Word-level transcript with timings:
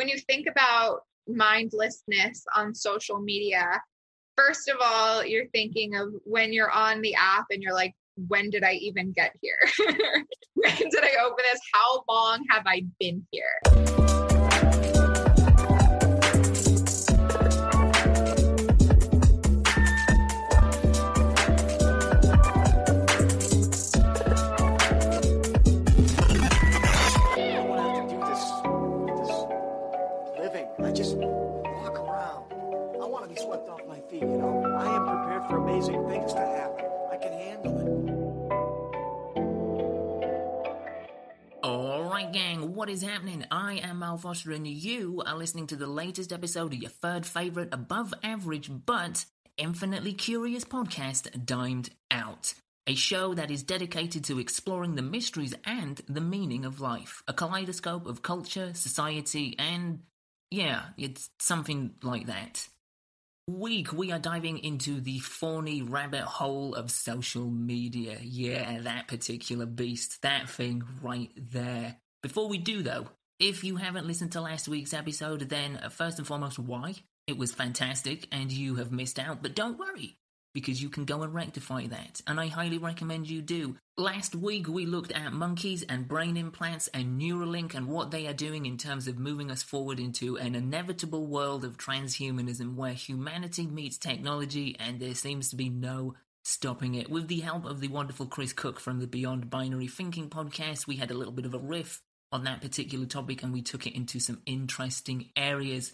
when 0.00 0.08
you 0.08 0.18
think 0.18 0.46
about 0.46 1.02
mindlessness 1.28 2.42
on 2.56 2.74
social 2.74 3.20
media, 3.20 3.82
first 4.34 4.66
of 4.70 4.78
all, 4.82 5.22
you're 5.22 5.48
thinking 5.48 5.94
of 5.94 6.14
when 6.24 6.54
you're 6.54 6.70
on 6.70 7.02
the 7.02 7.14
app 7.14 7.44
and 7.50 7.62
you're 7.62 7.74
like, 7.74 7.92
when 8.26 8.48
did 8.48 8.64
I 8.64 8.72
even 8.76 9.12
get 9.12 9.34
here? 9.42 9.58
when 10.54 10.74
did 10.74 11.04
I 11.04 11.22
open 11.22 11.44
this? 11.52 11.60
How 11.74 12.02
long 12.08 12.46
have 12.48 12.62
I 12.64 12.86
been 12.98 13.26
here? 13.30 14.29
What 42.80 42.88
is 42.88 43.02
happening? 43.02 43.44
I 43.50 43.74
am 43.74 43.98
Mal 43.98 44.16
Foster, 44.16 44.52
and 44.52 44.66
you 44.66 45.22
are 45.26 45.36
listening 45.36 45.66
to 45.66 45.76
the 45.76 45.86
latest 45.86 46.32
episode 46.32 46.72
of 46.72 46.80
your 46.80 46.88
third 46.88 47.26
favorite, 47.26 47.68
above 47.72 48.14
average, 48.22 48.70
but 48.86 49.26
infinitely 49.58 50.14
curious 50.14 50.64
podcast, 50.64 51.44
Dimed 51.44 51.90
Out. 52.10 52.54
A 52.86 52.94
show 52.94 53.34
that 53.34 53.50
is 53.50 53.62
dedicated 53.62 54.24
to 54.24 54.38
exploring 54.38 54.94
the 54.94 55.02
mysteries 55.02 55.54
and 55.66 56.00
the 56.08 56.22
meaning 56.22 56.64
of 56.64 56.80
life. 56.80 57.22
A 57.28 57.34
kaleidoscope 57.34 58.06
of 58.06 58.22
culture, 58.22 58.72
society, 58.72 59.56
and 59.58 60.00
yeah, 60.50 60.84
it's 60.96 61.28
something 61.38 61.96
like 62.02 62.28
that 62.28 62.66
week, 63.58 63.92
we 63.92 64.12
are 64.12 64.18
diving 64.18 64.58
into 64.58 65.00
the 65.00 65.18
thorny 65.18 65.82
rabbit 65.82 66.22
hole 66.22 66.74
of 66.74 66.90
social 66.90 67.46
media. 67.50 68.18
Yeah, 68.22 68.80
that 68.82 69.08
particular 69.08 69.66
beast, 69.66 70.22
that 70.22 70.48
thing 70.48 70.82
right 71.02 71.30
there. 71.36 71.96
Before 72.22 72.48
we 72.48 72.58
do, 72.58 72.82
though, 72.82 73.08
if 73.38 73.64
you 73.64 73.76
haven't 73.76 74.06
listened 74.06 74.32
to 74.32 74.42
last 74.42 74.68
week's 74.68 74.92
episode, 74.92 75.48
then 75.48 75.78
uh, 75.82 75.88
first 75.88 76.18
and 76.18 76.26
foremost, 76.26 76.58
why? 76.58 76.96
It 77.26 77.38
was 77.38 77.52
fantastic 77.52 78.28
and 78.30 78.52
you 78.52 78.74
have 78.74 78.92
missed 78.92 79.18
out, 79.18 79.42
but 79.42 79.54
don't 79.54 79.78
worry, 79.78 80.18
because 80.52 80.82
you 80.82 80.90
can 80.90 81.06
go 81.06 81.22
and 81.22 81.32
rectify 81.32 81.86
that, 81.86 82.20
and 82.26 82.38
I 82.38 82.48
highly 82.48 82.76
recommend 82.76 83.30
you 83.30 83.40
do. 83.40 83.76
Last 83.96 84.34
week 84.34 84.68
we 84.68 84.84
looked 84.84 85.12
at 85.12 85.32
monkeys 85.32 85.82
and 85.82 86.06
brain 86.06 86.36
implants 86.36 86.88
and 86.88 87.18
Neuralink 87.18 87.74
and 87.74 87.86
what 87.86 88.10
they 88.10 88.26
are 88.26 88.34
doing 88.34 88.66
in 88.66 88.76
terms 88.76 89.08
of 89.08 89.18
moving 89.18 89.50
us 89.50 89.62
forward 89.62 89.98
into 89.98 90.36
an 90.36 90.54
inevitable 90.54 91.26
world 91.26 91.64
of 91.64 91.78
transhumanism 91.78 92.74
where 92.74 92.92
humanity 92.92 93.66
meets 93.66 93.96
technology 93.96 94.76
and 94.78 95.00
there 95.00 95.14
seems 95.14 95.48
to 95.48 95.56
be 95.56 95.70
no 95.70 96.14
stopping 96.44 96.96
it. 96.96 97.08
With 97.08 97.28
the 97.28 97.40
help 97.40 97.64
of 97.64 97.80
the 97.80 97.88
wonderful 97.88 98.26
Chris 98.26 98.52
Cook 98.52 98.78
from 98.78 98.98
the 99.00 99.06
Beyond 99.06 99.48
Binary 99.48 99.86
Thinking 99.86 100.28
podcast, 100.28 100.86
we 100.86 100.96
had 100.96 101.10
a 101.10 101.14
little 101.14 101.32
bit 101.32 101.46
of 101.46 101.54
a 101.54 101.58
riff 101.58 102.02
on 102.32 102.44
that 102.44 102.60
particular 102.60 103.06
topic 103.06 103.42
and 103.42 103.52
we 103.52 103.62
took 103.62 103.86
it 103.86 103.96
into 103.96 104.20
some 104.20 104.40
interesting 104.46 105.30
areas. 105.36 105.92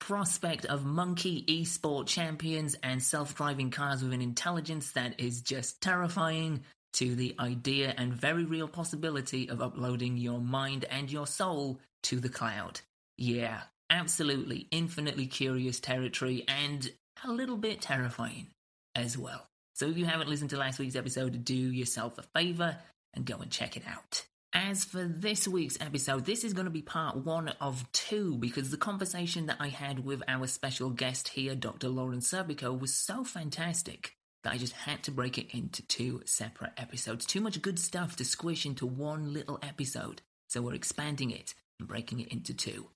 Prospect 0.00 0.64
of 0.66 0.84
monkey 0.84 1.44
esport 1.48 2.06
champions 2.06 2.76
and 2.82 3.02
self 3.02 3.34
driving 3.34 3.70
cars 3.70 4.02
with 4.02 4.12
an 4.12 4.22
intelligence 4.22 4.92
that 4.92 5.18
is 5.20 5.42
just 5.42 5.80
terrifying 5.80 6.62
to 6.94 7.14
the 7.14 7.34
idea 7.38 7.94
and 7.96 8.12
very 8.12 8.44
real 8.44 8.68
possibility 8.68 9.48
of 9.50 9.60
uploading 9.60 10.16
your 10.16 10.40
mind 10.40 10.84
and 10.88 11.10
your 11.10 11.26
soul 11.26 11.80
to 12.04 12.20
the 12.20 12.28
cloud. 12.28 12.80
Yeah, 13.16 13.60
absolutely 13.90 14.68
infinitely 14.70 15.26
curious 15.26 15.80
territory 15.80 16.44
and 16.46 16.90
a 17.24 17.32
little 17.32 17.56
bit 17.56 17.80
terrifying 17.80 18.46
as 18.94 19.18
well. 19.18 19.48
So 19.74 19.86
if 19.86 19.96
you 19.96 20.06
haven't 20.06 20.28
listened 20.28 20.50
to 20.50 20.56
last 20.56 20.78
week's 20.78 20.96
episode, 20.96 21.44
do 21.44 21.54
yourself 21.54 22.18
a 22.18 22.22
favor 22.22 22.76
and 23.14 23.24
go 23.24 23.36
and 23.36 23.50
check 23.50 23.76
it 23.76 23.84
out. 23.86 24.24
As 24.54 24.82
for 24.82 25.04
this 25.04 25.46
week's 25.46 25.78
episode, 25.78 26.24
this 26.24 26.42
is 26.42 26.54
going 26.54 26.64
to 26.64 26.70
be 26.70 26.80
part 26.80 27.16
one 27.16 27.48
of 27.60 27.90
two 27.92 28.34
because 28.36 28.70
the 28.70 28.78
conversation 28.78 29.46
that 29.46 29.58
I 29.60 29.68
had 29.68 30.04
with 30.04 30.22
our 30.26 30.46
special 30.46 30.88
guest 30.88 31.28
here, 31.28 31.54
Dr. 31.54 31.88
Lauren 31.88 32.20
Serpico, 32.20 32.78
was 32.78 32.94
so 32.94 33.24
fantastic 33.24 34.16
that 34.42 34.54
I 34.54 34.56
just 34.56 34.72
had 34.72 35.02
to 35.02 35.10
break 35.10 35.36
it 35.36 35.54
into 35.54 35.86
two 35.86 36.22
separate 36.24 36.72
episodes. 36.78 37.26
Too 37.26 37.42
much 37.42 37.60
good 37.60 37.78
stuff 37.78 38.16
to 38.16 38.24
squish 38.24 38.64
into 38.64 38.86
one 38.86 39.34
little 39.34 39.58
episode, 39.62 40.22
so 40.46 40.62
we're 40.62 40.74
expanding 40.74 41.30
it 41.30 41.54
and 41.78 41.86
breaking 41.86 42.20
it 42.20 42.28
into 42.28 42.54
two. 42.54 42.88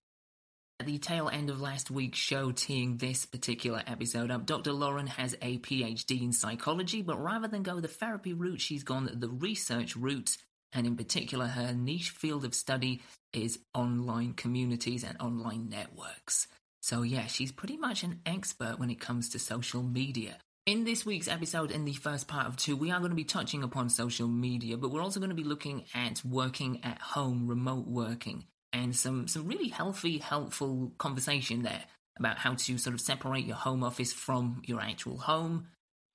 At 0.81 0.87
the 0.87 0.97
tail 0.99 1.29
end 1.29 1.51
of 1.51 1.61
last 1.61 1.91
week's 1.91 2.19
show, 2.19 2.51
teeing 2.53 2.97
this 2.97 3.27
particular 3.27 3.83
episode 3.87 4.31
up, 4.31 4.47
Dr. 4.47 4.73
Lauren 4.73 5.07
has 5.07 5.37
a 5.43 5.59
PhD 5.59 6.23
in 6.23 6.33
psychology, 6.33 7.03
but 7.03 7.23
rather 7.23 7.47
than 7.47 7.63
go 7.63 7.79
the 7.79 7.89
therapy 7.89 8.33
route, 8.33 8.61
she's 8.61 8.85
gone 8.85 9.11
the 9.13 9.29
research 9.29 9.95
route 9.95 10.39
and 10.73 10.87
in 10.87 10.97
particular, 10.97 11.47
her 11.47 11.73
niche 11.73 12.11
field 12.11 12.45
of 12.45 12.55
study 12.55 13.03
is 13.33 13.59
online 13.75 14.35
communities 14.35 15.05
and 15.05 15.21
online 15.21 15.69
networks. 15.69 16.47
So, 16.81 17.03
yeah, 17.03 17.27
she's 17.27 17.53
pretty 17.53 17.77
much 17.77 18.03
an 18.03 18.21
expert 18.27 18.79
when 18.79 18.91
it 18.91 19.01
comes 19.01 19.29
to 19.31 19.39
social 19.39 19.83
media. 19.83 20.37
In 20.65 20.85
this 20.85 21.05
week's 21.05 21.29
episode, 21.29 21.71
in 21.71 21.85
the 21.85 21.93
first 21.93 22.29
part 22.29 22.47
of 22.47 22.57
two, 22.57 22.77
we 22.77 22.91
are 22.91 22.99
going 22.99 23.11
to 23.11 23.17
be 23.17 23.25
touching 23.25 23.63
upon 23.63 23.89
social 23.89 24.29
media, 24.29 24.77
but 24.77 24.91
we're 24.91 25.03
also 25.03 25.21
going 25.21 25.31
to 25.31 25.37
be 25.37 25.45
looking 25.45 25.85
at 25.95 26.25
working 26.25 26.81
at 26.85 27.01
home, 27.01 27.49
remote 27.49 27.87
working, 27.87 28.45
and 28.73 28.95
some, 28.95 29.27
some 29.27 29.47
really 29.47 29.69
healthy, 29.69 30.19
helpful 30.19 30.93
conversation 30.99 31.63
there 31.63 31.83
about 32.19 32.39
how 32.39 32.55
to 32.55 32.79
sort 32.79 32.95
of 32.95 33.01
separate 33.01 33.45
your 33.45 33.57
home 33.57 33.83
office 33.83 34.13
from 34.13 34.63
your 34.65 34.81
actual 34.81 35.19
home, 35.19 35.67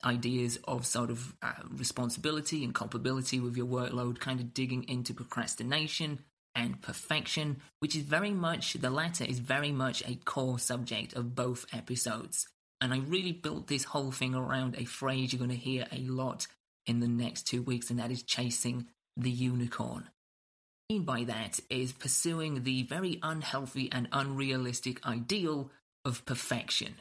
ideas 0.04 0.60
of 0.66 0.86
sort 0.86 1.10
of 1.10 1.36
uh, 1.42 1.54
responsibility 1.72 2.64
and 2.64 2.74
culpability 2.74 3.40
with 3.40 3.58
your 3.58 3.66
workload, 3.66 4.20
kind 4.20 4.40
of 4.40 4.54
digging 4.54 4.84
into 4.88 5.14
procrastination 5.14 6.20
and 6.56 6.82
perfection, 6.82 7.58
which 7.80 7.96
is 7.96 8.04
very 8.04 8.32
much, 8.32 8.74
the 8.74 8.90
latter 8.90 9.24
is 9.24 9.40
very 9.40 9.72
much 9.72 10.04
a 10.08 10.16
core 10.26 10.60
subject 10.60 11.14
of 11.14 11.36
both 11.36 11.66
episodes. 11.74 12.48
And 12.82 12.94
I 12.94 13.00
really 13.00 13.32
built 13.32 13.68
this 13.68 13.86
whole 13.86 14.12
thing 14.12 14.36
around 14.36 14.76
a 14.78 14.86
phrase 14.86 15.34
you're 15.34 15.40
going 15.40 15.50
to 15.50 15.56
hear 15.56 15.88
a 15.92 16.00
lot 16.00 16.48
in 16.86 17.00
the 17.00 17.08
next 17.08 17.44
two 17.48 17.62
weeks, 17.62 17.90
and 17.90 18.00
that 18.00 18.12
is 18.12 18.24
chasing 18.24 18.88
the 19.16 19.32
unicorn. 19.32 20.10
What 20.88 20.90
I 20.90 20.94
mean 20.94 21.04
by 21.04 21.24
that 21.26 21.60
is 21.70 21.92
pursuing 21.92 22.64
the 22.64 22.84
very 22.84 23.20
unhealthy 23.22 23.90
and 23.92 24.08
unrealistic 24.12 25.06
ideal 25.06 25.70
of 26.06 26.26
perfection 26.26 26.96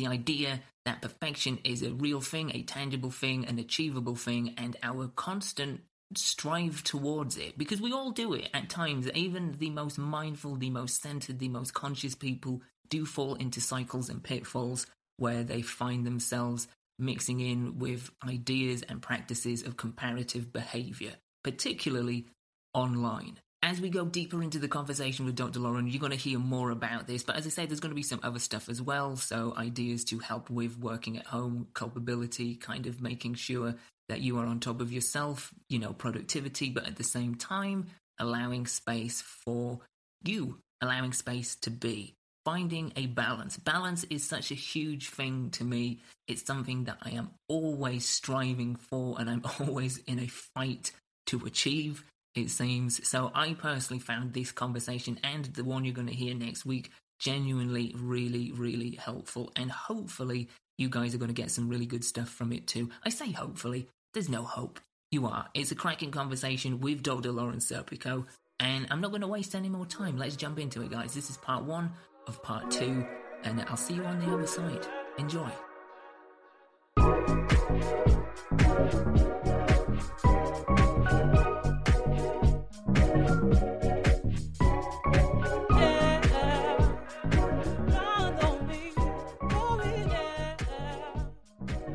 the 0.00 0.06
idea 0.06 0.60
that 0.86 1.02
perfection 1.02 1.58
is 1.62 1.82
a 1.82 1.92
real 1.92 2.22
thing, 2.22 2.50
a 2.54 2.62
tangible 2.62 3.10
thing, 3.10 3.44
an 3.44 3.58
achievable 3.58 4.16
thing, 4.16 4.54
and 4.56 4.76
our 4.82 5.08
constant 5.08 5.82
strive 6.16 6.82
towards 6.82 7.36
it 7.36 7.56
because 7.58 7.82
we 7.82 7.92
all 7.92 8.10
do 8.10 8.32
it 8.32 8.48
at 8.54 8.70
times. 8.70 9.10
Even 9.14 9.56
the 9.58 9.68
most 9.68 9.98
mindful, 9.98 10.56
the 10.56 10.70
most 10.70 11.02
centered, 11.02 11.38
the 11.38 11.48
most 11.48 11.74
conscious 11.74 12.14
people 12.14 12.62
do 12.88 13.04
fall 13.04 13.34
into 13.34 13.60
cycles 13.60 14.08
and 14.08 14.24
pitfalls 14.24 14.86
where 15.18 15.44
they 15.44 15.60
find 15.60 16.06
themselves 16.06 16.66
mixing 16.98 17.40
in 17.40 17.78
with 17.78 18.10
ideas 18.26 18.82
and 18.88 19.02
practices 19.02 19.62
of 19.62 19.76
comparative 19.76 20.50
behavior, 20.50 21.12
particularly 21.44 22.24
online 22.72 23.38
as 23.62 23.80
we 23.80 23.90
go 23.90 24.06
deeper 24.06 24.42
into 24.42 24.58
the 24.58 24.68
conversation 24.68 25.26
with 25.26 25.36
Dr. 25.36 25.60
Lauren, 25.60 25.86
you're 25.86 26.00
going 26.00 26.12
to 26.12 26.16
hear 26.16 26.38
more 26.38 26.70
about 26.70 27.06
this. 27.06 27.22
But 27.22 27.36
as 27.36 27.46
I 27.46 27.50
say, 27.50 27.66
there's 27.66 27.80
going 27.80 27.90
to 27.90 27.96
be 27.96 28.02
some 28.02 28.20
other 28.22 28.38
stuff 28.38 28.68
as 28.68 28.80
well. 28.80 29.16
So, 29.16 29.54
ideas 29.56 30.04
to 30.06 30.18
help 30.18 30.48
with 30.48 30.78
working 30.78 31.18
at 31.18 31.26
home, 31.26 31.68
culpability, 31.74 32.54
kind 32.56 32.86
of 32.86 33.02
making 33.02 33.34
sure 33.34 33.74
that 34.08 34.20
you 34.20 34.38
are 34.38 34.46
on 34.46 34.60
top 34.60 34.80
of 34.80 34.92
yourself, 34.92 35.52
you 35.68 35.78
know, 35.78 35.92
productivity, 35.92 36.70
but 36.70 36.86
at 36.86 36.96
the 36.96 37.04
same 37.04 37.34
time, 37.34 37.86
allowing 38.18 38.66
space 38.66 39.20
for 39.22 39.80
you, 40.24 40.58
allowing 40.80 41.12
space 41.12 41.54
to 41.56 41.70
be. 41.70 42.14
Finding 42.44 42.92
a 42.96 43.06
balance. 43.06 43.58
Balance 43.58 44.04
is 44.04 44.26
such 44.26 44.50
a 44.50 44.54
huge 44.54 45.10
thing 45.10 45.50
to 45.50 45.64
me. 45.64 46.00
It's 46.26 46.44
something 46.44 46.84
that 46.84 46.96
I 47.02 47.10
am 47.10 47.30
always 47.48 48.06
striving 48.06 48.76
for 48.76 49.20
and 49.20 49.28
I'm 49.28 49.42
always 49.60 49.98
in 49.98 50.18
a 50.18 50.26
fight 50.26 50.92
to 51.26 51.44
achieve 51.44 52.02
it 52.34 52.50
seems. 52.50 53.06
So 53.08 53.30
I 53.34 53.54
personally 53.54 54.00
found 54.00 54.32
this 54.32 54.52
conversation 54.52 55.18
and 55.24 55.46
the 55.46 55.64
one 55.64 55.84
you're 55.84 55.94
going 55.94 56.06
to 56.06 56.14
hear 56.14 56.34
next 56.34 56.64
week 56.64 56.90
genuinely 57.18 57.94
really, 57.96 58.50
really 58.52 58.92
helpful. 58.96 59.52
And 59.56 59.70
hopefully, 59.70 60.48
you 60.78 60.88
guys 60.88 61.14
are 61.14 61.18
going 61.18 61.28
to 61.28 61.34
get 61.34 61.50
some 61.50 61.68
really 61.68 61.86
good 61.86 62.04
stuff 62.04 62.28
from 62.28 62.52
it 62.52 62.66
too. 62.66 62.90
I 63.04 63.10
say 63.10 63.32
hopefully, 63.32 63.88
there's 64.14 64.28
no 64.28 64.42
hope. 64.42 64.80
You 65.10 65.26
are. 65.26 65.48
It's 65.54 65.72
a 65.72 65.74
cracking 65.74 66.10
conversation 66.12 66.80
with 66.80 67.02
Dr. 67.02 67.32
Lauren 67.32 67.58
Serpico. 67.58 68.26
And 68.58 68.86
I'm 68.90 69.00
not 69.00 69.10
going 69.10 69.22
to 69.22 69.26
waste 69.26 69.54
any 69.54 69.68
more 69.68 69.86
time. 69.86 70.16
Let's 70.18 70.36
jump 70.36 70.58
into 70.58 70.82
it, 70.82 70.90
guys. 70.90 71.14
This 71.14 71.30
is 71.30 71.36
part 71.36 71.64
one 71.64 71.92
of 72.26 72.42
part 72.42 72.70
two. 72.70 73.06
And 73.42 73.60
I'll 73.62 73.76
see 73.76 73.94
you 73.94 74.04
on 74.04 74.20
the 74.20 74.32
other 74.32 74.46
side. 74.46 74.86
Enjoy. 75.18 75.50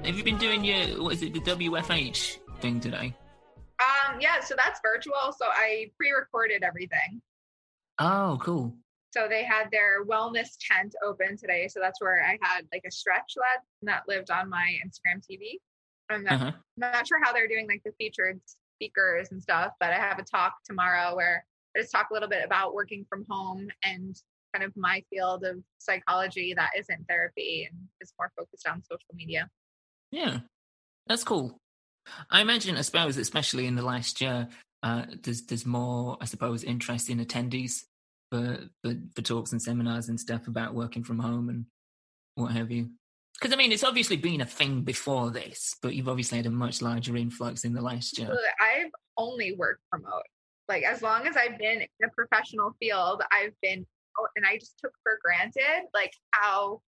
Have 0.06 0.16
you 0.16 0.24
been 0.24 0.38
doing 0.38 0.63
your 0.63 1.04
what 1.04 1.13
is 1.13 1.24
it 1.24 1.34
the 1.34 1.40
WFH 1.40 2.38
thing 2.60 2.80
today? 2.80 3.13
Um, 3.81 4.19
yeah, 4.22 4.40
so 4.40 4.56
that's 4.56 4.80
virtual. 4.84 5.34
So 5.38 5.46
I 5.46 5.92
pre-recorded 5.98 6.63
everything. 6.63 7.22
Oh, 8.00 8.38
cool. 8.42 8.74
So 9.12 9.28
they 9.30 9.44
had 9.44 9.72
their 9.72 10.06
wellness 10.06 10.57
tent 10.60 10.94
open 11.04 11.38
today. 11.38 11.68
So 11.68 11.80
that's 11.81 12.02
where 12.02 12.24
I 12.24 12.38
had 12.42 12.68
like 12.72 12.84
a 12.86 12.92
stretch 12.92 13.34
led 13.38 13.63
that 13.84 14.04
lived 14.07 14.30
on 14.30 14.50
my 14.50 14.78
Instagram 14.86 15.24
TV. 15.25 15.60
I'm 16.10 16.24
not, 16.24 16.34
uh-huh. 16.34 16.51
I'm 16.56 16.92
not 16.94 17.08
sure 17.08 17.24
how 17.24 17.34
they're 17.34 17.48
doing 17.48 17.68
like 17.68 17.81
the 17.84 17.94
featured 17.98 18.40
speakers 18.75 19.31
and 19.31 19.42
stuff, 19.42 19.72
but 19.80 19.92
I 19.92 19.96
have 19.96 20.19
a 20.19 20.24
talk 20.24 20.56
tomorrow 20.66 21.16
where 21.16 21.46
I 21.75 21.81
just 21.81 21.92
talk 21.92 22.10
a 22.12 22.13
little 22.13 22.30
bit 22.30 22.46
about 22.46 22.74
working 22.74 23.06
from 23.10 23.25
home 23.30 23.68
and 23.84 24.16
kind 24.54 24.63
of 24.63 24.75
my 24.75 25.04
field 25.10 25.44
of 25.44 25.58
psychology 25.80 26.54
that 26.54 26.72
isn't 26.78 27.06
therapy 27.10 27.68
and 27.69 27.80
is 28.01 28.13
more 28.19 28.31
focused 28.38 28.68
on 28.68 28.84
social 28.84 29.13
media. 29.13 29.50
Yeah, 30.12 30.40
that's 31.07 31.24
cool. 31.24 31.57
I 32.30 32.42
imagine, 32.42 32.78
I 32.78 32.81
suppose, 32.81 33.18
especially 33.18 33.66
in 33.66 33.75
the 33.75 33.81
last 33.81 34.22
year, 34.22 34.48
uh, 34.84 35.06
there's 35.24 35.44
there's 35.44 35.66
more, 35.66 36.18
I 36.22 36.25
suppose, 36.25 36.63
interest 36.63 37.10
in 37.10 37.19
attendees 37.19 37.84
for, 38.31 38.60
for 38.84 38.94
for 39.16 39.22
talks 39.22 39.52
and 39.52 39.62
seminars 39.62 40.10
and 40.10 40.19
stuff 40.19 40.48
about 40.48 40.75
working 40.75 41.04
from 41.04 41.19
home 41.19 41.50
and 41.50 41.66
what 42.36 42.52
have 42.52 42.72
you. 42.72 42.90
Because 43.34 43.54
I 43.54 43.57
mean, 43.57 43.72
it's 43.72 43.84
obviously 43.84 44.18
been 44.18 44.42
a 44.42 44.46
thing 44.46 44.81
before 44.81 45.31
this, 45.31 45.75
but 45.81 45.96
you've 45.96 46.08
obviously 46.08 46.38
had 46.38 46.46
a 46.46 46.51
much 46.51 46.81
larger 46.81 47.18
influx 47.18 47.66
in 47.66 47.74
the 47.74 47.81
last 47.81 48.18
year. 48.18 48.30
I've 48.62 48.92
only 49.18 49.54
worked 49.54 49.81
remote. 49.92 50.24
Like 50.69 50.84
as 50.84 51.01
long 51.01 51.28
as 51.28 51.36
I've 51.36 51.58
been 51.58 51.81
in 51.81 52.08
a 52.08 52.10
professional 52.16 52.75
field, 52.80 53.22
I've 53.31 53.54
been, 53.62 53.86
and 54.36 54.46
I 54.46 54.58
just 54.58 54.78
took 54.80 54.94
for 55.04 55.19
granted 55.22 55.88
like 55.94 56.13
how 56.31 56.81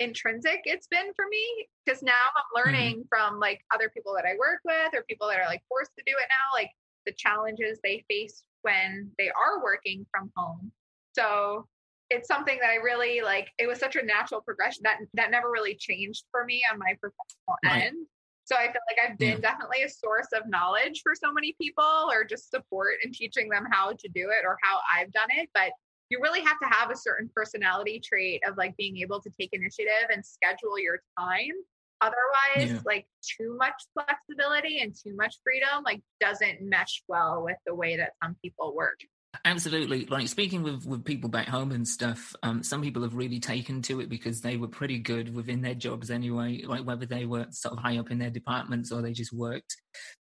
intrinsic 0.00 0.60
it's 0.64 0.86
been 0.86 1.12
for 1.14 1.26
me. 1.30 1.66
Because 1.84 2.02
now 2.02 2.12
I'm 2.12 2.42
mm-hmm. 2.42 2.68
learning 2.68 2.96
mm-hmm. 2.96 3.08
from 3.08 3.40
like 3.40 3.60
other 3.74 3.90
people 3.90 4.14
that 4.14 4.24
I 4.24 4.36
work 4.38 4.60
with 4.64 4.94
or 4.94 5.04
people 5.08 5.28
that 5.28 5.38
are 5.38 5.46
like 5.46 5.62
forced 5.68 5.92
to 5.98 6.04
do 6.06 6.12
it 6.12 6.26
now, 6.28 6.58
like 6.58 6.70
the 7.06 7.12
challenges 7.12 7.78
they 7.82 8.04
face 8.08 8.44
when 8.62 9.10
they 9.18 9.28
are 9.28 9.62
working 9.62 10.06
from 10.10 10.30
home. 10.36 10.72
So 11.14 11.66
it's 12.10 12.28
something 12.28 12.58
that 12.60 12.70
I 12.70 12.76
really 12.76 13.20
like. 13.22 13.48
It 13.58 13.66
was 13.66 13.78
such 13.78 13.96
a 13.96 14.02
natural 14.02 14.40
progression 14.40 14.82
that 14.84 14.98
that 15.14 15.30
never 15.30 15.50
really 15.50 15.74
changed 15.74 16.24
for 16.30 16.44
me 16.44 16.62
on 16.70 16.78
my 16.78 16.96
professional 17.00 17.56
right. 17.64 17.86
end. 17.86 18.06
So 18.44 18.56
I 18.56 18.64
feel 18.64 18.82
like 18.90 18.98
I've 19.10 19.18
been 19.18 19.40
yeah. 19.40 19.50
definitely 19.50 19.82
a 19.84 19.88
source 19.88 20.26
of 20.34 20.48
knowledge 20.48 21.00
for 21.02 21.14
so 21.14 21.32
many 21.32 21.54
people, 21.60 22.08
or 22.10 22.24
just 22.24 22.50
support 22.50 22.94
in 23.04 23.12
teaching 23.12 23.48
them 23.48 23.66
how 23.70 23.92
to 23.92 24.08
do 24.08 24.30
it 24.30 24.44
or 24.44 24.58
how 24.62 24.80
I've 24.92 25.12
done 25.12 25.28
it. 25.30 25.48
But 25.54 25.70
you 26.12 26.20
really 26.22 26.42
have 26.42 26.58
to 26.60 26.68
have 26.68 26.90
a 26.90 26.96
certain 26.96 27.30
personality 27.34 27.98
trait 27.98 28.42
of 28.46 28.58
like 28.58 28.76
being 28.76 28.98
able 28.98 29.18
to 29.18 29.30
take 29.30 29.48
initiative 29.54 30.10
and 30.12 30.22
schedule 30.24 30.78
your 30.78 31.00
time. 31.18 31.54
Otherwise, 32.02 32.72
yeah. 32.72 32.80
like 32.84 33.06
too 33.22 33.56
much 33.56 33.72
flexibility 33.94 34.80
and 34.80 34.94
too 34.94 35.16
much 35.16 35.36
freedom 35.42 35.82
like 35.84 36.02
doesn't 36.20 36.60
mesh 36.60 37.02
well 37.08 37.42
with 37.42 37.56
the 37.64 37.74
way 37.74 37.96
that 37.96 38.10
some 38.22 38.36
people 38.42 38.74
work. 38.76 38.98
Absolutely. 39.46 40.04
Like 40.04 40.28
speaking 40.28 40.62
with, 40.62 40.84
with 40.84 41.06
people 41.06 41.30
back 41.30 41.48
home 41.48 41.72
and 41.72 41.88
stuff, 41.88 42.34
um, 42.42 42.62
some 42.62 42.82
people 42.82 43.02
have 43.02 43.14
really 43.14 43.40
taken 43.40 43.80
to 43.82 44.00
it 44.00 44.10
because 44.10 44.42
they 44.42 44.58
were 44.58 44.68
pretty 44.68 44.98
good 44.98 45.34
within 45.34 45.62
their 45.62 45.74
jobs 45.74 46.10
anyway, 46.10 46.62
like 46.66 46.84
whether 46.84 47.06
they 47.06 47.24
were 47.24 47.46
sort 47.50 47.72
of 47.72 47.78
high 47.78 47.96
up 47.96 48.10
in 48.10 48.18
their 48.18 48.30
departments 48.30 48.92
or 48.92 49.00
they 49.00 49.12
just 49.12 49.32
worked 49.32 49.76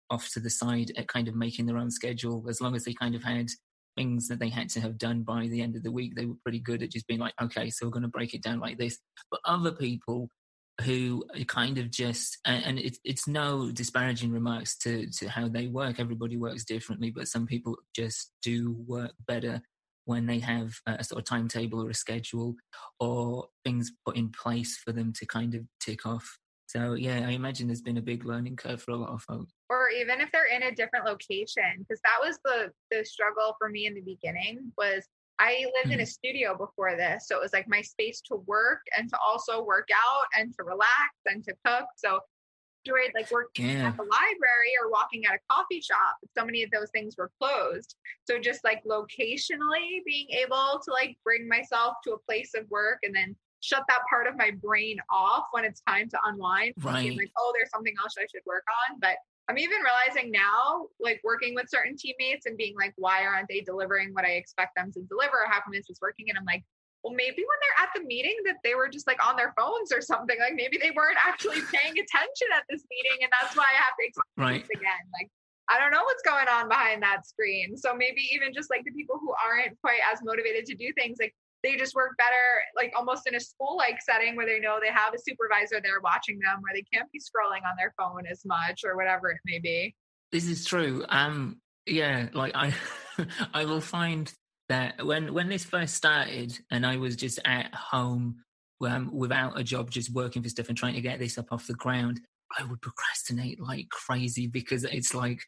off 0.10 0.30
to 0.30 0.40
the 0.40 0.50
side 0.50 0.92
at 0.96 1.10
kind 1.10 1.28
of 1.28 1.36
making 1.36 1.66
their 1.66 1.78
own 1.78 1.92
schedule. 1.92 2.46
As 2.48 2.62
long 2.62 2.76
as 2.76 2.86
they 2.86 2.94
kind 2.94 3.14
of 3.14 3.24
had 3.24 3.48
things 3.96 4.28
that 4.28 4.40
they 4.40 4.50
had 4.50 4.70
to 4.70 4.82
have 4.82 4.98
done 4.98 5.24
by 5.24 5.48
the 5.48 5.62
end 5.62 5.76
of 5.76 5.84
the 5.84 5.92
week, 5.92 6.16
they 6.16 6.26
were 6.26 6.36
pretty 6.44 6.60
good 6.60 6.84
at 6.84 6.92
just 6.92 7.08
being 7.08 7.20
like, 7.20 7.34
okay, 7.42 7.70
so 7.70 7.86
we're 7.86 7.92
going 7.92 8.04
to 8.04 8.10
break 8.10 8.34
it 8.34 8.44
down 8.44 8.60
like 8.60 8.78
this. 8.78 8.98
But 9.30 9.42
other 9.46 9.72
people 9.72 10.30
who 10.82 11.24
kind 11.48 11.78
of 11.78 11.92
just 11.92 12.40
and 12.46 12.80
it's 12.80 13.28
no 13.28 13.72
disparaging 13.72 14.32
remarks 14.32 14.78
to 14.78 15.08
to 15.12 15.28
how 15.30 15.48
they 15.48 15.68
work 15.68 16.00
everybody 16.00 16.38
works 16.38 16.64
differently 16.64 17.12
but 17.12 17.28
some 17.28 17.46
people 17.46 17.76
just 17.94 18.32
do 18.42 18.76
work 18.88 19.12
better 19.28 19.62
when 20.06 20.26
they 20.26 20.40
have 20.40 20.74
a 20.88 21.04
sort 21.04 21.20
of 21.20 21.26
timetable 21.26 21.86
or 21.86 21.90
a 21.90 21.94
schedule 21.94 22.56
or 23.00 23.48
things 23.64 23.92
put 24.06 24.16
in 24.16 24.30
place 24.30 24.78
for 24.78 24.92
them 24.92 25.14
to 25.14 25.26
kind 25.26 25.54
of 25.54 25.62
tick 25.80 26.06
off 26.06 26.38
so 26.72 26.94
yeah 26.94 27.26
i 27.28 27.32
imagine 27.32 27.68
there's 27.68 27.82
been 27.82 27.98
a 27.98 28.02
big 28.02 28.26
learning 28.26 28.56
curve 28.56 28.82
for 28.82 28.92
a 28.92 28.96
lot 28.96 29.10
of 29.10 29.22
folks 29.22 29.52
or 29.70 29.90
even 29.90 30.22
if 30.22 30.32
they're 30.32 30.54
in 30.56 30.64
a 30.64 30.76
different 30.76 31.06
location 31.06 31.64
because 31.80 32.00
that 32.04 32.26
was 32.26 32.40
the 32.46 32.72
the 32.92 33.04
struggle 33.04 33.56
for 33.58 33.70
me 33.70 33.86
in 33.86 33.94
the 33.94 34.02
beginning 34.02 34.72
was 34.78 35.08
I 35.40 35.66
lived 35.74 35.86
mm-hmm. 35.86 35.94
in 35.94 36.00
a 36.02 36.06
studio 36.06 36.56
before 36.56 36.96
this. 36.96 37.28
So 37.28 37.36
it 37.36 37.42
was 37.42 37.52
like 37.52 37.68
my 37.68 37.82
space 37.82 38.22
to 38.28 38.36
work 38.46 38.82
and 38.96 39.10
to 39.10 39.18
also 39.18 39.64
work 39.64 39.90
out 39.92 40.26
and 40.38 40.54
to 40.54 40.64
relax 40.64 41.10
and 41.26 41.44
to 41.46 41.56
cook. 41.66 41.86
So 41.96 42.20
enjoyed 42.86 43.12
like 43.16 43.32
working 43.32 43.70
yeah. 43.70 43.88
at 43.88 43.98
the 43.98 44.04
library 44.04 44.74
or 44.82 44.92
walking 44.92 45.26
at 45.26 45.36
a 45.36 45.40
coffee 45.50 45.82
shop. 45.82 46.18
So 46.38 46.46
many 46.46 46.64
of 46.64 46.72
those 46.72 46.90
things 46.92 47.16
were 47.18 47.32
closed. 47.42 47.96
So 48.28 48.40
just 48.40 48.64
like 48.64 48.84
locationally 48.86 50.04
being 50.06 50.28
able 50.30 50.80
to 50.84 50.92
like 50.92 51.18
bring 51.24 51.48
myself 51.48 51.96
to 52.06 52.14
a 52.14 52.20
place 52.20 52.52
of 52.56 52.70
work 52.70 53.00
and 53.04 53.16
then 53.16 53.36
shut 53.62 53.84
that 53.88 54.00
part 54.10 54.28
of 54.28 54.36
my 54.36 54.52
brain 54.52 54.98
off 55.10 55.46
when 55.52 55.64
it's 55.64 55.82
time 55.88 56.10
to 56.10 56.20
unwind. 56.26 56.74
Right. 56.82 57.16
Like, 57.18 57.32
oh, 57.38 57.54
there's 57.56 57.70
something 57.70 57.94
else 58.02 58.16
I 58.18 58.26
should 58.32 58.42
work 58.46 58.64
on. 58.90 59.00
But 59.00 59.16
I'm 59.48 59.58
even 59.58 59.80
realizing 59.82 60.32
now, 60.32 60.88
like 61.00 61.22
working 61.24 61.56
with 61.56 61.70
certain 61.70 61.96
teammates 61.98 62.46
and 62.46 62.58
being 62.58 62.76
like, 62.76 62.94
why 62.98 63.24
aren't 63.26 63.48
they 63.48 63.62
delivering 63.62 64.14
what 64.14 64.26
I 64.26 64.32
expect 64.32 64.76
them 64.76 64.92
to 64.94 65.02
deliver? 65.04 65.46
How 65.48 65.62
come 65.62 65.74
this 65.74 65.90
is 65.90 66.00
working? 66.02 66.30
And 66.30 66.38
I'm 66.38 66.46
like, 66.46 66.64
well, 67.04 67.14
maybe 67.14 67.42
when 67.42 67.60
they're 67.62 67.84
at 67.86 67.90
the 67.96 68.06
meeting 68.06 68.38
that 68.46 68.58
they 68.64 68.76
were 68.76 68.88
just 68.88 69.08
like 69.08 69.18
on 69.26 69.36
their 69.36 69.54
phones 69.58 69.92
or 69.92 70.02
something. 70.02 70.38
Like 70.40 70.54
maybe 70.54 70.78
they 70.78 70.92
weren't 70.92 71.18
actually 71.26 71.62
paying 71.74 71.98
attention 71.98 72.48
at 72.54 72.66
this 72.70 72.86
meeting, 72.90 73.26
and 73.26 73.32
that's 73.34 73.58
why 73.58 73.66
I 73.66 73.78
have 73.82 73.98
to 73.98 74.06
explain 74.06 74.38
right. 74.38 74.62
this 74.62 74.70
again. 74.78 75.04
Like 75.14 75.30
I 75.70 75.80
don't 75.80 75.92
know 75.92 76.04
what's 76.04 76.22
going 76.22 76.48
on 76.48 76.68
behind 76.68 77.02
that 77.02 77.26
screen. 77.26 77.78
So 77.78 77.96
maybe 77.96 78.22
even 78.34 78.54
just 78.54 78.70
like 78.70 78.84
the 78.86 78.92
people 78.92 79.18
who 79.20 79.34
aren't 79.34 79.80
quite 79.82 80.02
as 80.12 80.20
motivated 80.24 80.66
to 80.68 80.76
do 80.76 80.92
things, 80.94 81.18
like 81.20 81.34
they 81.64 81.76
just 81.76 81.94
work 81.94 82.18
better 82.18 82.36
like 82.76 82.92
almost 82.98 83.28
in 83.28 83.36
a 83.36 83.40
school 83.40 83.78
like 83.78 84.02
setting 84.02 84.36
where 84.36 84.46
they 84.46 84.60
know 84.60 84.80
they 84.82 84.92
have 84.92 85.14
a 85.14 85.20
supervisor 85.20 85.80
there 85.84 86.00
watching 86.04 86.40
them 86.40 86.60
where 86.62 86.74
they 86.74 86.84
can't 86.94 87.12
be 87.12 87.20
scrolling 87.20 87.64
on 87.70 87.76
their 87.78 87.94
phone 87.98 88.26
as 88.26 88.42
much 88.46 88.82
or 88.84 88.96
whatever 88.96 89.30
it 89.30 89.38
may 89.46 89.60
be. 89.60 89.96
This 90.32 90.48
is 90.48 90.66
true. 90.66 91.06
Um 91.10 91.62
yeah 91.86 92.28
like 92.34 92.54
i 92.56 92.74
i 93.54 93.66
will 93.66 93.82
find 93.82 94.34
that 94.70 95.06
when 95.06 95.34
when 95.34 95.50
this 95.50 95.64
first 95.64 95.96
started 95.96 96.58
and 96.70 96.86
i 96.86 96.98
was 96.98 97.16
just 97.16 97.40
at 97.46 97.74
home 97.74 98.38
um, 98.88 99.12
without 99.14 99.60
a 99.60 99.64
job 99.64 99.92
just 99.92 100.12
working 100.12 100.42
for 100.42 100.50
stuff 100.50 100.68
and 100.70 100.78
trying 100.78 100.96
to 100.96 101.02
get 101.02 101.20
this 101.20 101.38
up 101.38 101.52
off 101.52 101.68
the 101.68 101.74
ground 101.74 102.20
i 102.58 102.64
would 102.64 102.82
procrastinate 102.82 103.60
like 103.60 103.90
crazy 103.90 104.48
because 104.48 104.84
it's 104.84 105.14
like 105.14 105.44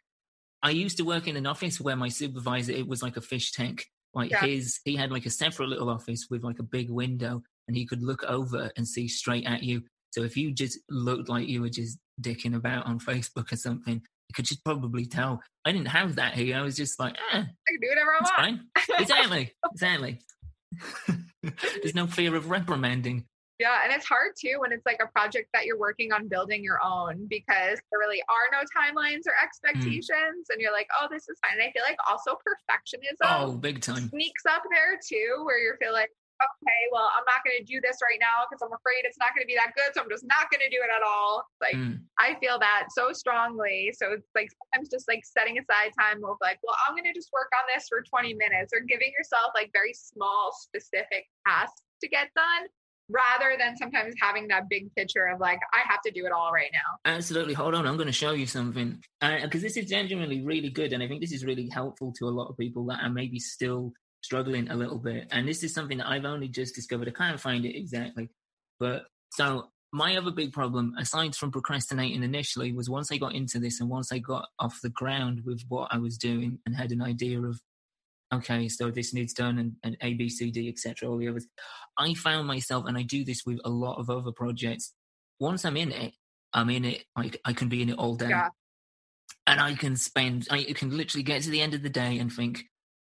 i 0.62 0.70
used 0.70 0.98
to 0.98 1.03
work 1.03 1.27
in 1.27 1.36
an 1.36 1.48
office 1.48 1.79
where 1.79 1.96
my 1.96 2.10
supervisor 2.10 2.72
it 2.72 2.88
was 2.88 3.01
like 3.01 3.17
a 3.17 3.22
fish 3.22 3.51
tank 3.51 3.88
like 4.13 4.32
yeah. 4.32 4.46
his, 4.46 4.79
he 4.86 4.96
had 4.96 5.12
like 5.12 5.25
a 5.25 5.32
separate 5.32 5.70
little 5.70 5.89
office 5.89 6.27
with 6.29 6.43
like 6.43 6.60
a 6.60 6.63
big 6.63 6.89
window, 6.89 7.41
and 7.67 7.75
he 7.75 7.86
could 7.86 8.03
look 8.03 8.24
over 8.24 8.72
and 8.77 8.88
see 8.88 9.08
straight 9.08 9.46
at 9.46 9.63
you. 9.63 9.84
So 10.12 10.24
if 10.24 10.38
you 10.38 10.51
just 10.51 10.79
looked 10.89 11.29
like 11.29 11.48
you 11.48 11.62
were 11.62 11.70
just 11.70 11.98
dicking 12.22 12.55
about 12.55 12.86
on 12.86 13.00
Facebook 13.08 13.51
or 13.51 13.55
something, 13.55 13.96
you 13.96 14.34
could 14.36 14.46
just 14.46 14.63
probably 14.63 15.05
tell. 15.05 15.41
I 15.65 15.72
didn't 15.72 15.88
have 15.88 16.15
that 16.15 16.34
here. 16.34 16.58
I 16.58 16.62
was 16.62 16.75
just 16.75 17.00
like, 17.00 17.15
eh, 17.34 17.39
I 17.39 17.41
can 17.41 17.79
do 17.82 17.89
whatever 17.89 18.12
I 18.12 18.20
want. 18.22 18.36
Fine. 18.36 19.00
exactly, 19.00 19.51
exactly. 19.72 20.20
There's 21.82 21.96
no 21.96 22.08
fear 22.08 22.36
of 22.36 22.50
reprimanding. 22.50 23.25
Yeah, 23.60 23.79
and 23.83 23.93
it's 23.93 24.05
hard 24.05 24.33
too 24.39 24.57
when 24.57 24.72
it's 24.72 24.86
like 24.86 25.00
a 25.01 25.07
project 25.07 25.50
that 25.53 25.65
you're 25.65 25.77
working 25.77 26.12
on 26.12 26.27
building 26.27 26.63
your 26.63 26.79
own 26.83 27.27
because 27.29 27.77
there 27.91 28.01
really 28.01 28.22
are 28.25 28.48
no 28.50 28.65
timelines 28.74 29.29
or 29.29 29.38
mm. 29.38 29.45
expectations, 29.45 30.50
mm. 30.50 30.53
and 30.53 30.57
you're 30.60 30.74
like, 30.74 30.88
oh, 31.00 31.07
this 31.10 31.29
is 31.29 31.38
fine. 31.45 31.62
And 31.62 31.69
I 31.69 31.72
feel 31.72 31.86
like 31.86 31.98
also 32.10 32.33
perfectionism. 32.41 33.22
Oh, 33.24 33.53
big 33.53 33.81
time. 33.81 34.10
Sneaks 34.10 34.45
up 34.50 34.63
there 34.74 34.98
too, 34.98 35.45
where 35.45 35.62
you 35.62 35.77
feel 35.77 35.93
like, 35.93 36.10
okay, 36.41 36.81
well, 36.91 37.07
I'm 37.13 37.24
not 37.29 37.45
going 37.45 37.62
to 37.62 37.63
do 37.63 37.77
this 37.77 38.01
right 38.01 38.17
now 38.17 38.50
because 38.50 38.65
I'm 38.65 38.74
afraid 38.74 39.05
it's 39.05 39.22
not 39.22 39.38
going 39.38 39.45
to 39.45 39.51
be 39.51 39.53
that 39.53 39.77
good, 39.77 39.93
so 39.93 40.01
I'm 40.01 40.10
just 40.10 40.25
not 40.25 40.50
going 40.50 40.65
to 40.65 40.72
do 40.74 40.81
it 40.81 40.89
at 40.89 41.05
all. 41.05 41.45
Like 41.62 41.77
mm. 41.77 42.01
I 42.17 42.33
feel 42.41 42.57
that 42.57 42.89
so 42.89 43.13
strongly. 43.13 43.93
So 43.93 44.17
it's 44.17 44.33
like 44.33 44.50
sometimes 44.50 44.89
just 44.89 45.05
like 45.05 45.22
setting 45.24 45.62
aside 45.62 45.93
time 45.93 46.25
of 46.25 46.41
like, 46.41 46.57
well, 46.65 46.75
I'm 46.89 46.98
going 46.98 47.05
to 47.05 47.13
just 47.13 47.29
work 47.29 47.53
on 47.53 47.69
this 47.69 47.86
for 47.86 48.01
20 48.01 48.33
minutes, 48.33 48.74
or 48.74 48.81
giving 48.81 49.13
yourself 49.13 49.53
like 49.53 49.69
very 49.77 49.93
small, 49.93 50.50
specific 50.57 51.29
tasks 51.45 51.86
to 52.01 52.10
get 52.10 52.33
done 52.33 52.65
rather 53.10 53.55
than 53.60 53.75
sometimes 53.75 54.15
having 54.22 54.48
that 54.48 54.69
big 54.69 54.93
picture 54.95 55.25
of 55.25 55.39
like 55.39 55.60
i 55.74 55.79
have 55.89 56.01
to 56.01 56.12
do 56.12 56.25
it 56.25 56.31
all 56.31 56.51
right 56.51 56.72
now. 56.74 57.12
Absolutely. 57.12 57.53
Hold 57.53 57.75
on. 57.75 57.86
I'm 57.86 57.98
going 57.98 58.07
to 58.07 58.13
show 58.13 58.31
you 58.31 58.45
something. 58.45 59.01
Because 59.19 59.62
uh, 59.62 59.67
this 59.67 59.77
is 59.77 59.86
genuinely 59.86 60.41
really 60.41 60.69
good 60.69 60.93
and 60.93 61.03
i 61.03 61.07
think 61.07 61.22
this 61.22 61.31
is 61.31 61.45
really 61.45 61.69
helpful 61.69 62.13
to 62.19 62.27
a 62.27 62.31
lot 62.31 62.50
of 62.50 62.57
people 62.57 62.86
that 62.86 63.01
are 63.01 63.10
maybe 63.10 63.39
still 63.39 63.93
struggling 64.22 64.69
a 64.69 64.75
little 64.75 65.00
bit. 65.00 65.27
And 65.31 65.48
this 65.48 65.63
is 65.63 65.74
something 65.74 65.98
that 65.98 66.07
i've 66.07 66.25
only 66.25 66.48
just 66.48 66.75
discovered. 66.75 67.07
I 67.07 67.12
can't 67.12 67.39
find 67.39 67.65
it 67.65 67.77
exactly. 67.77 68.29
But 68.79 69.05
so 69.31 69.69
my 69.91 70.17
other 70.17 70.31
big 70.31 70.51
problem 70.51 70.95
aside 70.98 71.36
from 71.36 71.51
procrastinating 71.51 72.24
initially 72.24 72.74
was 72.74 72.89
once 72.89 73.12
i 73.12 73.17
got 73.17 73.36
into 73.36 73.60
this 73.60 73.79
and 73.79 73.89
once 73.89 74.12
i 74.12 74.17
got 74.17 74.48
off 74.57 74.79
the 74.81 74.89
ground 74.89 75.41
with 75.45 75.62
what 75.69 75.88
i 75.91 75.98
was 76.00 76.17
doing 76.17 76.57
and 76.65 76.75
had 76.75 76.91
an 76.91 77.01
idea 77.01 77.39
of 77.39 77.62
okay, 78.34 78.68
so 78.68 78.92
this 78.92 79.13
needs 79.13 79.34
done 79.34 79.58
and, 79.60 79.74
and 79.84 79.98
A, 80.02 80.13
B, 80.13 80.30
C, 80.30 80.52
D, 80.52 80.70
etc. 80.70 81.10
All 81.10 81.18
the 81.18 81.28
others. 81.28 81.48
I 81.98 82.13
found 82.13 82.48
myself, 82.48 82.86
and 82.88 82.98
I 82.98 83.04
do 83.04 83.24
this 83.24 83.46
with 83.46 83.60
a 83.66 83.70
lot 83.70 84.00
of 84.00 84.10
other 84.10 84.32
projects. 84.32 84.94
Once 85.40 85.66
I'm 85.66 85.78
in 85.78 85.92
it, 85.92 86.13
I'm 86.54 86.70
in 86.70 86.86
it. 86.86 87.06
I, 87.16 87.32
I 87.46 87.54
can 87.54 87.70
be 87.70 87.82
in 87.82 87.90
it 87.90 87.98
all 87.98 88.16
day. 88.16 88.30
Yeah. 88.30 88.50
And 89.46 89.60
I 89.60 89.75
can 89.75 89.96
spend, 89.96 90.48
I 90.50 90.63
can 90.63 90.96
literally 90.96 91.24
get 91.24 91.42
to 91.44 91.50
the 91.50 91.62
end 91.62 91.74
of 91.74 91.84
the 91.84 91.90
day 91.90 92.18
and 92.20 92.32
think, 92.32 92.63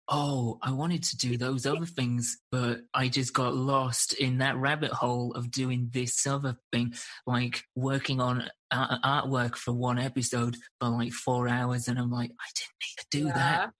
oh, 0.08 0.58
I 0.62 0.72
wanted 0.72 1.02
to 1.04 1.16
do 1.16 1.36
those 1.36 1.66
other 1.66 1.86
things, 1.86 2.38
but 2.50 2.80
I 2.92 3.08
just 3.08 3.32
got 3.32 3.54
lost 3.54 4.14
in 4.14 4.38
that 4.38 4.56
rabbit 4.56 4.92
hole 4.92 5.32
of 5.32 5.50
doing 5.50 5.90
this 5.92 6.26
other 6.26 6.56
thing, 6.72 6.94
like 7.26 7.64
working 7.76 8.20
on 8.20 8.48
artwork 8.72 9.56
for 9.56 9.72
one 9.72 9.98
episode 9.98 10.56
for 10.80 10.88
like 10.88 11.12
four 11.12 11.48
hours. 11.48 11.88
And 11.88 11.98
I'm 11.98 12.10
like, 12.10 12.30
I 12.30 12.48
didn't 12.54 12.80
need 12.80 12.98
to 12.98 13.06
do 13.10 13.26
yeah. 13.26 13.34
that. 13.34 13.70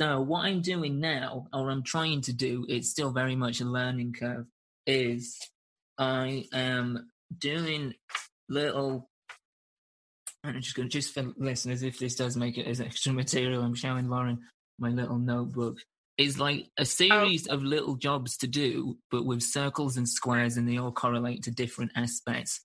So 0.00 0.22
what 0.22 0.46
I'm 0.46 0.62
doing 0.62 0.98
now, 0.98 1.46
or 1.52 1.70
I'm 1.70 1.82
trying 1.82 2.22
to 2.22 2.32
do, 2.32 2.64
it's 2.70 2.88
still 2.88 3.10
very 3.10 3.36
much 3.36 3.60
a 3.60 3.66
learning 3.66 4.14
curve, 4.14 4.46
is 4.86 5.38
I 5.98 6.46
am 6.54 7.10
doing 7.36 7.92
little 8.48 9.10
and 10.42 10.56
I'm 10.56 10.62
just 10.62 10.74
going 10.74 10.88
to 10.88 10.90
just 10.90 11.12
for 11.12 11.34
listeners, 11.36 11.82
if 11.82 11.98
this 11.98 12.14
does 12.14 12.34
make 12.34 12.56
it 12.56 12.66
as 12.66 12.80
extra 12.80 13.12
material, 13.12 13.62
I'm 13.62 13.74
showing 13.74 14.08
Lauren 14.08 14.40
my 14.78 14.88
little 14.88 15.18
notebook. 15.18 15.76
Is 16.16 16.40
like 16.40 16.68
a 16.78 16.82
oh. 16.82 16.84
series 16.84 17.46
oh. 17.50 17.56
of 17.56 17.62
little 17.62 17.96
jobs 17.96 18.38
to 18.38 18.46
do, 18.46 18.96
but 19.10 19.26
with 19.26 19.42
circles 19.42 19.98
and 19.98 20.08
squares, 20.08 20.56
and 20.56 20.66
they 20.66 20.78
all 20.78 20.92
correlate 20.92 21.42
to 21.42 21.50
different 21.50 21.92
aspects. 21.94 22.62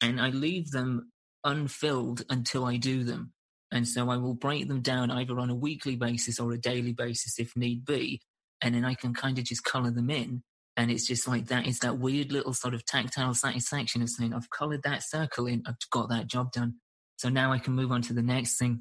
And 0.00 0.20
I 0.20 0.28
leave 0.28 0.70
them 0.70 1.10
unfilled 1.42 2.24
until 2.30 2.64
I 2.64 2.76
do 2.76 3.02
them. 3.02 3.32
And 3.76 3.86
so 3.86 4.08
I 4.08 4.16
will 4.16 4.32
break 4.32 4.68
them 4.68 4.80
down 4.80 5.10
either 5.10 5.38
on 5.38 5.50
a 5.50 5.54
weekly 5.54 5.96
basis 5.96 6.40
or 6.40 6.50
a 6.50 6.58
daily 6.58 6.94
basis 6.94 7.38
if 7.38 7.54
need 7.54 7.84
be. 7.84 8.22
And 8.62 8.74
then 8.74 8.86
I 8.86 8.94
can 8.94 9.12
kind 9.12 9.38
of 9.38 9.44
just 9.44 9.64
color 9.64 9.90
them 9.90 10.08
in. 10.08 10.42
And 10.78 10.90
it's 10.90 11.06
just 11.06 11.28
like 11.28 11.48
that 11.48 11.66
is 11.66 11.80
that 11.80 11.98
weird 11.98 12.32
little 12.32 12.54
sort 12.54 12.72
of 12.72 12.86
tactile 12.86 13.34
satisfaction 13.34 14.00
of 14.00 14.08
saying, 14.08 14.32
I've 14.32 14.48
colored 14.48 14.82
that 14.84 15.02
circle 15.02 15.46
in, 15.46 15.62
I've 15.66 15.76
got 15.90 16.08
that 16.08 16.26
job 16.26 16.52
done. 16.52 16.76
So 17.16 17.28
now 17.28 17.52
I 17.52 17.58
can 17.58 17.74
move 17.74 17.92
on 17.92 18.00
to 18.02 18.14
the 18.14 18.22
next 18.22 18.58
thing. 18.58 18.80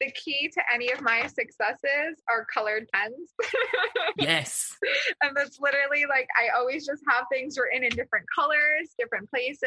The 0.00 0.10
key 0.12 0.50
to 0.52 0.62
any 0.74 0.90
of 0.90 1.00
my 1.00 1.26
successes 1.26 2.20
are 2.28 2.44
colored 2.52 2.86
pens. 2.92 3.30
yes. 4.18 4.74
And 5.22 5.36
that's 5.36 5.60
literally 5.60 6.06
like 6.08 6.26
I 6.36 6.56
always 6.58 6.84
just 6.84 7.02
have 7.08 7.24
things 7.32 7.56
written 7.56 7.84
in 7.84 7.90
different 7.90 8.26
colors, 8.36 8.94
different 8.98 9.30
places, 9.30 9.62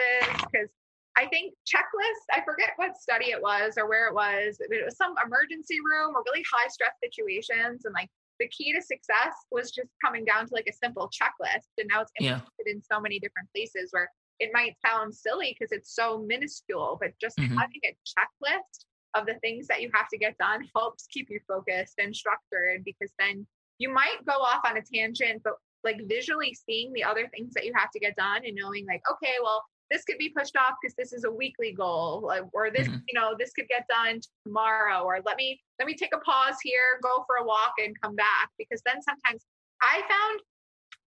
because 0.51 0.69
I 1.17 1.27
think 1.27 1.53
checklist, 1.67 2.25
I 2.31 2.41
forget 2.45 2.71
what 2.77 2.97
study 2.97 3.31
it 3.31 3.41
was 3.41 3.73
or 3.77 3.87
where 3.87 4.07
it 4.07 4.13
was. 4.13 4.57
It 4.59 4.85
was 4.85 4.97
some 4.97 5.13
emergency 5.25 5.79
room 5.79 6.15
or 6.15 6.23
really 6.25 6.43
high 6.51 6.69
stress 6.69 6.93
situations. 7.03 7.85
And 7.85 7.93
like 7.93 8.09
the 8.39 8.47
key 8.47 8.73
to 8.73 8.81
success 8.81 9.35
was 9.51 9.71
just 9.71 9.89
coming 10.03 10.23
down 10.23 10.47
to 10.47 10.53
like 10.53 10.67
a 10.69 10.73
simple 10.73 11.09
checklist. 11.09 11.67
And 11.77 11.89
now 11.91 12.01
it's 12.01 12.11
implemented 12.19 12.47
yeah. 12.65 12.73
in 12.73 12.81
so 12.81 12.99
many 12.99 13.19
different 13.19 13.49
places 13.53 13.89
where 13.91 14.09
it 14.39 14.49
might 14.53 14.75
sound 14.85 15.13
silly 15.13 15.55
because 15.57 15.71
it's 15.71 15.93
so 15.93 16.19
minuscule, 16.25 16.97
but 16.99 17.11
just 17.21 17.37
mm-hmm. 17.37 17.55
having 17.57 17.81
a 17.85 17.95
checklist 18.07 18.85
of 19.13 19.25
the 19.25 19.35
things 19.41 19.67
that 19.67 19.81
you 19.81 19.91
have 19.93 20.07
to 20.09 20.17
get 20.17 20.37
done 20.37 20.67
helps 20.75 21.05
keep 21.07 21.29
you 21.29 21.39
focused 21.47 21.95
and 21.99 22.15
structured 22.15 22.83
because 22.85 23.11
then 23.19 23.45
you 23.77 23.93
might 23.93 24.17
go 24.25 24.33
off 24.33 24.61
on 24.65 24.77
a 24.77 24.81
tangent, 24.81 25.41
but 25.43 25.53
like 25.83 25.99
visually 26.07 26.53
seeing 26.53 26.93
the 26.93 27.03
other 27.03 27.27
things 27.33 27.53
that 27.53 27.65
you 27.65 27.73
have 27.75 27.91
to 27.91 27.99
get 27.99 28.15
done 28.15 28.41
and 28.45 28.55
knowing 28.55 28.85
like, 28.87 29.01
okay, 29.11 29.35
well, 29.43 29.63
this 29.91 30.03
could 30.05 30.17
be 30.17 30.29
pushed 30.29 30.55
off 30.55 30.75
because 30.81 30.95
this 30.95 31.11
is 31.11 31.25
a 31.25 31.31
weekly 31.31 31.73
goal 31.73 32.31
or 32.53 32.71
this 32.71 32.87
mm-hmm. 32.87 32.97
you 33.07 33.19
know 33.19 33.35
this 33.37 33.51
could 33.51 33.67
get 33.67 33.85
done 33.87 34.19
tomorrow 34.45 35.03
or 35.03 35.19
let 35.25 35.35
me 35.35 35.59
let 35.77 35.85
me 35.85 35.93
take 35.93 36.15
a 36.15 36.19
pause 36.19 36.55
here 36.63 36.99
go 37.03 37.23
for 37.27 37.35
a 37.35 37.45
walk 37.45 37.73
and 37.83 37.99
come 38.01 38.15
back 38.15 38.49
because 38.57 38.81
then 38.85 39.01
sometimes 39.01 39.45
i 39.83 39.99
found 40.09 40.39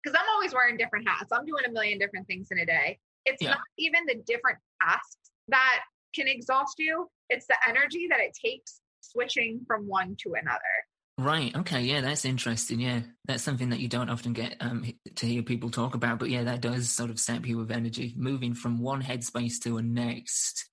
because 0.03 0.19
i'm 0.19 0.29
always 0.33 0.55
wearing 0.55 0.77
different 0.77 1.07
hats 1.07 1.31
i'm 1.33 1.45
doing 1.45 1.65
a 1.67 1.71
million 1.71 1.99
different 1.99 2.27
things 2.27 2.49
in 2.51 2.61
a 2.61 2.67
day 2.67 2.99
it's 3.27 3.43
yeah. 3.43 3.51
not 3.51 3.61
even 3.77 4.01
the 4.07 4.15
different 4.27 4.59
tasks 4.81 5.31
that 5.49 5.81
can 6.15 6.29
exhaust 6.29 6.77
you 6.79 7.09
it's 7.29 7.47
the 7.47 7.57
energy 7.69 8.07
that 8.09 8.21
it 8.21 8.33
takes 8.33 8.81
switching 9.01 9.61
from 9.67 9.87
one 9.87 10.17
to 10.19 10.35
another 10.35 10.63
Right. 11.19 11.55
Okay. 11.57 11.81
Yeah, 11.83 12.01
that's 12.01 12.25
interesting. 12.25 12.79
Yeah, 12.79 13.01
that's 13.25 13.43
something 13.43 13.71
that 13.71 13.81
you 13.81 13.89
don't 13.89 14.09
often 14.09 14.33
get 14.33 14.57
um, 14.61 14.85
to 15.17 15.27
hear 15.27 15.43
people 15.43 15.69
talk 15.69 15.97
about. 15.97 16.21
But 16.21 16.31
yeah, 16.31 16.45
that 16.45 16.61
does 16.61 16.89
sort 16.89 17.11
of 17.11 17.19
sap 17.19 17.45
you 17.45 17.59
with 17.59 17.73
energy, 17.73 18.15
moving 18.17 18.55
from 18.55 18.79
one 18.79 19.03
headspace 19.03 19.61
to 19.65 19.79
a 19.79 19.83
next, 19.83 20.71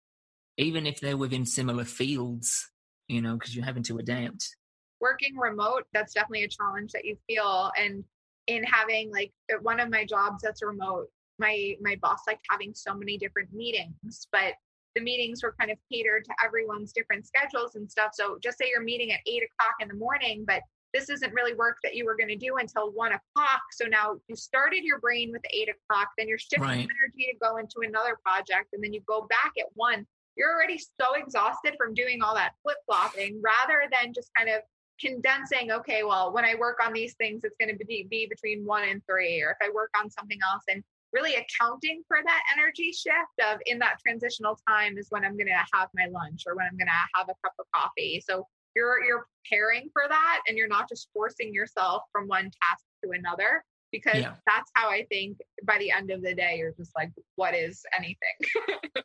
even 0.57 0.85
if 0.85 0.99
they're 0.99 1.17
within 1.17 1.47
similar 1.47 1.83
fields. 1.83 2.69
You 3.07 3.23
know, 3.23 3.33
because 3.33 3.55
you're 3.55 3.65
having 3.65 3.83
to 3.83 3.97
adapt. 3.97 4.55
Working 4.99 5.35
remote, 5.35 5.85
that's 5.93 6.13
definitely 6.13 6.43
a 6.43 6.47
challenge 6.47 6.91
that 6.91 7.05
you 7.05 7.17
feel, 7.27 7.71
and 7.77 8.03
in 8.45 8.63
having 8.63 9.11
like 9.11 9.33
one 9.61 9.79
of 9.79 9.89
my 9.89 10.05
jobs 10.05 10.43
that's 10.43 10.61
remote, 10.61 11.07
my 11.39 11.75
my 11.81 11.97
boss 12.01 12.19
liked 12.27 12.45
having 12.51 12.73
so 12.75 12.93
many 12.93 13.17
different 13.17 13.51
meetings, 13.51 14.27
but 14.31 14.53
the 14.95 15.01
meetings 15.01 15.43
were 15.43 15.55
kind 15.59 15.71
of 15.71 15.77
catered 15.91 16.25
to 16.25 16.33
everyone's 16.43 16.93
different 16.93 17.25
schedules 17.27 17.75
and 17.75 17.89
stuff. 17.89 18.11
So 18.13 18.37
just 18.41 18.57
say 18.57 18.69
you're 18.73 18.83
meeting 18.83 19.11
at 19.11 19.19
eight 19.27 19.43
o'clock 19.43 19.75
in 19.81 19.87
the 19.87 19.95
morning, 19.95 20.45
but 20.47 20.61
this 20.93 21.09
isn't 21.09 21.33
really 21.33 21.53
work 21.53 21.77
that 21.83 21.93
you 21.95 22.05
were 22.05 22.15
going 22.15 22.29
to 22.29 22.37
do 22.37 22.55
until 22.55 22.91
one 22.91 23.11
o'clock. 23.11 23.61
So 23.73 23.85
now 23.85 24.15
you 24.29 24.35
started 24.35 24.83
your 24.83 24.99
brain 24.99 25.31
with 25.31 25.41
eight 25.53 25.69
o'clock, 25.69 26.09
then 26.17 26.29
you're 26.29 26.37
shifting 26.37 26.61
right. 26.61 26.79
energy 26.79 27.31
to 27.31 27.37
go 27.41 27.57
into 27.57 27.81
another 27.83 28.17
project, 28.23 28.69
and 28.73 28.81
then 28.81 28.93
you 28.93 29.01
go 29.05 29.27
back 29.29 29.51
at 29.59 29.65
one. 29.73 30.05
You're 30.37 30.53
already 30.53 30.77
so 30.77 31.13
exhausted 31.15 31.75
from 31.77 31.93
doing 31.93 32.21
all 32.21 32.35
that 32.35 32.53
flip 32.63 32.77
flopping 32.85 33.41
rather 33.43 33.83
than 33.91 34.13
just 34.13 34.29
kind 34.37 34.49
of 34.49 34.61
condensing, 34.99 35.71
okay, 35.71 36.03
well, 36.03 36.33
when 36.33 36.45
I 36.45 36.55
work 36.55 36.77
on 36.85 36.93
these 36.93 37.15
things, 37.15 37.43
it's 37.43 37.55
going 37.59 37.77
to 37.77 37.85
be, 37.85 38.07
be 38.09 38.27
between 38.27 38.65
one 38.65 38.87
and 38.87 39.01
three, 39.09 39.41
or 39.41 39.51
if 39.51 39.57
I 39.61 39.71
work 39.73 39.91
on 39.99 40.09
something 40.09 40.37
else 40.49 40.63
and 40.69 40.83
really 41.15 41.35
accounting 41.35 42.03
for 42.07 42.17
that 42.23 42.41
energy 42.55 42.91
shift 42.91 43.51
of 43.51 43.59
in 43.65 43.79
that 43.79 43.95
transitional 44.05 44.59
time 44.67 44.97
is 44.97 45.07
when 45.09 45.23
I'm 45.23 45.37
going 45.37 45.47
to 45.47 45.63
have 45.73 45.89
my 45.95 46.07
lunch 46.11 46.43
or 46.45 46.55
when 46.55 46.65
I'm 46.65 46.77
going 46.77 46.87
to 46.87 47.19
have 47.19 47.29
a 47.29 47.35
cup 47.43 47.53
of 47.57 47.65
coffee. 47.73 48.21
So 48.27 48.45
you're 48.75 49.01
you're 49.03 49.25
preparing 49.43 49.89
for 49.93 50.03
that 50.07 50.41
and 50.47 50.57
you're 50.57 50.67
not 50.67 50.89
just 50.89 51.07
forcing 51.13 51.53
yourself 51.53 52.03
from 52.11 52.27
one 52.27 52.43
task 52.43 52.83
to 53.03 53.11
another 53.11 53.63
because 53.91 54.21
yeah. 54.21 54.33
that's 54.45 54.69
how 54.73 54.89
I 54.89 55.05
think 55.09 55.37
by 55.65 55.77
the 55.77 55.91
end 55.91 56.11
of 56.11 56.21
the 56.21 56.35
day 56.35 56.57
you're 56.57 56.73
just 56.77 56.91
like 56.95 57.11
what 57.35 57.55
is 57.55 57.83
anything. 57.97 58.83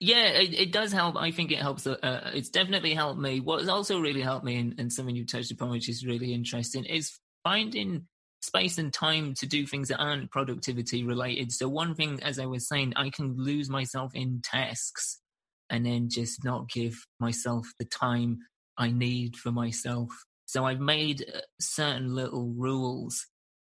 yeah, 0.00 0.28
it, 0.28 0.54
it, 0.54 0.72
does 0.72 0.92
help. 0.92 1.16
I 1.16 1.30
think 1.30 1.52
it 1.52 1.58
helps. 1.58 1.86
Uh, 1.86 1.96
uh, 2.02 2.30
it's 2.32 2.48
definitely 2.48 2.94
helped 2.94 3.20
me. 3.20 3.40
What 3.40 3.60
has 3.60 3.68
also 3.68 4.00
really 4.00 4.22
helped 4.22 4.46
me, 4.46 4.56
and, 4.56 4.74
and 4.78 4.90
something 4.90 5.14
you 5.14 5.26
touched 5.26 5.50
upon, 5.50 5.70
which 5.70 5.90
is 5.90 6.06
really 6.06 6.32
interesting, 6.32 6.86
is 6.86 7.18
finding 7.44 8.06
space 8.40 8.78
and 8.78 8.92
time 8.92 9.34
to 9.34 9.46
do 9.46 9.66
things 9.66 9.88
that 9.88 9.98
aren't 9.98 10.30
productivity 10.30 11.04
related. 11.04 11.52
So, 11.52 11.68
one 11.68 11.94
thing, 11.94 12.20
as 12.22 12.38
I 12.38 12.46
was 12.46 12.68
saying, 12.68 12.94
I 12.96 13.10
can 13.10 13.36
lose 13.36 13.70
myself 13.70 14.14
in 14.14 14.40
tasks 14.42 15.20
and 15.68 15.86
then 15.86 16.08
just 16.08 16.44
not 16.44 16.68
give 16.70 16.96
myself 17.20 17.66
the 17.78 17.84
time 17.84 18.38
I 18.76 18.90
need 18.90 19.36
for 19.36 19.52
myself. 19.52 20.08
So, 20.46 20.64
I've 20.64 20.80
made 20.80 21.24
uh, 21.34 21.40
certain 21.60 22.14
little 22.14 22.52
rules. 22.56 23.26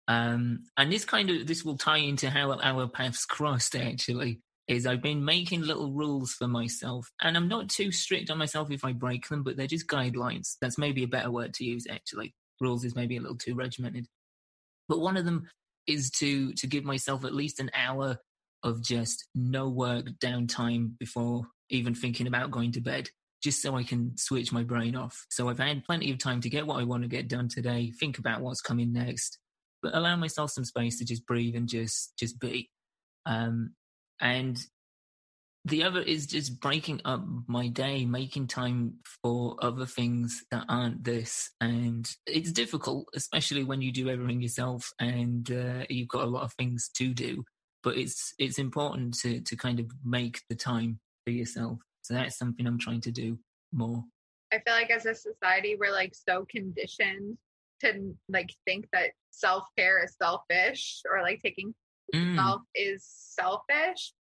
Um, 0.09 0.65
and 0.77 0.91
this 0.91 1.05
kind 1.05 1.31
of 1.31 1.47
this 1.47 1.65
will 1.65 1.79
tie 1.79 1.99
into 1.99 2.29
how 2.29 2.53
our 2.53 2.89
paths 2.89 3.25
crossed 3.25 3.77
actually 3.77 4.41
is 4.69 4.87
I've 4.87 5.03
been 5.03 5.25
making 5.25 5.63
little 5.63 5.93
rules 5.93 6.33
for 6.33 6.49
myself 6.49 7.11
and 7.21 7.37
I'm 7.37 7.49
not 7.49 7.69
too 7.69 7.93
strict 7.93 8.31
on 8.31 8.39
myself 8.39 8.71
if 8.71 8.85
I 8.85 8.93
break 8.93 9.29
them, 9.29 9.43
but 9.43 9.57
they're 9.57 9.67
just 9.67 9.87
guidelines. 9.87 10.57
That's 10.61 10.79
maybe 10.79 11.05
a 11.05 11.09
better 11.09 11.31
word 11.31 11.55
to 11.55 11.65
use 11.65 11.87
actually. 11.91 12.35
Rules 12.61 12.85
is 12.85 12.97
maybe 12.97 13.17
a 13.17 13.21
little 13.21 13.37
too 13.37 13.55
regimented. 13.55 14.07
But 14.93 15.01
one 15.01 15.17
of 15.17 15.25
them 15.25 15.49
is 15.87 16.11
to 16.19 16.53
to 16.53 16.67
give 16.67 16.85
myself 16.85 17.25
at 17.25 17.33
least 17.35 17.61
an 17.61 17.71
hour 17.75 18.19
of 18.63 18.83
just 18.83 19.27
no 19.35 19.71
work 19.71 20.05
downtime 20.23 20.99
before 20.99 21.47
even 21.71 21.95
thinking 21.95 22.27
about 22.27 22.51
going 22.51 22.73
to 22.73 22.83
bed 22.83 23.09
just 23.43 23.63
so 23.63 23.75
I 23.75 23.85
can 23.85 24.19
switch 24.19 24.53
my 24.53 24.65
brain 24.65 24.95
off. 24.95 25.25
So 25.31 25.49
I've 25.49 25.59
had 25.59 25.83
plenty 25.87 26.13
of 26.13 26.19
time 26.19 26.43
to 26.43 26.51
get 26.51 26.67
what 26.67 26.79
I 26.79 26.85
want 26.85 27.05
to 27.05 27.09
get 27.09 27.27
done 27.27 27.49
today, 27.49 27.91
think 27.99 28.19
about 28.19 28.43
what's 28.43 28.61
coming 28.61 28.93
next, 28.93 29.39
but 29.83 29.95
allow 29.95 30.15
myself 30.17 30.51
some 30.51 30.67
space 30.67 30.99
to 30.99 31.07
just 31.07 31.25
breathe 31.25 31.57
and 31.57 31.67
just 31.67 32.13
just 32.19 32.39
be. 32.39 32.69
Um, 33.25 33.73
and 34.21 34.59
the 35.65 35.85
other 35.85 36.01
is 36.01 36.27
just 36.27 36.61
breaking 36.61 37.01
up 37.05 37.25
my 37.47 37.69
day, 37.69 38.05
making 38.05 38.49
time 38.49 38.95
for 39.23 39.57
other 39.61 39.87
things 39.87 40.43
that 40.51 40.65
aren't 40.69 41.05
this. 41.05 41.51
And 41.61 42.09
it's 42.27 42.51
difficult, 42.51 43.07
especially 43.15 43.63
when 43.63 43.81
you 43.81 43.93
do 43.93 44.09
everything 44.09 44.41
yourself 44.41 44.91
and 44.99 45.49
uh, 45.51 45.85
you've 45.89 46.09
got 46.09 46.25
a 46.25 46.31
lot 46.31 46.43
of 46.43 46.53
things 46.55 46.91
to 46.97 47.15
do. 47.15 47.45
But 47.85 47.97
it's 47.97 48.35
it's 48.39 48.59
important 48.59 49.19
to 49.21 49.41
to 49.41 49.57
kind 49.57 49.81
of 49.81 49.87
make 50.05 50.41
the 50.49 50.57
time 50.57 50.99
for 51.25 51.31
yourself. 51.31 51.79
So 52.03 52.15
that's 52.15 52.39
something 52.39 52.67
I'm 52.67 52.79
trying 52.79 53.01
to 53.03 53.13
do 53.13 53.39
more. 53.73 54.05
I 54.53 54.59
feel 54.59 54.75
like 54.75 54.91
as 54.91 55.07
a 55.07 55.15
society, 55.15 55.77
we're 55.79 55.93
like 55.93 56.15
so 56.15 56.45
conditioned 56.51 57.39
to 57.81 58.15
like 58.29 58.51
think 58.67 58.87
that 58.93 59.11
self 59.31 59.65
care 59.77 60.03
is 60.05 60.17
selfish 60.21 61.03
or 61.11 61.23
like 61.23 61.41
taking 61.43 61.75
mm. 62.15 62.37
self 62.37 62.63
is 62.75 63.05
selfish 63.05 64.13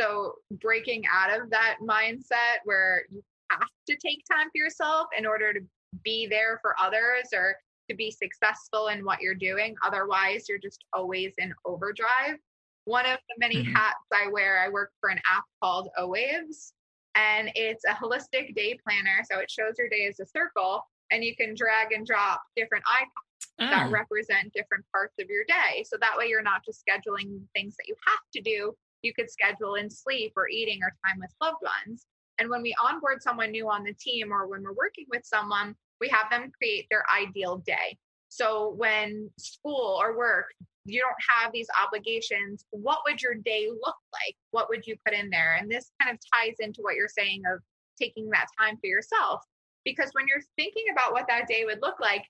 so 0.00 0.34
breaking 0.60 1.04
out 1.12 1.38
of 1.38 1.50
that 1.50 1.76
mindset 1.82 2.58
where 2.64 3.04
you 3.10 3.22
have 3.50 3.68
to 3.88 3.96
take 3.96 4.24
time 4.30 4.46
for 4.46 4.56
yourself 4.56 5.08
in 5.16 5.26
order 5.26 5.52
to 5.52 5.60
be 6.04 6.26
there 6.26 6.58
for 6.62 6.74
others 6.80 7.28
or 7.34 7.56
to 7.88 7.96
be 7.96 8.10
successful 8.10 8.88
in 8.88 9.04
what 9.04 9.20
you're 9.20 9.34
doing. 9.34 9.74
Otherwise, 9.84 10.46
you're 10.48 10.58
just 10.58 10.84
always 10.92 11.34
in 11.38 11.52
overdrive. 11.64 12.38
One 12.84 13.04
of 13.04 13.18
the 13.28 13.34
many 13.38 13.56
mm-hmm. 13.56 13.72
hats 13.72 14.06
I 14.12 14.28
wear, 14.30 14.62
I 14.64 14.68
work 14.68 14.92
for 15.00 15.10
an 15.10 15.18
app 15.30 15.44
called 15.62 15.88
Owaves. 15.98 16.72
and 17.16 17.50
it's 17.54 17.84
a 17.84 17.92
holistic 17.92 18.54
day 18.54 18.78
planner. 18.86 19.22
So 19.30 19.40
it 19.40 19.50
shows 19.50 19.74
your 19.78 19.88
day 19.88 20.06
as 20.06 20.20
a 20.20 20.26
circle, 20.26 20.84
and 21.10 21.24
you 21.24 21.34
can 21.34 21.54
drag 21.54 21.92
and 21.92 22.06
drop 22.06 22.40
different 22.56 22.84
icons 22.86 23.10
that 23.58 23.88
Oh, 23.88 23.90
represent 23.90 24.52
different 24.54 24.84
parts 24.92 25.16
of 25.20 25.28
your 25.28 25.44
day. 25.44 25.84
So 25.84 25.96
that 26.00 26.16
way 26.16 26.28
you're 26.28 26.42
not 26.42 26.64
just 26.64 26.82
scheduling 26.86 27.40
things 27.54 27.76
that 27.76 27.88
you 27.88 27.94
have 28.06 28.20
to 28.34 28.40
do. 28.40 28.74
You 29.02 29.12
could 29.14 29.30
schedule 29.30 29.74
in 29.76 29.90
sleep 29.90 30.32
or 30.36 30.48
eating 30.48 30.80
or 30.82 30.94
time 31.06 31.20
with 31.20 31.30
loved 31.40 31.62
ones. 31.62 32.06
And 32.38 32.48
when 32.48 32.62
we 32.62 32.74
onboard 32.82 33.22
someone 33.22 33.50
new 33.50 33.68
on 33.68 33.84
the 33.84 33.94
team 33.94 34.32
or 34.32 34.46
when 34.46 34.62
we're 34.62 34.72
working 34.72 35.06
with 35.10 35.24
someone, 35.24 35.74
we 36.00 36.08
have 36.08 36.30
them 36.30 36.50
create 36.56 36.86
their 36.90 37.04
ideal 37.14 37.58
day. 37.58 37.98
So 38.28 38.74
when 38.76 39.30
school 39.38 39.98
or 40.00 40.16
work, 40.16 40.46
you 40.86 41.00
don't 41.00 41.42
have 41.42 41.52
these 41.52 41.68
obligations, 41.84 42.64
what 42.70 43.00
would 43.06 43.20
your 43.20 43.34
day 43.34 43.68
look 43.68 43.96
like? 44.12 44.36
What 44.50 44.68
would 44.70 44.86
you 44.86 44.96
put 45.04 45.14
in 45.14 45.28
there? 45.30 45.56
And 45.56 45.70
this 45.70 45.90
kind 46.00 46.14
of 46.14 46.20
ties 46.34 46.56
into 46.60 46.80
what 46.80 46.94
you're 46.94 47.08
saying 47.08 47.42
of 47.52 47.60
taking 48.00 48.30
that 48.30 48.46
time 48.58 48.76
for 48.76 48.86
yourself. 48.86 49.42
Because 49.84 50.10
when 50.12 50.26
you're 50.26 50.44
thinking 50.56 50.84
about 50.92 51.12
what 51.12 51.26
that 51.28 51.48
day 51.48 51.64
would 51.64 51.82
look 51.82 52.00
like, 52.00 52.24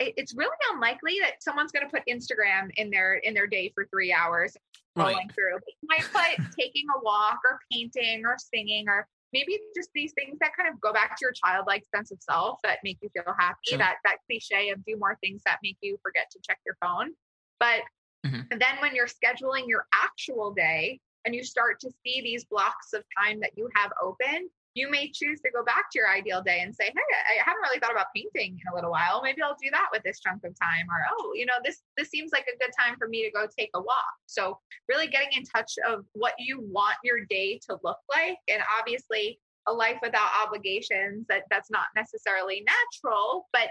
it's 0.00 0.34
really 0.34 0.56
unlikely 0.72 1.18
that 1.20 1.42
someone's 1.42 1.72
going 1.72 1.84
to 1.84 1.90
put 1.90 2.02
Instagram 2.08 2.70
in 2.76 2.90
their 2.90 3.14
in 3.14 3.34
their 3.34 3.46
day 3.46 3.72
for 3.74 3.86
three 3.86 4.12
hours 4.12 4.56
right. 4.96 5.06
scrolling 5.06 5.34
through. 5.34 5.54
But 5.54 5.74
you 5.82 5.88
might 5.88 6.12
put 6.12 6.44
taking 6.58 6.86
a 6.96 7.02
walk 7.02 7.40
or 7.44 7.58
painting 7.72 8.24
or 8.24 8.36
singing 8.38 8.88
or 8.88 9.06
maybe 9.32 9.58
just 9.76 9.90
these 9.94 10.12
things 10.12 10.38
that 10.40 10.52
kind 10.56 10.72
of 10.72 10.80
go 10.80 10.92
back 10.92 11.16
to 11.16 11.22
your 11.22 11.32
childlike 11.32 11.84
sense 11.94 12.10
of 12.10 12.18
self 12.22 12.58
that 12.62 12.78
make 12.84 12.98
you 13.02 13.10
feel 13.12 13.34
happy. 13.38 13.56
Sure. 13.70 13.78
That 13.78 13.96
that 14.04 14.18
cliche 14.26 14.70
of 14.70 14.84
do 14.84 14.96
more 14.96 15.18
things 15.22 15.42
that 15.44 15.58
make 15.62 15.78
you 15.80 15.98
forget 16.02 16.30
to 16.32 16.38
check 16.46 16.58
your 16.64 16.76
phone. 16.80 17.12
But 17.60 17.82
Mhm. 18.26 18.48
then 18.50 18.80
when 18.80 18.94
you're 18.94 19.06
scheduling 19.06 19.68
your 19.68 19.86
actual 19.92 20.52
day 20.52 21.00
and 21.24 21.34
you 21.34 21.44
start 21.44 21.78
to 21.80 21.90
see 22.04 22.20
these 22.20 22.44
blocks 22.44 22.92
of 22.92 23.04
time 23.16 23.40
that 23.40 23.56
you 23.56 23.68
have 23.74 23.92
open, 24.02 24.50
you 24.74 24.90
may 24.90 25.10
choose 25.12 25.40
to 25.40 25.50
go 25.50 25.64
back 25.64 25.90
to 25.92 25.98
your 25.98 26.08
ideal 26.08 26.42
day 26.42 26.60
and 26.60 26.74
say, 26.74 26.84
Hey, 26.84 27.40
I 27.40 27.42
haven't 27.44 27.62
really 27.62 27.80
thought 27.80 27.92
about 27.92 28.06
painting 28.14 28.58
in 28.58 28.72
a 28.72 28.74
little 28.74 28.90
while. 28.90 29.20
Maybe 29.22 29.42
I'll 29.42 29.56
do 29.60 29.70
that 29.72 29.88
with 29.92 30.02
this 30.04 30.20
chunk 30.20 30.44
of 30.44 30.54
time. 30.58 30.86
Or, 30.88 31.00
oh, 31.18 31.32
you 31.34 31.46
know, 31.46 31.54
this 31.64 31.82
this 31.96 32.08
seems 32.08 32.30
like 32.32 32.46
a 32.52 32.58
good 32.58 32.72
time 32.78 32.96
for 32.98 33.08
me 33.08 33.24
to 33.24 33.30
go 33.30 33.46
take 33.58 33.70
a 33.74 33.80
walk. 33.80 34.14
So 34.26 34.58
really 34.88 35.08
getting 35.08 35.32
in 35.36 35.44
touch 35.44 35.72
of 35.88 36.04
what 36.12 36.34
you 36.38 36.60
want 36.60 36.96
your 37.02 37.24
day 37.28 37.60
to 37.68 37.78
look 37.82 37.98
like. 38.14 38.38
And 38.48 38.62
obviously 38.78 39.40
a 39.66 39.72
life 39.72 39.98
without 40.02 40.30
obligations 40.46 41.26
that 41.28 41.42
that's 41.50 41.70
not 41.70 41.86
necessarily 41.94 42.64
natural, 42.66 43.48
but 43.52 43.68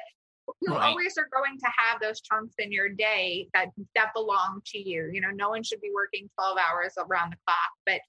you 0.61 0.73
Right. 0.73 0.89
always 0.89 1.17
are 1.17 1.27
going 1.33 1.57
to 1.59 1.67
have 1.77 1.99
those 2.01 2.21
chunks 2.21 2.55
in 2.59 2.71
your 2.71 2.89
day 2.89 3.49
that 3.53 3.67
that 3.95 4.13
belong 4.13 4.61
to 4.67 4.79
you. 4.79 5.09
You 5.11 5.21
know, 5.21 5.31
no 5.31 5.49
one 5.49 5.63
should 5.63 5.81
be 5.81 5.91
working 5.93 6.29
12 6.35 6.57
hours 6.57 6.93
around 6.97 7.31
the 7.31 7.37
clock, 7.45 7.71
but 7.85 7.99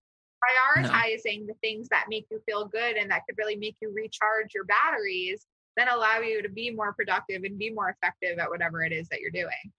prioritizing 0.42 1.46
the 1.46 1.54
things 1.62 1.88
that 1.88 2.06
make 2.08 2.26
you 2.30 2.40
feel 2.46 2.66
good 2.66 2.96
and 2.96 3.10
that 3.10 3.22
could 3.26 3.38
really 3.38 3.56
make 3.56 3.76
you 3.80 3.92
recharge 3.94 4.54
your 4.54 4.64
batteries 4.64 5.46
then 5.78 5.88
allow 5.88 6.18
you 6.18 6.42
to 6.42 6.48
be 6.48 6.70
more 6.70 6.92
productive 6.92 7.44
and 7.44 7.56
be 7.56 7.70
more 7.70 7.88
effective 7.88 8.38
at 8.38 8.50
whatever 8.50 8.82
it 8.82 8.92
is 8.92 9.08
that 9.08 9.20
you're 9.20 9.30
doing. 9.30 9.72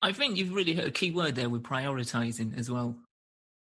I 0.00 0.12
think 0.12 0.36
you've 0.36 0.54
really 0.54 0.72
hit 0.72 0.86
a 0.86 0.90
key 0.90 1.10
word 1.10 1.34
there 1.34 1.50
with 1.50 1.62
prioritizing 1.62 2.58
as 2.58 2.70
well, 2.70 2.96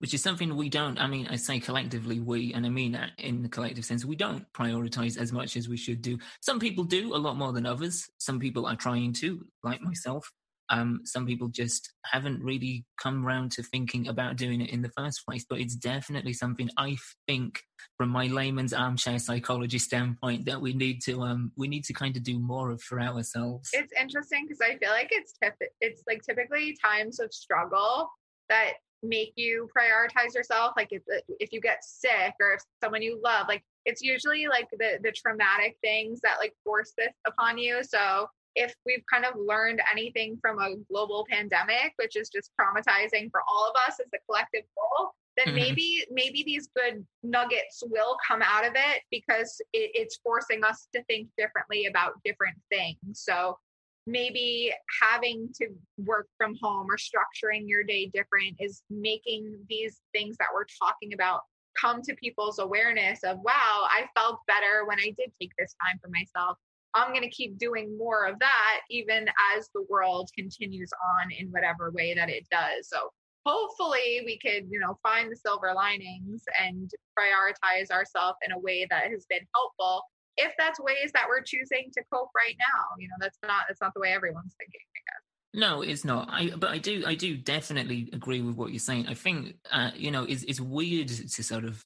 which 0.01 0.13
is 0.13 0.23
something 0.23 0.57
we 0.57 0.69
don't. 0.69 0.99
I 0.99 1.07
mean, 1.07 1.29
I 1.31 1.37
say 1.37 1.61
collectively 1.61 2.19
we, 2.19 2.53
and 2.53 2.67
I 2.67 2.69
mean 2.69 2.93
that 2.93 3.11
in 3.19 3.43
the 3.43 3.49
collective 3.49 3.85
sense, 3.85 4.05
we 4.05 4.17
don't 4.17 4.45
prioritize 4.53 5.17
as 5.17 5.33
much 5.33 5.57
as 5.57 5.69
we 5.69 5.77
should 5.77 6.03
do. 6.03 6.19
Some 6.41 6.59
people 6.59 6.83
do 6.83 7.15
a 7.15 7.17
lot 7.17 7.37
more 7.37 7.53
than 7.53 7.67
others. 7.67 8.09
Some 8.19 8.41
people 8.41 8.67
are 8.67 8.77
trying 8.77 9.13
to, 9.15 9.47
like 9.63 9.81
myself. 9.83 10.33
Um, 10.71 11.01
some 11.05 11.27
people 11.27 11.49
just 11.49 11.93
haven't 12.05 12.43
really 12.43 12.85
come 13.01 13.27
around 13.27 13.53
to 13.53 13.63
thinking 13.63 14.09
about 14.09 14.37
doing 14.37 14.61
it 14.61 14.71
in 14.71 14.83
the 14.83 14.91
first 14.97 15.25
place. 15.27 15.45
But 15.49 15.61
it's 15.61 15.77
definitely 15.77 16.33
something 16.33 16.71
I 16.79 16.97
think, 17.27 17.61
from 17.97 18.09
my 18.09 18.27
layman's 18.27 18.73
armchair 18.73 19.19
psychology 19.19 19.79
standpoint, 19.79 20.47
that 20.47 20.61
we 20.61 20.73
need 20.73 21.03
to 21.03 21.23
um 21.23 21.53
we 21.57 21.69
need 21.69 21.85
to 21.85 21.93
kind 21.93 22.17
of 22.17 22.23
do 22.23 22.39
more 22.39 22.71
of 22.71 22.81
for 22.83 23.01
ourselves. 23.01 23.71
It's 23.73 23.93
interesting 24.01 24.47
because 24.47 24.61
I 24.61 24.77
feel 24.79 24.91
like 24.91 25.09
it's 25.11 25.35
tip- 25.43 25.71
it's 25.81 26.03
like 26.09 26.23
typically 26.23 26.77
times 26.83 27.21
of 27.21 27.33
struggle 27.33 28.09
that 28.49 28.75
make 29.03 29.33
you 29.37 29.69
prioritize 29.77 30.35
yourself. 30.35 30.73
Like 30.77 30.89
if 30.91 31.03
if 31.41 31.53
you 31.53 31.61
get 31.61 31.85
sick 31.85 32.35
or 32.41 32.55
if 32.55 32.63
someone 32.83 33.03
you 33.03 33.21
love, 33.23 33.47
like 33.49 33.63
it's 33.85 34.03
usually 34.03 34.47
like 34.47 34.69
the 34.73 34.99
the 35.03 35.13
traumatic 35.13 35.77
things 35.83 36.21
that 36.23 36.37
like 36.39 36.55
force 36.65 36.93
this 36.97 37.13
upon 37.27 37.59
you. 37.59 37.83
So 37.85 38.27
if 38.55 38.75
we've 38.87 39.05
kind 39.13 39.25
of 39.25 39.35
learned 39.37 39.81
anything 39.91 40.39
from 40.41 40.59
a 40.59 40.77
global 40.91 41.27
pandemic, 41.31 41.93
which 41.97 42.17
is 42.17 42.29
just 42.29 42.51
traumatizing 42.61 43.31
for 43.31 43.43
all 43.49 43.69
of 43.69 43.75
us 43.89 43.99
as 44.01 44.07
a 44.15 44.19
collective 44.27 44.65
whole, 44.77 45.15
then 45.37 45.49
Mhm. 45.49 45.55
maybe 45.55 46.07
maybe 46.11 46.43
these 46.45 46.69
good 46.69 47.07
nuggets 47.23 47.83
will 47.87 48.17
come 48.27 48.43
out 48.43 48.65
of 48.65 48.75
it 48.77 49.03
because 49.11 49.61
it, 49.73 49.91
it's 49.95 50.17
forcing 50.19 50.63
us 50.63 50.87
to 50.95 51.03
think 51.05 51.29
differently 51.37 51.87
about 51.87 52.23
different 52.23 52.57
things. 52.71 52.99
So 53.21 53.59
maybe 54.07 54.73
having 55.03 55.53
to 55.55 55.69
work 55.99 56.29
from 56.37 56.55
home 56.61 56.87
or 56.91 56.97
structuring 56.97 57.67
your 57.69 57.83
day 57.83 58.07
different 58.07 58.55
is 58.61 58.83
making 58.91 59.59
these 59.69 60.01
things 60.13 60.37
that 60.39 60.49
we're 60.53 60.67
talking 60.79 61.15
about 61.15 61.41
come 61.81 62.03
to 62.03 62.15
people's 62.17 62.59
awareness 62.59 63.25
of 63.25 63.39
wow 63.39 63.87
i 63.91 64.09
felt 64.15 64.41
better 64.47 64.85
when 64.85 64.99
i 65.01 65.13
did 65.19 65.33
take 65.41 65.51
this 65.59 65.75
time 65.85 65.99
for 66.01 66.09
myself 66.11 66.59
i'm 66.95 67.11
going 67.11 67.23
to 67.23 67.31
keep 67.31 67.59
doing 67.59 67.97
more 67.97 68.27
of 68.27 68.39
that 68.39 68.81
even 68.91 69.27
as 69.57 69.69
the 69.75 69.85
world 69.89 70.31
continues 70.37 70.91
on 71.21 71.31
in 71.33 71.49
whatever 71.49 71.91
way 71.91 72.15
that 72.15 72.29
it 72.29 72.47
does 72.51 72.89
so 72.89 73.11
hopefully 73.47 74.23
we 74.25 74.39
could 74.39 74.67
you 74.71 74.81
know 74.81 74.99
find 75.03 75.31
the 75.31 75.37
silver 75.37 75.73
linings 75.75 76.43
and 76.63 76.91
prioritize 77.19 77.91
ourselves 77.91 78.39
in 78.45 78.53
a 78.53 78.59
way 78.59 78.87
that 78.91 79.11
has 79.11 79.27
been 79.29 79.47
helpful 79.55 80.03
if 80.37 80.53
that's 80.59 80.81
ways 80.81 81.11
that 81.13 81.27
we're 81.29 81.43
choosing 81.43 81.91
to 81.93 82.03
cope 82.13 82.31
right 82.35 82.57
now 82.59 82.85
you 82.99 83.07
know 83.09 83.15
that's 83.21 83.39
not 83.43 83.65
that's 83.69 83.81
not 83.81 83.93
the 83.95 84.01
way 84.01 84.13
everyone's 84.13 84.55
thinking 84.59 84.81
i 84.97 85.01
guess 85.07 85.25
No, 85.57 85.83
it's 85.83 86.05
not. 86.05 86.29
I 86.33 86.51
but 86.57 86.71
I 86.71 86.79
do 86.79 87.05
I 87.07 87.15
do 87.15 87.37
definitely 87.37 88.11
agree 88.13 88.43
with 88.43 88.57
what 88.57 88.73
you're 88.73 88.81
saying. 88.81 89.07
I 89.07 89.15
think 89.15 89.55
uh, 89.71 89.93
you 89.95 90.11
know 90.11 90.25
it's 90.25 90.43
it's 90.51 90.61
weird 90.61 91.09
to 91.09 91.43
sort 91.45 91.65
of 91.65 91.85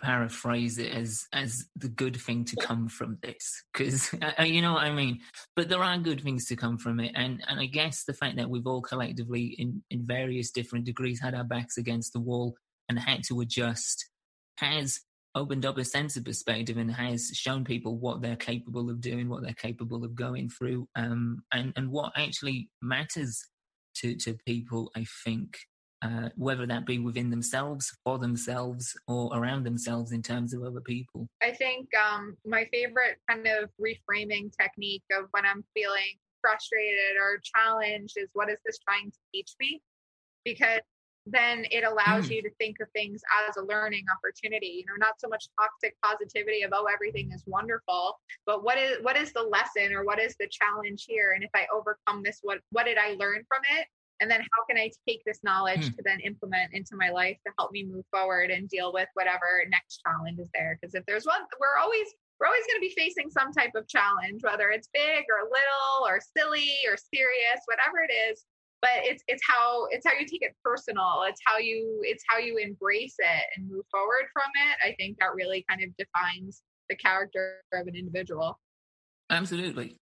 paraphrase 0.00 0.78
it 0.78 0.92
as 0.92 1.26
as 1.32 1.66
the 1.76 1.88
good 1.88 2.16
thing 2.16 2.44
to 2.44 2.56
come 2.56 2.88
from 2.88 3.18
this 3.22 3.64
because 3.72 4.12
you 4.44 4.62
know 4.62 4.74
what 4.74 4.84
I 4.84 4.92
mean. 4.92 5.20
But 5.56 5.68
there 5.68 5.82
are 5.82 5.98
good 5.98 6.22
things 6.22 6.46
to 6.46 6.56
come 6.56 6.78
from 6.78 7.00
it, 7.00 7.12
and 7.14 7.42
and 7.46 7.60
I 7.60 7.66
guess 7.66 8.04
the 8.04 8.14
fact 8.14 8.36
that 8.36 8.50
we've 8.50 8.66
all 8.66 8.82
collectively 8.82 9.54
in 9.58 9.82
in 9.90 10.06
various 10.06 10.50
different 10.50 10.84
degrees 10.84 11.20
had 11.20 11.34
our 11.34 11.44
backs 11.44 11.76
against 11.76 12.12
the 12.12 12.20
wall 12.20 12.54
and 12.88 12.98
had 12.98 13.22
to 13.24 13.40
adjust 13.40 14.08
has 14.58 15.00
opened 15.34 15.64
up 15.64 15.78
a 15.78 15.84
sense 15.84 16.16
of 16.16 16.24
perspective 16.24 16.76
and 16.76 16.90
has 16.90 17.30
shown 17.34 17.64
people 17.64 17.96
what 17.96 18.20
they're 18.20 18.36
capable 18.36 18.90
of 18.90 19.00
doing, 19.00 19.28
what 19.28 19.42
they're 19.42 19.52
capable 19.54 20.04
of 20.04 20.14
going 20.14 20.48
through, 20.48 20.88
um, 20.96 21.42
and 21.52 21.72
and 21.76 21.90
what 21.90 22.12
actually 22.16 22.68
matters 22.82 23.44
to 23.96 24.16
to 24.16 24.36
people. 24.46 24.90
I 24.96 25.04
think 25.24 25.58
uh, 26.02 26.28
whether 26.36 26.66
that 26.66 26.86
be 26.86 26.98
within 26.98 27.30
themselves, 27.30 27.96
for 28.04 28.18
themselves, 28.18 28.96
or 29.06 29.36
around 29.36 29.64
themselves 29.64 30.12
in 30.12 30.22
terms 30.22 30.54
of 30.54 30.62
other 30.62 30.80
people. 30.80 31.28
I 31.42 31.52
think 31.52 31.88
um, 31.96 32.36
my 32.46 32.66
favorite 32.72 33.18
kind 33.28 33.46
of 33.46 33.70
reframing 33.80 34.50
technique 34.60 35.02
of 35.18 35.26
when 35.32 35.44
I'm 35.44 35.64
feeling 35.74 36.18
frustrated 36.40 37.16
or 37.20 37.40
challenged 37.42 38.16
is 38.16 38.28
what 38.32 38.50
is 38.50 38.58
this 38.64 38.78
trying 38.78 39.10
to 39.10 39.18
teach 39.34 39.54
me? 39.60 39.82
Because 40.44 40.80
then 41.26 41.66
it 41.70 41.84
allows 41.84 42.28
Mm. 42.28 42.36
you 42.36 42.42
to 42.42 42.50
think 42.58 42.76
of 42.80 42.88
things 42.92 43.20
as 43.48 43.56
a 43.56 43.62
learning 43.62 44.04
opportunity. 44.16 44.68
You 44.78 44.86
know, 44.86 44.96
not 44.98 45.20
so 45.20 45.28
much 45.28 45.48
toxic 45.60 45.94
positivity 46.02 46.62
of 46.62 46.72
oh 46.72 46.86
everything 46.86 47.30
is 47.32 47.42
wonderful, 47.46 48.18
but 48.46 48.64
what 48.64 48.78
is 48.78 48.98
what 49.02 49.16
is 49.16 49.32
the 49.32 49.42
lesson 49.42 49.92
or 49.92 50.04
what 50.04 50.18
is 50.18 50.36
the 50.40 50.48
challenge 50.48 51.04
here? 51.06 51.32
And 51.32 51.44
if 51.44 51.50
I 51.54 51.66
overcome 51.74 52.22
this, 52.22 52.38
what 52.42 52.60
what 52.70 52.86
did 52.86 52.98
I 52.98 53.14
learn 53.14 53.44
from 53.48 53.60
it? 53.78 53.86
And 54.20 54.30
then 54.30 54.40
how 54.40 54.64
can 54.68 54.76
I 54.76 54.90
take 55.06 55.22
this 55.24 55.42
knowledge 55.44 55.86
Mm. 55.90 55.96
to 55.96 56.02
then 56.02 56.20
implement 56.20 56.74
into 56.74 56.96
my 56.96 57.10
life 57.10 57.38
to 57.46 57.52
help 57.58 57.70
me 57.70 57.84
move 57.84 58.04
forward 58.10 58.50
and 58.50 58.68
deal 58.68 58.92
with 58.92 59.08
whatever 59.14 59.64
next 59.68 60.02
challenge 60.04 60.38
is 60.40 60.50
there? 60.54 60.76
Because 60.80 60.94
if 60.94 61.04
there's 61.06 61.24
one, 61.26 61.42
we're 61.60 61.76
always 61.78 62.08
we're 62.40 62.46
always 62.46 62.64
going 62.66 62.76
to 62.76 62.80
be 62.80 62.94
facing 62.96 63.30
some 63.30 63.52
type 63.52 63.72
of 63.74 63.88
challenge, 63.88 64.42
whether 64.44 64.70
it's 64.70 64.88
big 64.92 65.24
or 65.28 65.42
little 65.50 66.06
or 66.06 66.20
silly 66.36 66.70
or 66.86 66.96
serious, 66.96 67.60
whatever 67.66 67.98
it 68.08 68.12
is. 68.30 68.44
But 68.80 69.02
it's 69.02 69.24
it's 69.26 69.42
how 69.44 69.86
it's 69.90 70.06
how 70.06 70.12
you 70.12 70.24
take 70.26 70.42
it 70.42 70.54
personal. 70.62 71.24
It's 71.26 71.40
how 71.44 71.58
you 71.58 72.00
it's 72.04 72.22
how 72.28 72.38
you 72.38 72.58
embrace 72.58 73.16
it 73.18 73.44
and 73.56 73.68
move 73.68 73.84
forward 73.90 74.26
from 74.32 74.50
it. 74.54 74.78
I 74.86 74.94
think 74.94 75.18
that 75.18 75.34
really 75.34 75.64
kind 75.68 75.82
of 75.82 75.90
defines 75.96 76.62
the 76.88 76.94
character 76.96 77.60
of 77.72 77.86
an 77.88 77.96
individual. 77.96 78.58
Absolutely, 79.30 79.96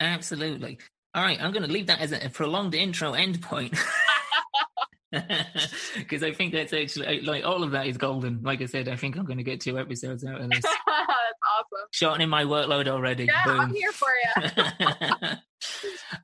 absolutely. 0.00 0.78
All 1.14 1.22
right, 1.22 1.40
I'm 1.40 1.52
going 1.52 1.64
to 1.66 1.72
leave 1.72 1.86
that 1.88 2.00
as 2.00 2.12
a 2.12 2.28
prolonged 2.30 2.74
intro 2.74 3.12
end 3.14 3.42
point. 3.42 3.76
Because 5.96 6.22
I 6.22 6.32
think 6.32 6.52
that's 6.52 6.72
actually 6.72 7.22
like 7.22 7.44
all 7.44 7.64
of 7.64 7.72
that 7.72 7.88
is 7.88 7.96
golden. 7.96 8.42
Like 8.44 8.62
I 8.62 8.66
said, 8.66 8.88
I 8.88 8.94
think 8.94 9.16
I'm 9.16 9.24
going 9.24 9.38
to 9.38 9.42
get 9.42 9.60
two 9.60 9.76
episodes 9.76 10.24
out 10.24 10.40
of 10.40 10.48
this. 10.50 10.60
That's 10.62 10.76
awesome. 10.86 11.88
Shortening 11.90 12.28
my 12.28 12.44
workload 12.44 12.86
already. 12.86 13.24
Yeah, 13.24 13.42
I'm 13.44 13.74
here 13.74 13.90
for 13.90 14.08
you. 14.08 15.36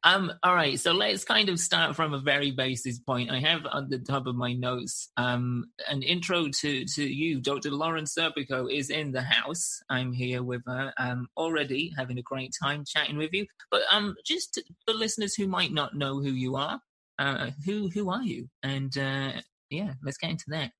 Um, 0.04 0.32
all 0.42 0.54
right, 0.54 0.78
so 0.78 0.92
let's 0.92 1.24
kind 1.24 1.48
of 1.48 1.58
start 1.58 1.96
from 1.96 2.14
a 2.14 2.18
very 2.18 2.50
basis 2.50 2.98
point. 2.98 3.30
I 3.30 3.40
have 3.40 3.66
on 3.70 3.88
the 3.88 3.98
top 3.98 4.26
of 4.26 4.36
my 4.36 4.52
notes 4.52 5.10
um, 5.16 5.66
an 5.88 6.02
intro 6.02 6.48
to, 6.48 6.84
to 6.84 7.04
you. 7.04 7.40
Dr. 7.40 7.70
Lauren 7.70 8.04
Serpico 8.04 8.72
is 8.72 8.90
in 8.90 9.12
the 9.12 9.22
house. 9.22 9.80
I'm 9.88 10.12
here 10.12 10.42
with 10.42 10.62
her 10.66 10.92
um, 10.98 11.28
already, 11.36 11.92
having 11.96 12.18
a 12.18 12.22
great 12.22 12.54
time 12.60 12.84
chatting 12.86 13.16
with 13.16 13.32
you. 13.32 13.46
But 13.70 13.82
um, 13.92 14.14
just 14.24 14.60
for 14.86 14.94
listeners 14.94 15.34
who 15.34 15.46
might 15.46 15.72
not 15.72 15.96
know 15.96 16.20
who 16.20 16.30
you 16.30 16.56
are, 16.56 16.80
uh, 17.18 17.50
who 17.64 17.88
who 17.88 18.10
are 18.10 18.22
you? 18.22 18.48
And 18.62 18.96
uh, 18.96 19.32
yeah, 19.70 19.94
let's 20.04 20.18
get 20.18 20.30
into 20.30 20.46
that. 20.48 20.72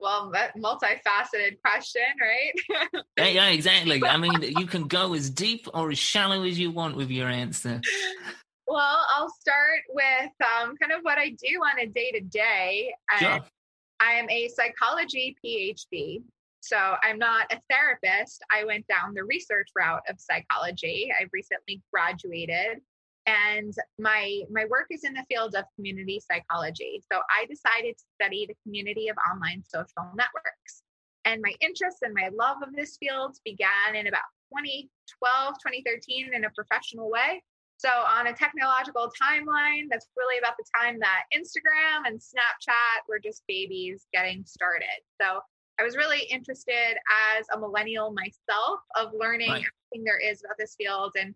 Well, 0.00 0.30
that 0.32 0.56
multifaceted 0.56 1.60
question, 1.64 2.02
right? 2.20 3.02
yeah, 3.18 3.26
yeah, 3.26 3.48
exactly. 3.48 4.02
I 4.04 4.16
mean, 4.16 4.42
you 4.56 4.66
can 4.66 4.86
go 4.86 5.14
as 5.14 5.30
deep 5.30 5.66
or 5.74 5.90
as 5.90 5.98
shallow 5.98 6.44
as 6.44 6.58
you 6.58 6.70
want 6.70 6.96
with 6.96 7.10
your 7.10 7.28
answer. 7.28 7.80
Well, 8.68 8.98
I'll 9.14 9.30
start 9.30 9.82
with 9.88 10.30
um, 10.40 10.76
kind 10.76 10.92
of 10.92 11.00
what 11.02 11.18
I 11.18 11.30
do 11.30 11.60
on 11.60 11.80
a 11.80 11.86
day 11.86 12.10
to 12.12 12.20
day. 12.20 12.92
I 14.00 14.12
am 14.12 14.28
a 14.28 14.48
psychology 14.48 15.36
PhD. 15.44 16.22
So 16.60 16.76
I'm 16.76 17.18
not 17.18 17.52
a 17.52 17.60
therapist. 17.70 18.42
I 18.50 18.64
went 18.64 18.86
down 18.88 19.14
the 19.14 19.24
research 19.24 19.68
route 19.76 20.02
of 20.08 20.16
psychology. 20.18 21.12
I 21.18 21.26
recently 21.32 21.80
graduated 21.92 22.80
and 23.26 23.74
my 23.98 24.42
my 24.50 24.64
work 24.66 24.86
is 24.90 25.04
in 25.04 25.12
the 25.12 25.24
field 25.28 25.54
of 25.54 25.64
community 25.74 26.20
psychology. 26.20 27.02
So 27.12 27.20
i 27.30 27.44
decided 27.46 27.96
to 27.98 28.04
study 28.20 28.46
the 28.46 28.56
community 28.62 29.08
of 29.08 29.16
online 29.30 29.62
social 29.66 30.08
networks. 30.14 30.82
And 31.24 31.42
my 31.42 31.52
interest 31.60 31.98
and 32.02 32.14
my 32.14 32.30
love 32.32 32.58
of 32.62 32.74
this 32.74 32.96
field 32.98 33.36
began 33.44 33.94
in 33.94 34.06
about 34.06 34.30
2012 34.54 35.54
2013 35.58 36.34
in 36.34 36.44
a 36.44 36.50
professional 36.50 37.10
way. 37.10 37.42
So 37.78 37.88
on 37.90 38.28
a 38.28 38.32
technological 38.32 39.10
timeline 39.20 39.90
that's 39.90 40.08
really 40.16 40.38
about 40.38 40.54
the 40.56 40.64
time 40.80 40.98
that 41.00 41.24
instagram 41.34 42.06
and 42.06 42.18
snapchat 42.18 43.04
were 43.08 43.18
just 43.18 43.42
babies 43.48 44.06
getting 44.12 44.44
started. 44.46 45.02
So 45.20 45.40
i 45.80 45.82
was 45.82 45.96
really 45.96 46.22
interested 46.30 46.96
as 47.36 47.46
a 47.52 47.58
millennial 47.58 48.14
myself 48.14 48.80
of 48.98 49.10
learning 49.18 49.50
right. 49.50 49.66
everything 49.66 50.04
there 50.04 50.18
is 50.18 50.42
about 50.44 50.56
this 50.58 50.76
field 50.78 51.12
and 51.18 51.34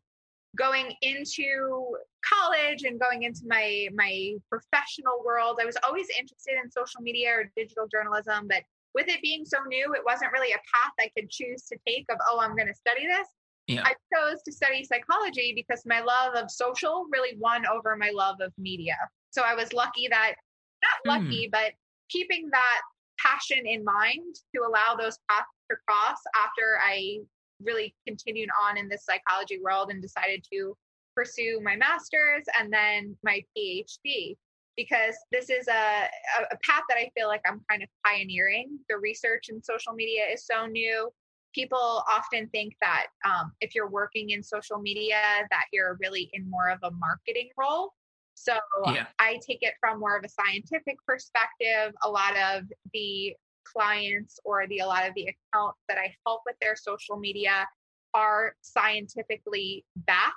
going 0.57 0.93
into 1.03 1.97
college 2.25 2.83
and 2.83 3.01
going 3.01 3.23
into 3.23 3.43
my 3.47 3.89
my 3.95 4.35
professional 4.49 5.23
world 5.25 5.59
i 5.61 5.65
was 5.65 5.77
always 5.87 6.07
interested 6.19 6.55
in 6.63 6.71
social 6.71 7.01
media 7.01 7.31
or 7.31 7.51
digital 7.57 7.87
journalism 7.87 8.47
but 8.49 8.63
with 8.95 9.09
it 9.09 9.23
being 9.23 9.45
so 9.45 9.59
new 9.69 9.93
it 9.95 10.03
wasn't 10.05 10.31
really 10.33 10.53
a 10.53 10.57
path 10.57 10.93
i 10.99 11.09
could 11.17 11.31
choose 11.31 11.63
to 11.63 11.77
take 11.87 12.05
of 12.11 12.19
oh 12.31 12.41
i'm 12.41 12.57
going 12.57 12.69
to 12.69 12.75
study 12.75 13.07
this 13.07 13.29
yeah. 13.69 13.83
i 13.85 13.95
chose 14.15 14.43
to 14.43 14.53
study 14.53 14.85
psychology 14.85 15.53
because 15.55 15.83
my 15.87 16.01
love 16.01 16.35
of 16.35 16.51
social 16.51 17.07
really 17.13 17.37
won 17.39 17.65
over 17.67 17.97
my 17.97 18.11
love 18.13 18.37
of 18.41 18.53
media 18.59 18.97
so 19.31 19.43
i 19.43 19.55
was 19.55 19.73
lucky 19.73 20.09
that 20.09 20.35
not 20.83 21.19
lucky 21.19 21.47
mm. 21.47 21.51
but 21.53 21.73
keeping 22.09 22.49
that 22.51 22.81
passion 23.19 23.67
in 23.67 23.85
mind 23.85 24.35
to 24.55 24.63
allow 24.63 24.97
those 24.97 25.19
paths 25.31 25.47
to 25.71 25.77
cross 25.87 26.19
after 26.45 26.79
i 26.85 27.19
really 27.63 27.95
continued 28.07 28.49
on 28.69 28.77
in 28.77 28.89
this 28.89 29.05
psychology 29.05 29.61
world 29.63 29.91
and 29.91 30.03
decided 30.03 30.45
to 30.53 30.77
pursue 31.15 31.61
my 31.63 31.77
master's 31.77 32.45
and 32.59 32.73
then 32.73 33.17
my 33.23 33.43
PhD 33.57 34.37
because 34.77 35.15
this 35.31 35.51
is 35.51 35.69
a, 35.69 36.09
a 36.51 36.57
path 36.65 36.85
that 36.89 36.97
I 36.97 37.11
feel 37.15 37.29
like 37.29 37.43
I'm 37.47 37.61
kind 37.69 37.83
of 37.83 37.89
pioneering. 38.07 38.79
The 38.89 38.97
research 38.97 39.47
in 39.51 39.63
social 39.63 39.93
media 39.93 40.23
is 40.33 40.47
so 40.47 40.67
new. 40.67 41.11
People 41.55 42.03
often 42.11 42.49
think 42.49 42.75
that 42.81 43.07
um, 43.25 43.53
if 43.61 43.75
you're 43.75 43.91
working 43.91 44.31
in 44.31 44.43
social 44.43 44.79
media, 44.79 45.21
that 45.51 45.65
you're 45.73 45.99
really 46.01 46.31
in 46.33 46.49
more 46.49 46.71
of 46.71 46.79
a 46.83 46.91
marketing 46.93 47.51
role. 47.59 47.93
So 48.35 48.55
yeah. 48.87 49.07
I 49.19 49.39
take 49.47 49.59
it 49.61 49.75
from 49.81 50.01
more 50.01 50.17
of 50.17 50.25
a 50.25 50.29
scientific 50.29 50.97
perspective. 51.07 51.93
A 52.05 52.09
lot 52.09 52.35
of 52.39 52.65
the 52.95 53.35
clients 53.73 54.39
or 54.45 54.67
the 54.69 54.79
a 54.79 54.87
lot 54.87 55.07
of 55.07 55.15
the 55.15 55.29
accounts 55.29 55.79
that 55.89 55.99
I 55.99 56.15
help 56.27 56.43
with 56.47 56.57
their 56.61 56.77
social 56.77 57.17
media 57.17 57.67
are 58.15 58.55
scientifically 58.61 59.85
backed. 59.97 60.35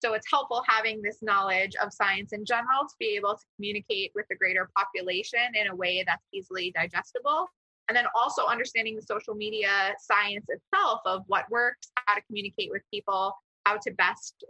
So 0.00 0.14
it's 0.14 0.26
helpful 0.28 0.64
having 0.66 1.00
this 1.00 1.18
knowledge 1.22 1.76
of 1.80 1.92
science 1.92 2.32
in 2.32 2.44
general 2.44 2.88
to 2.88 2.94
be 2.98 3.14
able 3.16 3.34
to 3.34 3.44
communicate 3.56 4.10
with 4.14 4.26
the 4.28 4.36
greater 4.36 4.68
population 4.76 5.54
in 5.54 5.68
a 5.68 5.76
way 5.76 6.02
that's 6.04 6.26
easily 6.32 6.72
digestible. 6.74 7.46
And 7.88 7.96
then 7.96 8.06
also 8.14 8.46
understanding 8.46 8.96
the 8.96 9.02
social 9.02 9.34
media 9.34 9.94
science 10.00 10.46
itself 10.48 11.00
of 11.04 11.22
what 11.28 11.48
works, 11.50 11.92
how 12.06 12.14
to 12.14 12.22
communicate 12.22 12.70
with 12.70 12.82
people, 12.92 13.34
how 13.64 13.76
to 13.76 13.90
best 13.92 14.44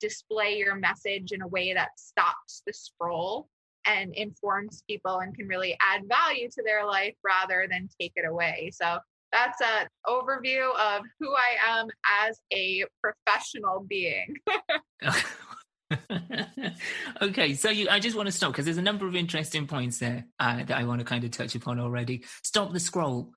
display 0.00 0.56
your 0.56 0.74
message 0.74 1.32
in 1.32 1.42
a 1.42 1.48
way 1.48 1.72
that 1.72 1.90
stops 1.96 2.62
the 2.66 2.72
scroll 2.72 3.48
and 3.86 4.14
informs 4.14 4.82
people 4.88 5.18
and 5.18 5.34
can 5.34 5.46
really 5.48 5.76
add 5.80 6.02
value 6.08 6.48
to 6.50 6.62
their 6.64 6.86
life 6.86 7.14
rather 7.24 7.66
than 7.70 7.88
take 8.00 8.12
it 8.16 8.26
away. 8.26 8.70
So 8.72 8.98
that's 9.32 9.60
an 9.60 9.86
overview 10.06 10.68
of 10.74 11.02
who 11.18 11.32
I 11.32 11.78
am 11.80 11.88
as 12.26 12.40
a 12.52 12.84
professional 13.02 13.86
being. 13.88 14.36
okay, 17.22 17.54
so 17.54 17.70
you, 17.70 17.88
I 17.88 18.00
just 18.00 18.16
want 18.16 18.26
to 18.26 18.32
stop 18.32 18.52
because 18.52 18.64
there's 18.64 18.78
a 18.78 18.82
number 18.82 19.06
of 19.06 19.16
interesting 19.16 19.66
points 19.66 19.98
there 19.98 20.26
uh, 20.38 20.64
that 20.64 20.76
I 20.76 20.84
want 20.84 21.00
to 21.00 21.04
kind 21.04 21.24
of 21.24 21.30
touch 21.30 21.54
upon 21.54 21.80
already. 21.80 22.24
Stop 22.42 22.72
the 22.72 22.80
scroll. 22.80 23.32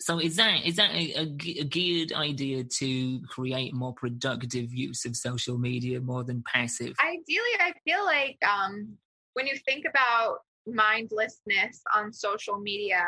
So 0.00 0.18
is 0.18 0.36
that 0.36 0.64
is 0.64 0.76
that 0.76 0.92
a, 0.92 1.12
a, 1.14 1.22
a, 1.60 1.64
geared 1.64 2.12
idea 2.14 2.64
to 2.64 3.20
create 3.28 3.74
more 3.74 3.92
productive 3.92 4.72
use 4.72 5.04
of 5.04 5.14
social 5.14 5.58
media 5.58 6.00
more 6.00 6.24
than 6.24 6.42
passive? 6.42 6.94
Ideally, 6.98 7.56
I 7.60 7.74
feel 7.84 8.02
like 8.06 8.38
um, 8.42 8.96
when 9.34 9.46
you 9.46 9.56
think 9.66 9.84
about 9.88 10.38
mindlessness 10.66 11.80
on 11.94 12.12
social 12.12 12.58
media, 12.58 13.02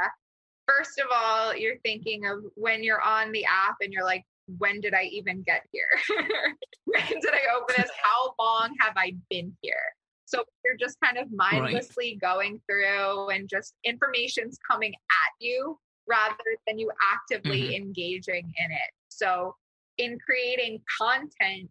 first 0.67 0.99
of 0.99 1.07
all, 1.15 1.55
you're 1.57 1.79
thinking 1.85 2.27
of 2.27 2.45
when 2.55 2.83
you're 2.83 3.03
on 3.03 3.33
the 3.33 3.45
app 3.45 3.77
and 3.81 3.93
you're 3.93 4.05
like, 4.05 4.25
when 4.59 4.81
did 4.81 4.95
I 4.95 5.05
even 5.05 5.43
get 5.43 5.63
here? 5.71 5.89
when 6.85 7.07
did 7.07 7.33
I 7.33 7.57
open 7.57 7.77
this? 7.79 7.91
How 8.03 8.35
long 8.39 8.75
have 8.81 8.95
I 8.97 9.15
been 9.31 9.57
here? 9.63 9.75
So 10.25 10.45
you're 10.65 10.77
just 10.77 10.97
kind 11.05 11.19
of 11.19 11.29
mindlessly 11.31 12.19
right. 12.23 12.35
going 12.35 12.61
through 12.67 13.29
and 13.29 13.49
just 13.49 13.75
information's 13.85 14.59
coming 14.69 14.93
at 14.93 15.33
you 15.41 15.79
rather 16.09 16.35
than 16.67 16.79
you 16.79 16.91
actively 17.13 17.63
mm-hmm. 17.63 17.83
engaging 17.83 18.45
in 18.65 18.73
it. 18.73 18.91
So 19.09 19.55
in 19.99 20.19
creating 20.25 20.81
content, 21.01 21.69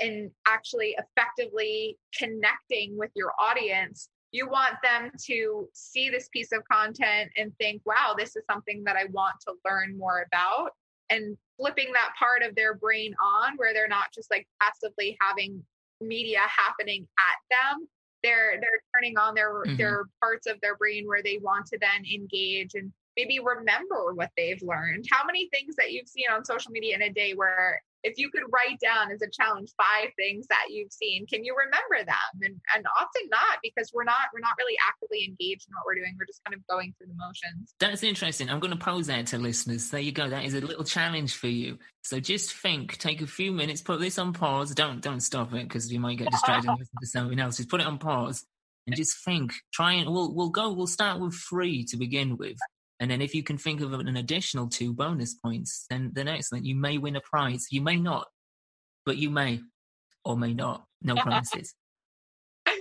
and 0.00 0.30
actually 0.46 0.96
effectively 0.98 1.98
connecting 2.16 2.96
with 2.96 3.10
your 3.14 3.32
audience, 3.38 4.08
you 4.32 4.48
want 4.48 4.74
them 4.82 5.12
to 5.26 5.68
see 5.72 6.10
this 6.10 6.28
piece 6.32 6.50
of 6.52 6.62
content 6.70 7.30
and 7.36 7.52
think, 7.58 7.80
wow, 7.86 8.14
this 8.18 8.34
is 8.34 8.42
something 8.50 8.82
that 8.84 8.96
I 8.96 9.04
want 9.12 9.36
to 9.46 9.54
learn 9.64 9.96
more 9.96 10.26
about. 10.26 10.70
And 11.10 11.36
flipping 11.56 11.92
that 11.92 12.12
part 12.18 12.42
of 12.42 12.54
their 12.56 12.74
brain 12.74 13.14
on 13.22 13.56
where 13.56 13.72
they're 13.72 13.86
not 13.86 14.12
just 14.12 14.30
like 14.30 14.48
passively 14.60 15.16
having 15.20 15.62
media 16.00 16.40
happening 16.40 17.06
at 17.18 17.38
them. 17.50 17.86
They're 18.22 18.58
they're 18.60 18.82
turning 18.96 19.18
on 19.18 19.34
their 19.34 19.52
mm-hmm. 19.54 19.76
their 19.76 20.04
parts 20.20 20.46
of 20.46 20.60
their 20.62 20.76
brain 20.76 21.06
where 21.06 21.22
they 21.22 21.38
want 21.42 21.66
to 21.66 21.78
then 21.78 22.04
engage 22.12 22.74
and 22.74 22.92
maybe 23.16 23.38
remember 23.38 24.14
what 24.14 24.30
they've 24.36 24.62
learned. 24.62 25.04
How 25.10 25.24
many 25.24 25.48
things 25.50 25.76
that 25.76 25.92
you've 25.92 26.08
seen 26.08 26.26
on 26.32 26.44
social 26.44 26.72
media 26.72 26.96
in 26.96 27.02
a 27.02 27.12
day 27.12 27.34
where 27.34 27.80
if 28.04 28.18
you 28.18 28.30
could 28.30 28.44
write 28.52 28.78
down 28.80 29.10
as 29.10 29.22
a 29.22 29.30
challenge 29.30 29.70
five 29.76 30.10
things 30.16 30.46
that 30.48 30.66
you've 30.68 30.92
seen 30.92 31.26
can 31.26 31.44
you 31.44 31.56
remember 31.56 32.04
them? 32.06 32.40
And, 32.42 32.60
and 32.74 32.84
often 33.00 33.28
not 33.30 33.58
because 33.62 33.90
we're 33.92 34.04
not 34.04 34.30
we're 34.32 34.40
not 34.40 34.52
really 34.58 34.76
actively 34.86 35.24
engaged 35.24 35.66
in 35.68 35.74
what 35.74 35.86
we're 35.86 35.94
doing. 35.96 36.14
We're 36.18 36.26
just 36.26 36.42
kind 36.44 36.54
of 36.54 36.66
going 36.66 36.94
through 36.96 37.08
the 37.08 37.14
motions. 37.14 37.74
That's 37.80 38.02
interesting. 38.02 38.50
I'm 38.50 38.60
going 38.60 38.72
to 38.72 38.78
pose 38.78 39.06
that 39.08 39.26
to 39.28 39.38
listeners. 39.38 39.90
There 39.90 40.00
you 40.00 40.12
go. 40.12 40.28
That 40.28 40.44
is 40.44 40.54
a 40.54 40.60
little 40.60 40.84
challenge 40.84 41.34
for 41.36 41.48
you. 41.48 41.78
So 42.02 42.20
just 42.20 42.52
think 42.52 42.98
take 42.98 43.22
a 43.22 43.26
few 43.26 43.52
minutes 43.52 43.82
put 43.82 44.00
this 44.00 44.18
on 44.18 44.32
pause. 44.32 44.74
Don't 44.74 45.00
don't 45.00 45.20
stop 45.20 45.52
it 45.54 45.64
because 45.64 45.92
you 45.92 46.00
might 46.00 46.18
get 46.18 46.30
distracted 46.30 46.68
and 46.68 46.78
listen 46.78 46.96
to 47.00 47.06
something 47.06 47.40
else. 47.40 47.56
Just 47.56 47.70
put 47.70 47.80
it 47.80 47.86
on 47.86 47.98
pause 47.98 48.44
and 48.86 48.96
just 48.96 49.24
think. 49.24 49.52
Try 49.72 49.94
and 49.94 50.10
we'll 50.10 50.34
we'll 50.34 50.50
go 50.50 50.72
we'll 50.72 50.86
start 50.86 51.20
with 51.20 51.34
three 51.34 51.84
to 51.86 51.96
begin 51.96 52.36
with 52.36 52.58
and 53.00 53.10
then 53.10 53.20
if 53.20 53.34
you 53.34 53.42
can 53.42 53.58
think 53.58 53.80
of 53.80 53.92
an 53.92 54.16
additional 54.16 54.68
two 54.68 54.92
bonus 54.92 55.34
points, 55.34 55.86
then 55.90 56.10
then 56.14 56.28
excellent. 56.28 56.64
You 56.64 56.76
may 56.76 56.98
win 56.98 57.16
a 57.16 57.20
prize. 57.20 57.66
You 57.70 57.82
may 57.82 57.96
not, 57.96 58.26
but 59.04 59.16
you 59.16 59.30
may 59.30 59.60
or 60.24 60.36
may 60.36 60.54
not. 60.54 60.84
No 61.02 61.14
promises. 61.22 61.74
a 62.66 62.72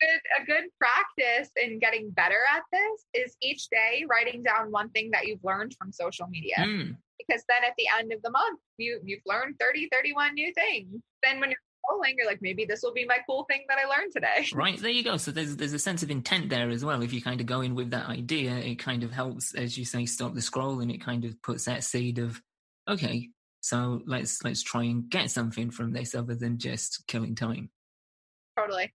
good 0.00 0.20
a 0.40 0.44
good 0.44 0.64
practice 0.78 1.50
in 1.62 1.78
getting 1.78 2.10
better 2.10 2.40
at 2.54 2.62
this 2.72 3.06
is 3.14 3.36
each 3.40 3.68
day 3.70 4.04
writing 4.08 4.42
down 4.42 4.72
one 4.72 4.90
thing 4.90 5.10
that 5.12 5.26
you've 5.26 5.44
learned 5.44 5.74
from 5.78 5.92
social 5.92 6.26
media. 6.26 6.56
Mm. 6.58 6.96
Because 7.18 7.44
then 7.48 7.64
at 7.64 7.74
the 7.78 7.86
end 7.98 8.12
of 8.12 8.20
the 8.22 8.30
month, 8.30 8.60
you 8.78 9.00
you've 9.04 9.22
learned 9.26 9.56
30, 9.60 9.88
31 9.92 10.34
new 10.34 10.52
things. 10.54 11.00
Then 11.22 11.38
when 11.38 11.50
you're 11.50 11.67
scrolling, 11.88 12.14
you're 12.16 12.26
like, 12.26 12.42
maybe 12.42 12.64
this 12.64 12.82
will 12.82 12.92
be 12.92 13.04
my 13.04 13.18
cool 13.26 13.44
thing 13.44 13.64
that 13.68 13.78
I 13.78 13.88
learned 13.88 14.12
today. 14.12 14.46
Right 14.54 14.80
there 14.80 14.90
you 14.90 15.04
go. 15.04 15.16
So 15.16 15.30
there's 15.30 15.56
there's 15.56 15.72
a 15.72 15.78
sense 15.78 16.02
of 16.02 16.10
intent 16.10 16.48
there 16.48 16.70
as 16.70 16.84
well. 16.84 17.02
If 17.02 17.12
you 17.12 17.22
kind 17.22 17.40
of 17.40 17.46
go 17.46 17.60
in 17.60 17.74
with 17.74 17.90
that 17.90 18.08
idea, 18.08 18.52
it 18.56 18.76
kind 18.78 19.02
of 19.04 19.12
helps, 19.12 19.54
as 19.54 19.76
you 19.78 19.84
say, 19.84 20.06
stop 20.06 20.34
the 20.34 20.42
scroll, 20.42 20.80
and 20.80 20.90
it 20.90 21.04
kind 21.04 21.24
of 21.24 21.40
puts 21.42 21.64
that 21.66 21.84
seed 21.84 22.18
of, 22.18 22.40
okay, 22.88 23.28
So 23.60 24.02
let's 24.06 24.42
let's 24.44 24.62
try 24.62 24.84
and 24.84 25.08
get 25.10 25.30
something 25.30 25.70
from 25.70 25.92
this 25.92 26.14
other 26.14 26.34
than 26.34 26.58
just 26.58 27.06
killing 27.06 27.34
time. 27.34 27.70
Totally. 28.58 28.92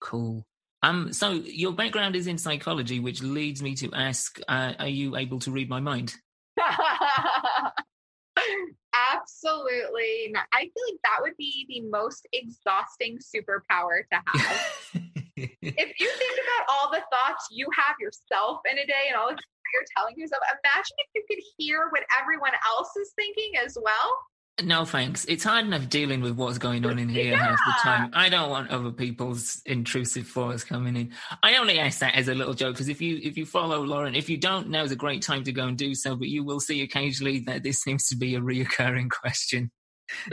Cool. 0.00 0.46
Um, 0.82 1.12
so 1.12 1.30
your 1.30 1.72
background 1.72 2.14
is 2.14 2.26
in 2.26 2.38
psychology, 2.38 3.00
which 3.00 3.22
leads 3.22 3.62
me 3.62 3.74
to 3.76 3.92
ask: 3.92 4.38
uh, 4.48 4.74
Are 4.78 4.88
you 4.88 5.16
able 5.16 5.40
to 5.40 5.50
read 5.50 5.68
my 5.68 5.80
mind? 5.80 6.14
Absolutely. 9.24 10.30
Not. 10.32 10.44
I 10.52 10.60
feel 10.60 10.84
like 10.90 11.00
that 11.02 11.18
would 11.22 11.36
be 11.36 11.64
the 11.68 11.80
most 11.88 12.28
exhausting 12.32 13.18
superpower 13.18 14.04
to 14.12 14.20
have. 14.26 14.60
if 15.36 16.00
you 16.00 16.08
think 16.12 16.38
about 16.44 16.64
all 16.68 16.90
the 16.90 17.02
thoughts 17.10 17.48
you 17.50 17.66
have 17.74 17.96
yourself 17.98 18.60
in 18.70 18.78
a 18.78 18.86
day 18.86 19.08
and 19.08 19.16
all 19.16 19.30
the 19.30 19.38
you're 19.72 19.82
telling 19.96 20.14
yourself, 20.16 20.42
imagine 20.62 20.96
if 20.98 21.10
you 21.14 21.24
could 21.26 21.42
hear 21.58 21.88
what 21.90 22.04
everyone 22.20 22.52
else 22.68 22.94
is 22.96 23.10
thinking 23.16 23.58
as 23.64 23.76
well. 23.80 24.10
No 24.62 24.84
thanks. 24.84 25.24
It's 25.24 25.42
hard 25.42 25.66
enough 25.66 25.88
dealing 25.88 26.20
with 26.20 26.36
what's 26.36 26.58
going 26.58 26.86
on 26.86 27.00
in 27.00 27.08
here 27.08 27.32
yeah. 27.32 27.38
half 27.38 27.58
the 27.58 27.74
time. 27.82 28.10
I 28.12 28.28
don't 28.28 28.50
want 28.50 28.70
other 28.70 28.92
people's 28.92 29.60
intrusive 29.66 30.28
thoughts 30.28 30.62
coming 30.62 30.94
in. 30.94 31.12
I 31.42 31.56
only 31.56 31.80
ask 31.80 31.98
that 31.98 32.14
as 32.14 32.28
a 32.28 32.34
little 32.34 32.54
joke 32.54 32.74
because 32.74 32.88
if 32.88 33.00
you 33.00 33.18
if 33.20 33.36
you 33.36 33.46
follow 33.46 33.82
Lauren, 33.82 34.14
if 34.14 34.30
you 34.30 34.36
don't, 34.36 34.68
now's 34.68 34.92
a 34.92 34.96
great 34.96 35.22
time 35.22 35.42
to 35.44 35.52
go 35.52 35.66
and 35.66 35.76
do 35.76 35.92
so. 35.92 36.14
But 36.14 36.28
you 36.28 36.44
will 36.44 36.60
see 36.60 36.82
occasionally 36.82 37.40
that 37.40 37.64
this 37.64 37.78
seems 37.82 38.06
to 38.08 38.16
be 38.16 38.36
a 38.36 38.40
reoccurring 38.40 39.10
question 39.10 39.72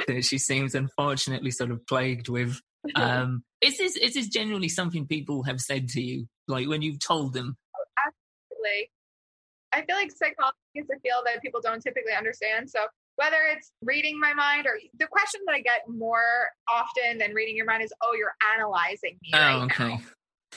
that 0.07 0.23
she 0.23 0.37
seems 0.37 0.75
unfortunately 0.75 1.51
sort 1.51 1.71
of 1.71 1.85
plagued 1.87 2.29
with. 2.29 2.59
Um, 2.95 3.43
is 3.61 3.77
this 3.77 3.95
is 3.95 4.15
this 4.15 4.27
generally 4.27 4.67
something 4.67 5.05
people 5.05 5.43
have 5.43 5.61
said 5.61 5.87
to 5.89 6.01
you, 6.01 6.27
like 6.47 6.67
when 6.67 6.81
you've 6.81 6.99
told 6.99 7.35
them? 7.35 7.55
Oh, 7.77 8.07
absolutely. 8.07 8.89
I 9.71 9.85
feel 9.85 9.95
like 9.95 10.11
psychology 10.11 10.57
is 10.73 10.87
a 10.89 10.99
field 11.01 11.27
that 11.27 11.43
people 11.43 11.61
don't 11.61 11.79
typically 11.79 12.13
understand. 12.13 12.71
So 12.71 12.79
whether 13.21 13.37
it's 13.53 13.71
reading 13.85 14.19
my 14.19 14.33
mind 14.33 14.65
or 14.65 14.81
the 14.97 15.05
question 15.05 15.41
that 15.45 15.53
I 15.53 15.61
get 15.61 15.85
more 15.87 16.49
often 16.65 17.19
than 17.21 17.33
reading 17.37 17.55
your 17.55 17.69
mind 17.69 17.83
is, 17.83 17.93
oh, 18.01 18.17
you're 18.17 18.33
analyzing 18.57 19.21
me. 19.21 19.29
Oh, 19.33 19.37
right 19.37 19.61
okay. 19.69 19.93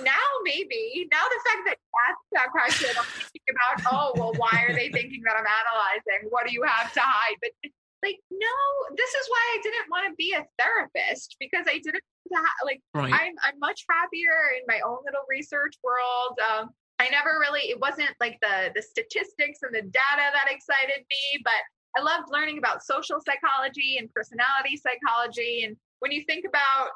Now. 0.01 0.17
now 0.17 0.29
maybe 0.45 1.05
now 1.13 1.29
the 1.29 1.41
fact 1.45 1.61
that 1.69 1.77
you 1.77 1.91
asked 2.09 2.29
that 2.33 2.49
question, 2.49 2.89
I'm 2.97 3.05
thinking 3.05 3.53
about, 3.53 3.77
oh, 3.93 4.13
well, 4.17 4.33
why 4.41 4.65
are 4.65 4.73
they 4.73 4.89
thinking 4.89 5.21
that 5.29 5.37
I'm 5.37 5.45
analyzing? 5.45 6.33
What 6.33 6.49
do 6.49 6.57
you 6.57 6.65
have 6.65 6.89
to 6.95 7.01
hide? 7.05 7.37
But 7.45 7.53
like, 8.01 8.21
no, 8.33 8.57
this 8.97 9.13
is 9.13 9.25
why 9.29 9.43
I 9.53 9.59
didn't 9.63 9.89
want 9.93 10.09
to 10.09 10.15
be 10.17 10.33
a 10.33 10.45
therapist 10.57 11.37
because 11.41 11.69
I 11.69 11.81
didn't 11.85 12.05
like 12.65 12.81
right. 12.95 13.13
I'm 13.13 13.37
I'm 13.45 13.59
much 13.61 13.85
happier 13.89 14.57
in 14.57 14.65
my 14.67 14.81
own 14.81 15.05
little 15.05 15.29
research 15.29 15.77
world. 15.85 16.37
Um, 16.41 16.73
I 16.99 17.09
never 17.09 17.41
really 17.41 17.69
it 17.69 17.81
wasn't 17.81 18.13
like 18.21 18.41
the 18.41 18.73
the 18.75 18.81
statistics 18.81 19.61
and 19.61 19.75
the 19.75 19.85
data 19.85 20.27
that 20.33 20.49
excited 20.49 21.05
me, 21.05 21.23
but 21.45 21.61
I 21.97 22.03
loved 22.03 22.29
learning 22.31 22.59
about 22.59 22.83
social 22.83 23.21
psychology 23.21 23.97
and 23.99 24.13
personality 24.13 24.77
psychology. 24.77 25.65
And 25.65 25.77
when 26.01 26.13
you 26.13 26.25
think 26.25 26.45
about 26.47 26.91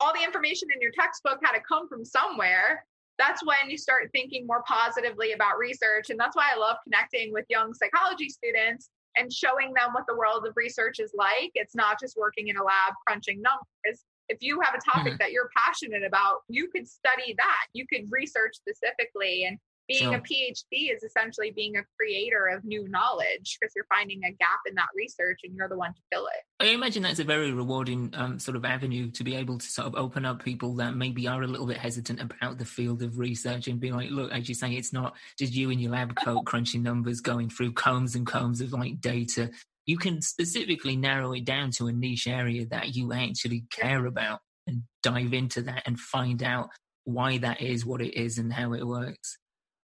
all 0.00 0.12
the 0.12 0.22
information 0.22 0.68
in 0.74 0.80
your 0.80 0.92
textbook 0.92 1.38
had 1.42 1.52
to 1.52 1.60
come 1.66 1.88
from 1.88 2.04
somewhere, 2.04 2.84
that's 3.18 3.44
when 3.44 3.70
you 3.70 3.78
start 3.78 4.10
thinking 4.12 4.46
more 4.46 4.62
positively 4.66 5.32
about 5.32 5.58
research. 5.58 6.10
And 6.10 6.18
that's 6.18 6.36
why 6.36 6.50
I 6.52 6.58
love 6.58 6.76
connecting 6.84 7.32
with 7.32 7.46
young 7.48 7.72
psychology 7.74 8.28
students 8.28 8.90
and 9.16 9.32
showing 9.32 9.72
them 9.74 9.92
what 9.92 10.04
the 10.08 10.16
world 10.16 10.46
of 10.46 10.54
research 10.56 10.98
is 10.98 11.12
like. 11.16 11.52
It's 11.54 11.74
not 11.74 12.00
just 12.00 12.16
working 12.16 12.48
in 12.48 12.56
a 12.56 12.64
lab 12.64 12.94
crunching 13.06 13.40
numbers. 13.40 14.04
If 14.28 14.38
you 14.40 14.60
have 14.60 14.74
a 14.74 14.80
topic 14.80 15.12
mm-hmm. 15.12 15.18
that 15.18 15.32
you're 15.32 15.50
passionate 15.56 16.02
about, 16.02 16.38
you 16.48 16.68
could 16.68 16.88
study 16.88 17.34
that. 17.38 17.66
You 17.74 17.86
could 17.86 18.06
research 18.10 18.54
specifically 18.54 19.44
and 19.44 19.58
being 19.88 20.14
a 20.14 20.18
PhD 20.18 20.94
is 20.94 21.02
essentially 21.02 21.50
being 21.50 21.76
a 21.76 21.82
creator 21.98 22.46
of 22.46 22.64
new 22.64 22.88
knowledge 22.88 23.58
because 23.60 23.72
you're 23.76 23.86
finding 23.88 24.22
a 24.24 24.32
gap 24.32 24.60
in 24.66 24.74
that 24.76 24.88
research 24.96 25.40
and 25.44 25.54
you're 25.54 25.68
the 25.68 25.76
one 25.76 25.92
to 25.92 26.00
fill 26.10 26.26
it. 26.26 26.64
I 26.64 26.70
imagine 26.70 27.02
that's 27.02 27.18
a 27.18 27.24
very 27.24 27.52
rewarding 27.52 28.10
um, 28.14 28.38
sort 28.38 28.56
of 28.56 28.64
avenue 28.64 29.10
to 29.10 29.24
be 29.24 29.34
able 29.34 29.58
to 29.58 29.66
sort 29.66 29.86
of 29.86 29.94
open 29.94 30.24
up 30.24 30.42
people 30.42 30.74
that 30.76 30.96
maybe 30.96 31.28
are 31.28 31.42
a 31.42 31.46
little 31.46 31.66
bit 31.66 31.76
hesitant 31.76 32.20
about 32.20 32.58
the 32.58 32.64
field 32.64 33.02
of 33.02 33.18
research 33.18 33.68
and 33.68 33.78
be 33.78 33.92
like, 33.92 34.10
look, 34.10 34.32
as 34.32 34.48
you 34.48 34.54
say, 34.54 34.72
it's 34.72 34.92
not 34.92 35.14
just 35.38 35.54
you 35.54 35.70
in 35.70 35.78
your 35.78 35.92
lab 35.92 36.14
coat 36.24 36.44
crunching 36.44 36.82
numbers, 36.82 37.20
going 37.20 37.50
through 37.50 37.72
combs 37.72 38.14
and 38.14 38.26
combs 38.26 38.60
of 38.60 38.72
like 38.72 39.00
data. 39.00 39.50
You 39.86 39.98
can 39.98 40.22
specifically 40.22 40.96
narrow 40.96 41.32
it 41.32 41.44
down 41.44 41.70
to 41.72 41.88
a 41.88 41.92
niche 41.92 42.26
area 42.26 42.64
that 42.66 42.96
you 42.96 43.12
actually 43.12 43.64
care 43.70 44.06
about 44.06 44.40
and 44.66 44.84
dive 45.02 45.34
into 45.34 45.60
that 45.62 45.82
and 45.84 46.00
find 46.00 46.42
out 46.42 46.70
why 47.04 47.36
that 47.36 47.60
is 47.60 47.84
what 47.84 48.00
it 48.00 48.14
is 48.14 48.38
and 48.38 48.50
how 48.50 48.72
it 48.72 48.86
works. 48.86 49.36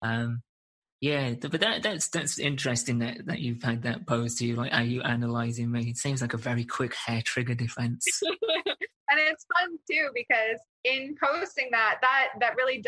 Um, 0.01 0.41
yeah, 1.01 1.33
but 1.41 1.59
that 1.61 1.81
that's 1.81 2.09
that's 2.09 2.37
interesting 2.37 2.99
that 2.99 3.25
that 3.25 3.39
you've 3.39 3.63
had 3.63 3.81
that 3.83 4.05
posed 4.05 4.37
to 4.37 4.45
you. 4.45 4.55
Like, 4.55 4.71
are 4.71 4.83
you 4.83 5.01
analyzing 5.01 5.71
me? 5.71 5.89
It 5.89 5.97
seems 5.97 6.21
like 6.21 6.35
a 6.35 6.37
very 6.37 6.63
quick 6.63 6.93
hair 6.93 7.23
trigger 7.23 7.55
defense. 7.55 8.05
and 8.23 9.19
it's 9.19 9.45
fun 9.51 9.77
too 9.89 10.09
because 10.13 10.59
in 10.83 11.15
posting 11.21 11.69
that, 11.71 11.97
that 12.01 12.29
that 12.39 12.55
really 12.55 12.83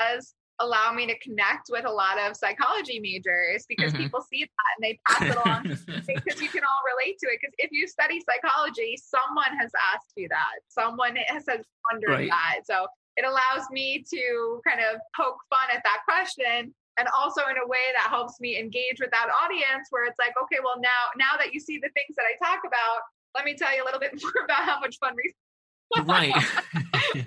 does 0.00 0.34
allow 0.60 0.92
me 0.92 1.06
to 1.06 1.18
connect 1.20 1.68
with 1.70 1.84
a 1.84 1.90
lot 1.90 2.18
of 2.18 2.36
psychology 2.36 2.98
majors 2.98 3.64
because 3.68 3.92
mm-hmm. 3.92 4.02
people 4.02 4.20
see 4.20 4.44
that 4.44 4.48
and 4.76 4.82
they 4.82 4.98
pass 5.06 5.22
it 5.22 5.36
along 5.36 5.62
because 6.06 6.42
you 6.42 6.48
can 6.48 6.62
all 6.64 6.82
relate 6.96 7.16
to 7.18 7.28
it. 7.28 7.38
Because 7.40 7.54
if 7.58 7.70
you 7.70 7.86
study 7.86 8.20
psychology, 8.20 8.96
someone 8.96 9.56
has 9.60 9.70
asked 9.94 10.12
you 10.16 10.28
that, 10.30 10.58
someone 10.68 11.16
has, 11.16 11.44
has 11.48 11.64
wondered 11.92 12.10
right. 12.10 12.30
that. 12.30 12.60
So 12.64 12.86
it 13.18 13.24
allows 13.24 13.66
me 13.70 14.04
to 14.08 14.60
kind 14.66 14.78
of 14.78 15.00
poke 15.16 15.38
fun 15.50 15.66
at 15.74 15.82
that 15.82 16.06
question 16.06 16.72
and 16.98 17.08
also 17.16 17.42
in 17.50 17.56
a 17.58 17.66
way 17.66 17.90
that 17.96 18.08
helps 18.08 18.40
me 18.40 18.58
engage 18.58 18.98
with 19.00 19.10
that 19.10 19.26
audience 19.42 19.88
where 19.90 20.04
it's 20.06 20.18
like 20.18 20.34
okay 20.40 20.58
well 20.62 20.80
now 20.80 21.10
now 21.18 21.36
that 21.36 21.52
you 21.52 21.60
see 21.60 21.78
the 21.78 21.90
things 21.94 22.14
that 22.16 22.24
i 22.24 22.34
talk 22.38 22.62
about 22.66 23.02
let 23.34 23.44
me 23.44 23.54
tell 23.54 23.74
you 23.74 23.82
a 23.82 23.86
little 23.86 24.00
bit 24.00 24.12
more 24.22 24.44
about 24.44 24.64
how 24.64 24.78
much 24.80 24.96
fun 24.98 25.14
research 25.16 26.06
right. 26.06 27.26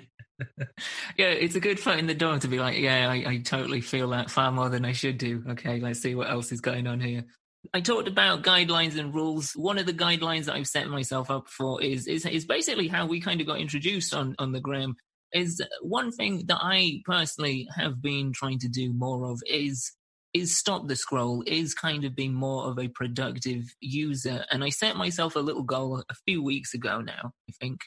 Yeah 1.16 1.26
it's 1.26 1.54
a 1.54 1.60
good 1.60 1.78
foot 1.78 1.98
in 1.98 2.06
the 2.06 2.14
door 2.14 2.38
to 2.38 2.48
be 2.48 2.58
like 2.58 2.78
yeah 2.78 3.08
I, 3.08 3.24
I 3.26 3.38
totally 3.38 3.80
feel 3.80 4.08
that 4.10 4.30
far 4.30 4.50
more 4.50 4.68
than 4.68 4.84
i 4.84 4.92
should 4.92 5.18
do. 5.18 5.44
Okay 5.50 5.78
let's 5.78 6.00
see 6.00 6.14
what 6.16 6.30
else 6.30 6.50
is 6.50 6.60
going 6.60 6.86
on 6.86 7.00
here. 7.00 7.24
I 7.72 7.80
talked 7.80 8.08
about 8.08 8.42
guidelines 8.42 8.98
and 8.98 9.14
rules. 9.14 9.52
One 9.52 9.78
of 9.78 9.86
the 9.86 9.92
guidelines 9.92 10.46
that 10.46 10.56
I've 10.56 10.66
set 10.66 10.88
myself 10.88 11.30
up 11.30 11.48
for 11.48 11.80
is 11.80 12.08
is, 12.08 12.26
is 12.26 12.44
basically 12.44 12.88
how 12.88 13.06
we 13.06 13.20
kind 13.20 13.40
of 13.40 13.46
got 13.46 13.60
introduced 13.60 14.14
on 14.14 14.34
on 14.40 14.50
the 14.50 14.60
gram 14.60 14.96
is 15.32 15.62
one 15.80 16.12
thing 16.12 16.44
that 16.46 16.58
I 16.60 17.02
personally 17.04 17.68
have 17.76 18.02
been 18.02 18.32
trying 18.32 18.58
to 18.60 18.68
do 18.68 18.92
more 18.92 19.30
of 19.30 19.40
is 19.46 19.92
is 20.34 20.56
stop 20.56 20.88
the 20.88 20.96
scroll, 20.96 21.44
is 21.46 21.74
kind 21.74 22.04
of 22.04 22.16
being 22.16 22.32
more 22.32 22.64
of 22.64 22.78
a 22.78 22.88
productive 22.88 23.64
user. 23.80 24.44
And 24.50 24.64
I 24.64 24.70
set 24.70 24.96
myself 24.96 25.36
a 25.36 25.40
little 25.40 25.62
goal 25.62 26.02
a 26.08 26.14
few 26.26 26.42
weeks 26.42 26.72
ago 26.72 27.02
now, 27.02 27.32
I 27.50 27.52
think, 27.60 27.80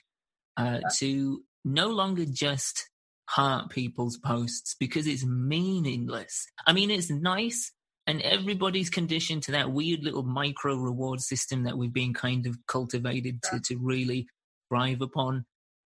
uh, 0.55 0.81
to 0.99 1.41
no 1.63 1.88
longer 1.88 2.25
just 2.25 2.88
heart 3.27 3.71
people's 3.71 4.17
posts 4.17 4.75
because 4.79 5.08
it's 5.08 5.25
meaningless. 5.25 6.45
I 6.67 6.73
mean, 6.73 6.91
it's 6.91 7.10
nice 7.10 7.71
and 8.08 8.21
everybody's 8.21 8.89
conditioned 8.89 9.43
to 9.43 9.51
that 9.53 9.71
weird 9.71 10.03
little 10.03 10.23
micro 10.23 10.75
reward 10.75 11.21
system 11.21 11.63
that 11.63 11.77
we've 11.77 11.93
been 11.93 12.13
kind 12.13 12.45
of 12.45 12.58
cultivated 12.67 13.41
to, 13.43 13.60
to 13.62 13.77
really 13.77 14.27
thrive 14.69 15.01
upon. 15.01 15.45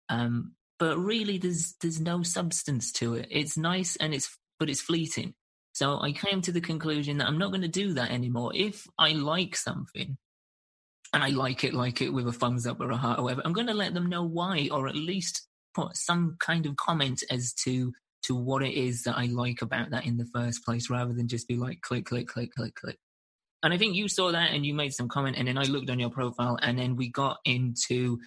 Um, 0.09 0.53
but 0.79 0.97
really 0.97 1.37
there's 1.37 1.75
there's 1.81 1.99
no 1.99 2.23
substance 2.23 2.91
to 2.93 3.15
it. 3.15 3.27
It's 3.31 3.57
nice 3.57 3.95
and 3.97 4.13
it's 4.13 4.37
but 4.59 4.69
it's 4.69 4.81
fleeting. 4.81 5.33
So 5.73 5.99
I 6.01 6.11
came 6.11 6.41
to 6.41 6.51
the 6.51 6.61
conclusion 6.61 7.19
that 7.19 7.27
I'm 7.27 7.37
not 7.37 7.51
going 7.51 7.61
to 7.61 7.67
do 7.67 7.93
that 7.93 8.09
anymore. 8.09 8.51
If 8.55 8.87
I 8.97 9.11
like 9.11 9.55
something 9.55 10.17
and 11.13 11.23
I 11.23 11.29
like 11.29 11.63
it, 11.63 11.73
like 11.75 12.01
it 12.01 12.09
with 12.09 12.27
a 12.27 12.31
thumbs 12.31 12.65
up 12.65 12.81
or 12.81 12.89
a 12.89 12.97
heart 12.97 13.19
or 13.19 13.23
whatever, 13.23 13.43
I'm 13.45 13.53
going 13.53 13.67
to 13.67 13.75
let 13.75 13.93
them 13.93 14.09
know 14.09 14.23
why, 14.23 14.69
or 14.71 14.87
at 14.87 14.95
least 14.95 15.47
put 15.75 15.95
some 15.95 16.35
kind 16.39 16.65
of 16.65 16.75
comment 16.77 17.23
as 17.29 17.53
to 17.65 17.93
to 18.23 18.35
what 18.35 18.63
it 18.63 18.73
is 18.73 19.03
that 19.03 19.17
I 19.17 19.25
like 19.25 19.61
about 19.61 19.91
that 19.91 20.05
in 20.05 20.17
the 20.17 20.27
first 20.33 20.65
place, 20.65 20.89
rather 20.89 21.13
than 21.13 21.27
just 21.27 21.47
be 21.47 21.55
like 21.55 21.81
click, 21.81 22.05
click, 22.05 22.27
click, 22.27 22.51
click, 22.55 22.73
click. 22.73 22.97
And 23.61 23.71
I 23.73 23.77
think 23.77 23.95
you 23.95 24.07
saw 24.07 24.31
that 24.31 24.51
and 24.51 24.65
you 24.65 24.73
made 24.73 24.93
some 24.93 25.07
comment, 25.07 25.37
and 25.37 25.47
then 25.47 25.57
I 25.57 25.63
looked 25.63 25.91
on 25.91 25.99
your 25.99 26.09
profile, 26.09 26.57
and 26.61 26.77
then 26.77 26.95
we 26.95 27.09
got 27.09 27.37
into 27.45 28.17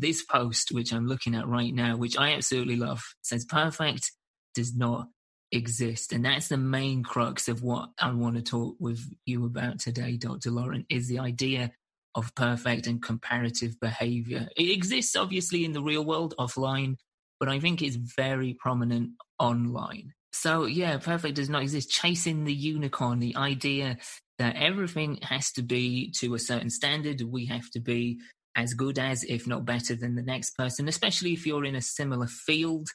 this 0.00 0.24
post, 0.24 0.72
which 0.72 0.92
I'm 0.92 1.06
looking 1.06 1.34
at 1.34 1.46
right 1.46 1.72
now, 1.74 1.96
which 1.96 2.16
I 2.16 2.32
absolutely 2.32 2.76
love, 2.76 3.02
says 3.22 3.44
perfect 3.44 4.10
does 4.54 4.74
not 4.74 5.08
exist. 5.52 6.12
And 6.12 6.24
that's 6.24 6.48
the 6.48 6.56
main 6.56 7.02
crux 7.02 7.48
of 7.48 7.62
what 7.62 7.90
I 7.98 8.12
want 8.12 8.36
to 8.36 8.42
talk 8.42 8.76
with 8.78 9.00
you 9.26 9.46
about 9.46 9.80
today, 9.80 10.16
Dr. 10.16 10.50
Lauren, 10.50 10.86
is 10.88 11.08
the 11.08 11.18
idea 11.18 11.72
of 12.14 12.34
perfect 12.34 12.86
and 12.86 13.02
comparative 13.02 13.78
behavior. 13.80 14.48
It 14.56 14.70
exists 14.70 15.16
obviously 15.16 15.64
in 15.64 15.72
the 15.72 15.82
real 15.82 16.04
world 16.04 16.34
offline, 16.38 16.96
but 17.38 17.48
I 17.48 17.60
think 17.60 17.82
it's 17.82 17.96
very 17.96 18.54
prominent 18.54 19.10
online. 19.38 20.12
So, 20.32 20.66
yeah, 20.66 20.96
perfect 20.98 21.36
does 21.36 21.50
not 21.50 21.62
exist. 21.62 21.90
Chasing 21.90 22.44
the 22.44 22.54
unicorn, 22.54 23.18
the 23.18 23.36
idea 23.36 23.98
that 24.38 24.56
everything 24.56 25.18
has 25.22 25.52
to 25.52 25.62
be 25.62 26.12
to 26.18 26.34
a 26.34 26.38
certain 26.38 26.70
standard, 26.70 27.20
we 27.22 27.46
have 27.46 27.68
to 27.70 27.80
be 27.80 28.20
as 28.56 28.74
good 28.74 28.98
as, 28.98 29.24
if 29.24 29.46
not 29.46 29.64
better 29.64 29.94
than 29.94 30.14
the 30.14 30.22
next 30.22 30.56
person, 30.56 30.88
especially 30.88 31.32
if 31.32 31.46
you're 31.46 31.64
in 31.64 31.76
a 31.76 31.82
similar 31.82 32.26
field. 32.26 32.88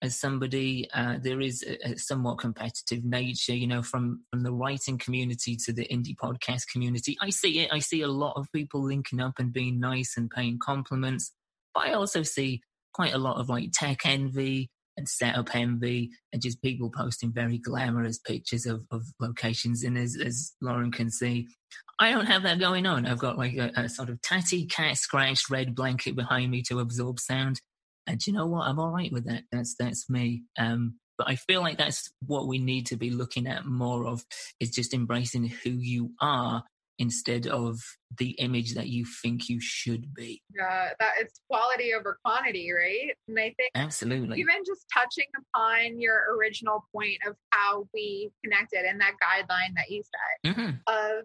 as 0.00 0.18
somebody, 0.18 0.88
uh, 0.94 1.16
there 1.20 1.40
is 1.40 1.64
a, 1.64 1.90
a, 1.90 1.98
somewhat 1.98 2.38
competitive 2.38 3.04
nature, 3.04 3.54
you 3.54 3.66
know, 3.66 3.82
from 3.82 4.22
from 4.30 4.42
the 4.42 4.52
writing 4.52 4.98
community 4.98 5.56
to 5.56 5.72
the 5.72 5.86
indie 5.86 6.16
podcast 6.16 6.62
community. 6.72 7.16
I 7.20 7.30
see 7.30 7.60
it. 7.60 7.72
I 7.72 7.80
see 7.80 8.02
a 8.02 8.08
lot 8.08 8.34
of 8.36 8.46
people 8.52 8.82
linking 8.82 9.20
up 9.20 9.34
and 9.38 9.52
being 9.52 9.80
nice 9.80 10.14
and 10.16 10.30
paying 10.30 10.58
compliments, 10.62 11.32
but 11.74 11.86
I 11.86 11.92
also 11.94 12.22
see 12.22 12.60
quite 12.94 13.14
a 13.14 13.18
lot 13.18 13.38
of 13.38 13.48
like 13.48 13.70
tech 13.72 14.04
envy 14.04 14.70
and 14.98 15.08
setup 15.08 15.54
envy 15.54 16.10
and 16.32 16.42
just 16.42 16.60
people 16.60 16.90
posting 16.90 17.32
very 17.32 17.56
glamorous 17.58 18.18
pictures 18.18 18.66
of, 18.66 18.84
of 18.90 19.04
locations. 19.20 19.84
And 19.84 19.96
as, 19.96 20.18
as 20.22 20.52
Lauren 20.60 20.90
can 20.90 21.10
see, 21.10 21.46
I 21.98 22.10
don't 22.10 22.26
have 22.26 22.44
that 22.44 22.60
going 22.60 22.86
on. 22.86 23.06
I've 23.06 23.18
got 23.18 23.38
like 23.38 23.56
a, 23.56 23.72
a 23.76 23.88
sort 23.88 24.08
of 24.08 24.20
tatty 24.22 24.66
cat 24.66 24.96
scratched 24.96 25.50
red 25.50 25.74
blanket 25.74 26.14
behind 26.14 26.50
me 26.50 26.62
to 26.62 26.78
absorb 26.78 27.18
sound 27.18 27.60
and 28.08 28.26
you 28.26 28.32
know 28.32 28.46
what? 28.46 28.66
I'm 28.66 28.80
all 28.80 28.90
right 28.90 29.12
with 29.12 29.26
that. 29.26 29.44
That's 29.52 29.74
that's 29.78 30.08
me. 30.08 30.44
Um, 30.58 30.98
but 31.18 31.28
I 31.28 31.36
feel 31.36 31.60
like 31.60 31.78
that's 31.78 32.10
what 32.26 32.46
we 32.46 32.58
need 32.58 32.86
to 32.86 32.96
be 32.96 33.10
looking 33.10 33.46
at 33.46 33.66
more 33.66 34.06
of 34.06 34.24
is 34.60 34.70
just 34.70 34.94
embracing 34.94 35.48
who 35.48 35.70
you 35.70 36.12
are 36.20 36.64
instead 37.00 37.46
of 37.46 37.80
the 38.18 38.30
image 38.30 38.74
that 38.74 38.88
you 38.88 39.04
think 39.22 39.48
you 39.48 39.60
should 39.60 40.14
be. 40.14 40.42
Yeah, 40.56 40.90
that 40.98 41.10
it's 41.20 41.40
quality 41.50 41.92
over 41.92 42.18
quantity, 42.24 42.70
right? 42.72 43.14
And 43.28 43.38
I 43.38 43.54
think 43.56 43.70
absolutely 43.74 44.40
even 44.40 44.62
just 44.66 44.86
touching 44.92 45.26
upon 45.36 46.00
your 46.00 46.34
original 46.36 46.84
point 46.94 47.18
of 47.26 47.36
how 47.50 47.86
we 47.92 48.30
connected 48.42 48.84
and 48.84 49.00
that 49.00 49.14
guideline 49.22 49.74
that 49.76 49.90
you 49.90 50.02
said 50.02 50.54
mm-hmm. 50.54 50.70
of 50.86 51.24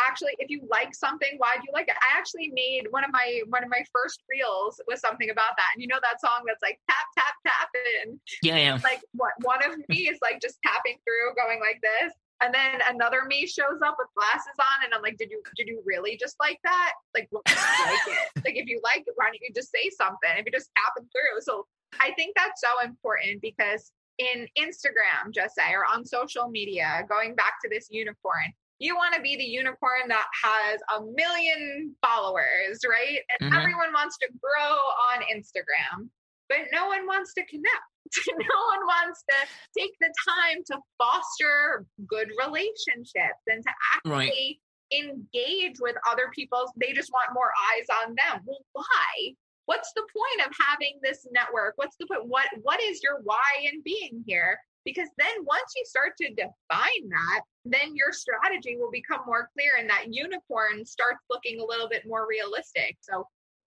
actually 0.00 0.32
if 0.38 0.50
you 0.50 0.62
like 0.70 0.94
something 0.94 1.34
why 1.38 1.56
do 1.56 1.62
you 1.66 1.72
like 1.72 1.88
it? 1.88 1.96
I 2.00 2.18
actually 2.18 2.50
made 2.54 2.86
one 2.90 3.04
of 3.04 3.10
my 3.12 3.42
one 3.48 3.62
of 3.62 3.70
my 3.70 3.84
first 3.92 4.22
reels 4.30 4.80
was 4.86 5.00
something 5.00 5.30
about 5.30 5.56
that. 5.56 5.70
And 5.74 5.82
you 5.82 5.88
know 5.88 6.00
that 6.02 6.20
song 6.20 6.42
that's 6.46 6.62
like 6.62 6.78
tap 6.88 7.06
tap 7.16 7.34
tap 7.46 7.68
and 8.04 8.18
yeah 8.42 8.56
yeah. 8.56 8.78
Like 8.82 9.00
what 9.12 9.32
one 9.42 9.62
of 9.64 9.76
me 9.88 10.08
is 10.08 10.18
like 10.22 10.40
just 10.40 10.58
tapping 10.64 10.98
through 11.04 11.34
going 11.36 11.60
like 11.60 11.80
this. 11.82 12.12
And 12.42 12.52
then 12.52 12.80
another 12.90 13.22
me 13.26 13.46
shows 13.46 13.78
up 13.86 13.94
with 13.98 14.08
glasses 14.18 14.58
on 14.58 14.84
and 14.84 14.92
i'm 14.94 15.02
like 15.02 15.16
did 15.16 15.30
you 15.30 15.42
did 15.56 15.68
you 15.68 15.82
really 15.84 16.16
just 16.16 16.36
like 16.40 16.58
that? 16.64 16.92
Like 17.14 17.28
what 17.30 17.44
like 17.46 18.06
it? 18.08 18.44
Like 18.44 18.56
if 18.56 18.66
you 18.66 18.80
like 18.82 19.04
it 19.06 19.14
why 19.16 19.26
don't 19.26 19.38
you 19.40 19.52
just 19.54 19.70
say 19.70 19.90
something 19.90 20.30
if 20.36 20.46
you 20.46 20.52
just 20.52 20.70
tapping 20.76 21.08
through? 21.12 21.40
So 21.42 21.66
i 22.00 22.10
think 22.12 22.34
that's 22.36 22.60
so 22.60 22.84
important 22.84 23.40
because 23.42 23.92
in 24.18 24.46
instagram 24.58 25.32
just 25.32 25.54
say 25.54 25.72
or 25.72 25.84
on 25.92 26.04
social 26.04 26.48
media 26.48 27.04
going 27.08 27.34
back 27.34 27.54
to 27.62 27.68
this 27.68 27.88
unicorn 27.90 28.52
you 28.82 28.96
want 28.96 29.14
to 29.14 29.22
be 29.22 29.36
the 29.36 29.44
unicorn 29.44 30.08
that 30.08 30.26
has 30.42 30.80
a 30.98 31.00
million 31.14 31.94
followers, 32.04 32.82
right? 32.82 33.20
And 33.38 33.52
mm-hmm. 33.52 33.60
everyone 33.60 33.92
wants 33.94 34.18
to 34.18 34.28
grow 34.42 34.74
on 35.14 35.22
Instagram, 35.30 36.10
but 36.48 36.66
no 36.72 36.88
one 36.88 37.06
wants 37.06 37.32
to 37.34 37.46
connect. 37.46 37.86
no 38.28 38.60
one 38.74 38.84
wants 38.84 39.22
to 39.30 39.36
take 39.78 39.92
the 40.00 40.12
time 40.28 40.64
to 40.66 40.78
foster 40.98 41.86
good 42.08 42.28
relationships 42.44 43.40
and 43.46 43.62
to 43.62 43.70
actually 43.94 44.58
right. 44.90 45.06
engage 45.06 45.76
with 45.80 45.94
other 46.10 46.30
people. 46.34 46.66
They 46.76 46.92
just 46.92 47.10
want 47.12 47.30
more 47.32 47.52
eyes 47.70 47.86
on 48.02 48.16
them. 48.18 48.42
Well, 48.44 48.64
why? 48.72 49.34
What's 49.66 49.92
the 49.94 50.02
point 50.02 50.48
of 50.48 50.52
having 50.58 50.98
this 51.04 51.24
network? 51.30 51.74
What's 51.76 51.96
the 52.00 52.06
point? 52.06 52.26
What 52.26 52.48
what 52.62 52.82
is 52.82 53.00
your 53.00 53.20
why 53.22 53.70
in 53.72 53.80
being 53.84 54.24
here? 54.26 54.58
Because 54.84 55.08
then 55.18 55.44
once 55.44 55.72
you 55.76 55.84
start 55.84 56.12
to 56.20 56.28
define 56.28 57.08
that, 57.08 57.42
then 57.64 57.94
your 57.94 58.12
strategy 58.12 58.76
will 58.76 58.90
become 58.90 59.20
more 59.26 59.48
clear 59.54 59.72
and 59.78 59.88
that 59.88 60.12
unicorn 60.12 60.84
starts 60.84 61.24
looking 61.30 61.60
a 61.60 61.64
little 61.64 61.88
bit 61.88 62.02
more 62.06 62.26
realistic. 62.28 62.96
So 63.00 63.26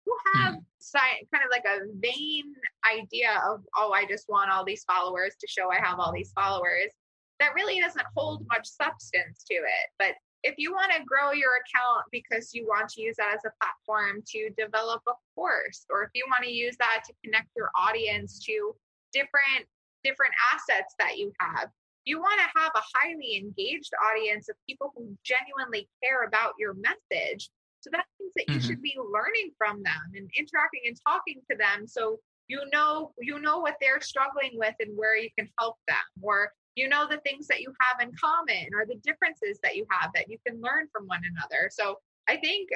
you 0.06 0.18
have 0.34 0.56
mm. 0.56 0.62
kind 0.94 1.44
of 1.44 1.52
like 1.52 1.66
a 1.66 1.86
vain 2.00 2.54
idea 2.92 3.42
of, 3.48 3.62
oh, 3.78 3.92
I 3.92 4.06
just 4.06 4.26
want 4.30 4.52
all 4.52 4.66
these 4.66 4.84
followers 4.84 5.36
to 5.40 5.48
show 5.48 5.72
I 5.72 5.80
have 5.84 6.00
all 6.00 6.14
these 6.14 6.32
followers. 6.34 6.92
That 7.40 7.54
really 7.54 7.80
doesn't 7.80 8.06
hold 8.16 8.46
much 8.50 8.68
substance 8.68 9.44
to 9.50 9.56
it. 9.56 9.88
But 10.00 10.14
if 10.44 10.56
you 10.58 10.72
want 10.72 10.92
to 10.92 11.04
grow 11.04 11.32
your 11.32 11.52
account 11.58 12.06
because 12.12 12.54
you 12.54 12.66
want 12.68 12.88
to 12.90 13.02
use 13.02 13.16
that 13.18 13.34
as 13.34 13.42
a 13.46 13.52
platform 13.60 14.22
to 14.28 14.50
develop 14.58 15.02
a 15.08 15.14
course, 15.34 15.86
or 15.90 16.04
if 16.04 16.10
you 16.14 16.24
want 16.30 16.44
to 16.44 16.52
use 16.52 16.78
that 16.78 17.02
to 17.08 17.14
connect 17.24 17.50
your 17.58 17.72
audience 17.76 18.40
to 18.46 18.76
different 19.12 19.66
different 20.06 20.34
assets 20.54 20.96
that 21.00 21.18
you 21.18 21.34
have. 21.42 21.70
You 22.06 22.20
want 22.20 22.40
to 22.40 22.60
have 22.62 22.72
a 22.76 22.88
highly 22.94 23.36
engaged 23.36 23.92
audience 24.12 24.48
of 24.48 24.56
people 24.70 24.94
who 24.96 25.18
genuinely 25.26 25.90
care 26.04 26.24
about 26.24 26.54
your 26.60 26.76
message. 26.76 27.50
So 27.82 27.90
that 27.92 28.06
means 28.20 28.34
that 28.36 28.48
you 28.48 28.60
mm-hmm. 28.60 28.68
should 28.68 28.82
be 28.82 28.96
learning 28.98 29.52
from 29.58 29.82
them 29.82 30.14
and 30.14 30.30
interacting 30.38 30.82
and 30.86 30.98
talking 31.06 31.42
to 31.50 31.58
them. 31.58 31.88
So 31.88 32.20
you 32.48 32.62
know 32.72 33.12
you 33.20 33.40
know 33.40 33.60
what 33.60 33.76
they're 33.82 34.02
struggling 34.02 34.52
with 34.54 34.76
and 34.80 34.96
where 34.96 35.18
you 35.18 35.30
can 35.38 35.50
help 35.60 35.78
them 35.88 35.98
or 36.22 36.52
you 36.76 36.88
know 36.88 37.08
the 37.10 37.18
things 37.18 37.48
that 37.48 37.62
you 37.62 37.74
have 37.80 38.08
in 38.08 38.14
common 38.16 38.70
or 38.74 38.86
the 38.86 39.00
differences 39.04 39.60
that 39.64 39.76
you 39.76 39.86
have 39.90 40.12
that 40.14 40.30
you 40.30 40.38
can 40.46 40.62
learn 40.62 40.88
from 40.92 41.08
one 41.08 41.22
another 41.32 41.70
so 41.72 41.98
i 42.28 42.36
think 42.38 42.70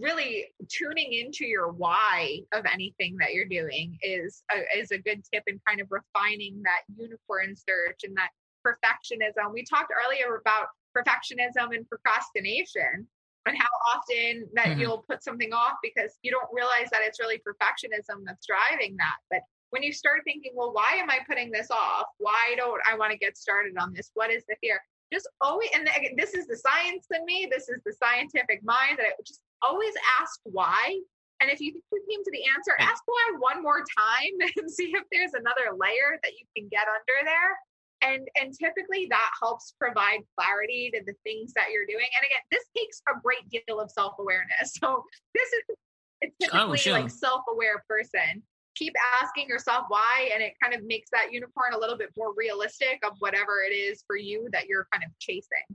really 0.00 0.46
tuning 0.68 1.12
into 1.12 1.46
your 1.46 1.70
why 1.70 2.40
of 2.52 2.64
anything 2.72 3.16
that 3.18 3.32
you're 3.32 3.44
doing 3.44 3.96
is 4.02 4.42
a, 4.52 4.78
is 4.78 4.90
a 4.90 4.98
good 4.98 5.22
tip 5.32 5.44
in 5.46 5.60
kind 5.66 5.80
of 5.80 5.88
refining 5.90 6.60
that 6.64 6.82
unicorn 6.96 7.54
search 7.54 8.00
and 8.02 8.16
that 8.16 8.30
perfectionism. 8.66 9.52
We 9.52 9.64
talked 9.64 9.92
earlier 10.04 10.36
about 10.36 10.68
perfectionism 10.96 11.74
and 11.76 11.88
procrastination 11.88 13.06
and 13.46 13.56
how 13.56 13.68
often 13.94 14.48
that 14.54 14.66
mm-hmm. 14.66 14.80
you'll 14.80 15.04
put 15.08 15.22
something 15.22 15.52
off 15.52 15.74
because 15.82 16.18
you 16.22 16.30
don't 16.30 16.48
realize 16.52 16.90
that 16.90 17.00
it's 17.02 17.20
really 17.20 17.38
perfectionism 17.38 18.24
that's 18.26 18.46
driving 18.46 18.96
that. 18.98 19.16
But 19.30 19.40
when 19.70 19.82
you 19.82 19.92
start 19.92 20.22
thinking, 20.24 20.52
well, 20.54 20.72
why 20.72 20.94
am 20.94 21.10
I 21.10 21.18
putting 21.26 21.50
this 21.50 21.70
off? 21.70 22.06
Why 22.18 22.54
don't 22.56 22.80
I 22.90 22.96
want 22.96 23.12
to 23.12 23.18
get 23.18 23.36
started 23.36 23.74
on 23.78 23.92
this? 23.94 24.10
What 24.14 24.30
is 24.30 24.44
the 24.48 24.56
fear? 24.60 24.80
Just 25.12 25.28
always, 25.40 25.70
and 25.74 25.88
this 26.16 26.34
is 26.34 26.46
the 26.46 26.56
science 26.56 27.06
in 27.14 27.24
me, 27.24 27.48
this 27.50 27.68
is 27.68 27.80
the 27.86 27.92
scientific 27.92 28.62
mind 28.62 28.98
that 28.98 29.06
I 29.06 29.12
just 29.26 29.40
always 29.62 29.94
ask 30.20 30.40
why. 30.44 31.00
And 31.40 31.50
if 31.50 31.60
you 31.60 31.72
think 31.72 31.84
you 31.92 32.02
came 32.10 32.24
to 32.24 32.30
the 32.32 32.44
answer, 32.56 32.74
ask 32.78 33.02
why 33.06 33.34
one 33.38 33.62
more 33.62 33.84
time 33.96 34.34
and 34.56 34.70
see 34.70 34.92
if 34.94 35.04
there's 35.12 35.34
another 35.34 35.76
layer 35.78 36.18
that 36.22 36.32
you 36.32 36.44
can 36.56 36.68
get 36.68 36.86
under 36.88 37.24
there. 37.24 37.52
And 38.00 38.28
and 38.38 38.54
typically 38.54 39.08
that 39.10 39.30
helps 39.40 39.74
provide 39.78 40.20
clarity 40.38 40.90
to 40.94 41.02
the 41.04 41.14
things 41.24 41.52
that 41.54 41.70
you're 41.72 41.86
doing. 41.86 42.06
And 42.06 42.22
again, 42.22 42.44
this 42.50 42.62
takes 42.76 43.02
a 43.10 43.18
great 43.20 43.48
deal 43.50 43.80
of 43.80 43.90
self-awareness. 43.90 44.74
So 44.78 45.04
this 45.34 45.48
is 45.52 45.76
it's 46.20 46.34
oh, 46.42 46.46
typically 46.46 46.72
oh, 46.72 46.76
sure. 46.76 46.92
like 46.94 47.10
self-aware 47.10 47.84
person. 47.88 48.42
Keep 48.74 48.94
asking 49.22 49.48
yourself 49.48 49.86
why, 49.88 50.30
and 50.32 50.42
it 50.42 50.54
kind 50.62 50.72
of 50.74 50.84
makes 50.84 51.10
that 51.10 51.32
unicorn 51.32 51.74
a 51.74 51.78
little 51.78 51.98
bit 51.98 52.10
more 52.16 52.32
realistic 52.36 53.00
of 53.04 53.14
whatever 53.18 53.62
it 53.68 53.74
is 53.74 54.04
for 54.06 54.16
you 54.16 54.48
that 54.52 54.66
you're 54.66 54.86
kind 54.92 55.02
of 55.02 55.10
chasing. 55.18 55.66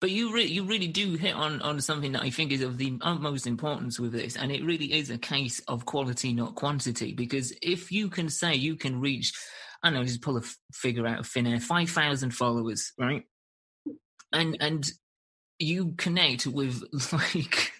But 0.00 0.10
you 0.10 0.32
re- 0.32 0.46
you 0.46 0.64
really 0.64 0.88
do 0.88 1.14
hit 1.14 1.34
on, 1.34 1.60
on 1.60 1.80
something 1.80 2.12
that 2.12 2.22
I 2.22 2.30
think 2.30 2.52
is 2.52 2.62
of 2.62 2.78
the 2.78 2.98
utmost 3.02 3.46
importance 3.46 4.00
with 4.00 4.12
this, 4.12 4.36
and 4.36 4.50
it 4.50 4.64
really 4.64 4.92
is 4.94 5.10
a 5.10 5.18
case 5.18 5.60
of 5.68 5.84
quality, 5.84 6.32
not 6.32 6.54
quantity. 6.54 7.12
Because 7.12 7.52
if 7.60 7.92
you 7.92 8.08
can 8.08 8.30
say 8.30 8.54
you 8.54 8.76
can 8.76 8.98
reach, 8.98 9.32
I 9.82 9.90
don't 9.90 10.00
know, 10.00 10.04
just 10.04 10.22
pull 10.22 10.38
a 10.38 10.40
f- 10.40 10.56
figure 10.72 11.06
out 11.06 11.20
of 11.20 11.26
thin 11.26 11.46
air, 11.46 11.60
five 11.60 11.90
thousand 11.90 12.30
followers, 12.30 12.92
right? 12.98 13.24
And 14.32 14.56
and 14.60 14.90
you 15.58 15.94
connect 15.98 16.46
with 16.46 16.82
like 17.12 17.72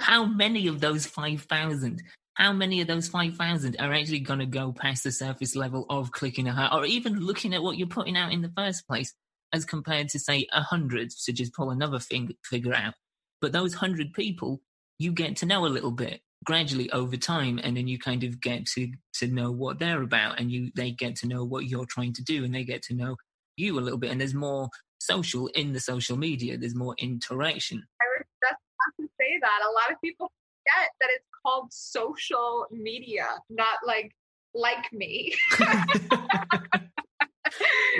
how 0.00 0.24
many 0.24 0.66
of 0.66 0.80
those 0.80 1.06
five 1.06 1.42
thousand 1.42 2.02
how 2.34 2.52
many 2.52 2.80
of 2.80 2.88
those 2.88 3.08
5,000 3.08 3.76
are 3.78 3.92
actually 3.92 4.20
going 4.20 4.40
to 4.40 4.46
go 4.46 4.72
past 4.72 5.04
the 5.04 5.12
surface 5.12 5.54
level 5.54 5.86
of 5.88 6.10
clicking 6.10 6.48
a 6.48 6.52
heart 6.52 6.72
or 6.72 6.84
even 6.84 7.20
looking 7.20 7.54
at 7.54 7.62
what 7.62 7.78
you're 7.78 7.86
putting 7.86 8.16
out 8.16 8.32
in 8.32 8.42
the 8.42 8.52
first 8.56 8.86
place? 8.88 9.14
As 9.54 9.64
compared 9.64 10.08
to 10.08 10.18
say 10.18 10.46
a 10.52 10.60
hundred 10.60 11.10
to 11.10 11.32
just 11.32 11.54
pull 11.54 11.70
another 11.70 12.00
thing 12.00 12.34
figure 12.44 12.74
out. 12.74 12.94
But 13.40 13.52
those 13.52 13.74
hundred 13.74 14.12
people, 14.12 14.60
you 14.98 15.12
get 15.12 15.36
to 15.36 15.46
know 15.46 15.64
a 15.64 15.68
little 15.68 15.92
bit 15.92 16.20
gradually 16.44 16.90
over 16.90 17.16
time, 17.16 17.60
and 17.62 17.76
then 17.76 17.86
you 17.86 17.98
kind 17.98 18.24
of 18.24 18.40
get 18.40 18.66
to 18.74 18.92
to 19.20 19.28
know 19.28 19.52
what 19.52 19.78
they're 19.78 20.02
about, 20.02 20.40
and 20.40 20.50
you 20.50 20.72
they 20.74 20.90
get 20.90 21.14
to 21.16 21.28
know 21.28 21.44
what 21.44 21.66
you're 21.66 21.86
trying 21.86 22.12
to 22.14 22.22
do, 22.22 22.44
and 22.44 22.52
they 22.52 22.64
get 22.64 22.82
to 22.82 22.94
know 22.94 23.16
you 23.56 23.78
a 23.78 23.80
little 23.80 23.98
bit. 23.98 24.10
And 24.10 24.20
there's 24.20 24.34
more 24.34 24.68
social 24.98 25.46
in 25.48 25.72
the 25.72 25.80
social 25.80 26.16
media. 26.16 26.58
There's 26.58 26.74
more 26.74 26.96
interaction. 26.98 27.78
I 28.00 28.04
was 28.18 28.26
just 28.42 28.60
about 28.60 29.04
to 29.04 29.08
say 29.20 29.38
that 29.40 29.60
a 29.68 29.72
lot 29.72 29.92
of 29.92 30.00
people 30.02 30.32
forget 30.64 30.90
that 31.00 31.10
it's 31.14 31.28
called 31.46 31.72
social 31.72 32.66
media, 32.72 33.26
not 33.50 33.78
like 33.86 34.10
like 34.52 34.92
me. 34.92 35.32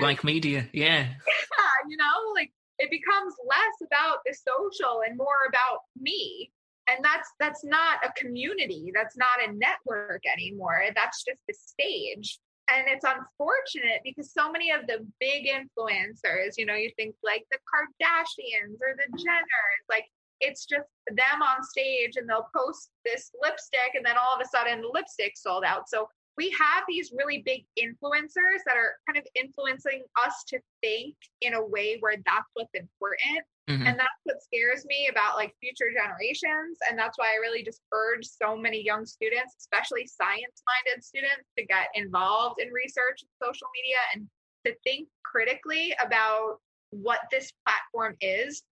like 0.00 0.24
media, 0.24 0.68
yeah. 0.72 1.08
Yeah, 1.08 1.74
you 1.88 1.96
know, 1.96 2.32
like 2.34 2.52
it 2.78 2.90
becomes 2.90 3.34
less 3.46 3.88
about 3.88 4.18
the 4.26 4.34
social 4.34 5.02
and 5.06 5.16
more 5.16 5.48
about 5.48 5.80
me. 6.00 6.50
And 6.88 7.02
that's 7.02 7.30
that's 7.40 7.64
not 7.64 8.04
a 8.04 8.12
community. 8.12 8.92
That's 8.94 9.16
not 9.16 9.42
a 9.42 9.52
network 9.52 10.22
anymore. 10.30 10.82
That's 10.94 11.24
just 11.24 11.40
the 11.48 11.54
stage. 11.54 12.38
And 12.70 12.86
it's 12.88 13.04
unfortunate 13.04 14.00
because 14.04 14.32
so 14.32 14.50
many 14.50 14.70
of 14.70 14.86
the 14.86 15.06
big 15.20 15.46
influencers, 15.46 16.54
you 16.56 16.64
know, 16.64 16.74
you 16.74 16.90
think 16.96 17.14
like 17.22 17.44
the 17.50 17.58
Kardashians 17.68 18.80
or 18.80 18.96
the 18.96 19.18
Jenners, 19.18 19.84
like 19.88 20.04
it's 20.40 20.64
just 20.64 20.88
them 21.08 21.42
on 21.42 21.62
stage 21.62 22.16
and 22.16 22.28
they'll 22.28 22.48
post 22.56 22.90
this 23.04 23.30
lipstick 23.42 23.94
and 23.94 24.04
then 24.04 24.16
all 24.16 24.34
of 24.34 24.40
a 24.44 24.48
sudden 24.48 24.80
the 24.80 24.88
lipstick 24.92 25.32
sold 25.36 25.64
out. 25.64 25.88
So 25.88 26.08
we 26.36 26.50
have 26.50 26.82
these 26.88 27.12
really 27.16 27.42
big 27.44 27.64
influencers 27.78 28.60
that 28.66 28.76
are 28.76 28.94
kind 29.06 29.18
of 29.18 29.26
influencing 29.34 30.02
us 30.26 30.44
to 30.48 30.58
think 30.82 31.14
in 31.40 31.54
a 31.54 31.64
way 31.64 31.98
where 32.00 32.16
that's 32.26 32.50
what's 32.54 32.74
important. 32.74 33.46
Mm-hmm. 33.70 33.86
And 33.86 33.98
that's 33.98 34.20
what 34.24 34.42
scares 34.42 34.84
me 34.84 35.08
about 35.10 35.36
like 35.36 35.54
future 35.60 35.90
generations. 35.94 36.78
And 36.88 36.98
that's 36.98 37.16
why 37.18 37.26
I 37.26 37.40
really 37.40 37.62
just 37.62 37.80
urge 37.92 38.26
so 38.26 38.56
many 38.56 38.82
young 38.82 39.06
students, 39.06 39.54
especially 39.58 40.06
science 40.06 40.62
minded 40.66 41.04
students, 41.04 41.48
to 41.56 41.64
get 41.64 41.88
involved 41.94 42.60
in 42.60 42.68
research 42.72 43.22
and 43.22 43.30
social 43.42 43.68
media 43.74 43.96
and 44.14 44.28
to 44.66 44.74
think 44.84 45.08
critically 45.24 45.94
about 46.04 46.58
what 46.90 47.20
this 47.30 47.52
platform 47.64 48.16
is. 48.20 48.62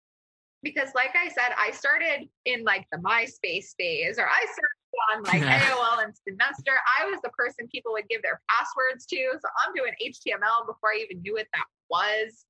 Because, 0.63 0.91
like 0.95 1.15
I 1.17 1.29
said, 1.29 1.55
I 1.59 1.73
started 1.73 2.29
in 2.45 2.63
like 2.63 2.87
the 2.93 2.99
MySpace 2.99 3.75
days, 3.79 4.19
or 4.19 4.27
I 4.27 4.43
started 4.45 4.82
on 5.13 5.23
like 5.25 5.43
AOL 5.43 6.05
Instant 6.05 6.39
Messenger. 6.39 6.73
I 7.01 7.07
was 7.07 7.21
the 7.23 7.31
person 7.31 7.69
people 7.69 7.93
would 7.93 8.09
give 8.09 8.23
their 8.23 8.41
passwords 8.49 9.07
to. 9.07 9.17
So 9.17 9.49
I'm 9.65 9.75
doing 9.75 9.93
HTML 10.03 10.67
before 10.67 10.91
I 10.95 11.03
even 11.03 11.23
knew 11.23 11.35
what 11.35 11.47
that 11.55 11.67
was. 11.91 12.45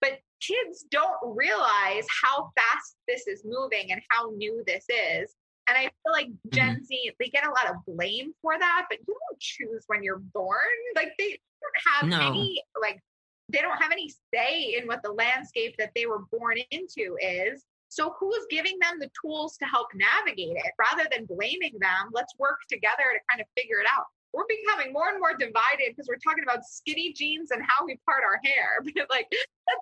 But 0.00 0.18
kids 0.40 0.84
don't 0.90 1.16
realize 1.22 2.06
how 2.22 2.50
fast 2.56 2.96
this 3.06 3.26
is 3.26 3.42
moving 3.44 3.92
and 3.92 4.00
how 4.10 4.30
new 4.36 4.62
this 4.66 4.84
is. 4.88 5.34
And 5.68 5.78
I 5.78 5.82
feel 5.82 6.12
like 6.12 6.28
Gen 6.52 6.76
mm-hmm. 6.76 6.84
Z, 6.84 7.12
they 7.20 7.28
get 7.28 7.46
a 7.46 7.50
lot 7.50 7.70
of 7.70 7.76
blame 7.86 8.32
for 8.42 8.58
that, 8.58 8.86
but 8.90 8.98
you 9.06 9.06
don't 9.06 9.40
choose 9.40 9.84
when 9.86 10.02
you're 10.02 10.18
born. 10.18 10.58
Like 10.96 11.12
they 11.18 11.38
don't 11.60 11.94
have 11.94 12.08
no. 12.08 12.30
any 12.30 12.62
like 12.80 13.00
they 13.48 13.60
don't 13.60 13.80
have 13.80 13.92
any 13.92 14.10
say 14.34 14.76
in 14.78 14.86
what 14.86 15.02
the 15.02 15.12
landscape 15.12 15.76
that 15.78 15.92
they 15.94 16.06
were 16.06 16.24
born 16.32 16.56
into 16.70 17.16
is. 17.20 17.64
So, 17.92 18.16
who's 18.18 18.46
giving 18.48 18.78
them 18.80 18.96
the 18.98 19.10
tools 19.20 19.58
to 19.58 19.66
help 19.66 19.88
navigate 19.92 20.56
it? 20.56 20.72
Rather 20.80 21.06
than 21.12 21.26
blaming 21.26 21.76
them, 21.78 22.08
let's 22.12 22.32
work 22.38 22.56
together 22.66 23.04
to 23.12 23.20
kind 23.28 23.42
of 23.42 23.46
figure 23.54 23.84
it 23.84 23.86
out. 23.86 24.06
We're 24.32 24.48
becoming 24.48 24.94
more 24.94 25.10
and 25.10 25.20
more 25.20 25.36
divided 25.36 25.92
because 25.92 26.08
we're 26.08 26.24
talking 26.24 26.42
about 26.42 26.64
skinny 26.64 27.12
jeans 27.12 27.50
and 27.50 27.60
how 27.60 27.84
we 27.84 28.00
part 28.08 28.24
our 28.24 28.40
hair. 28.42 28.80
But 28.96 29.10
like, 29.10 29.28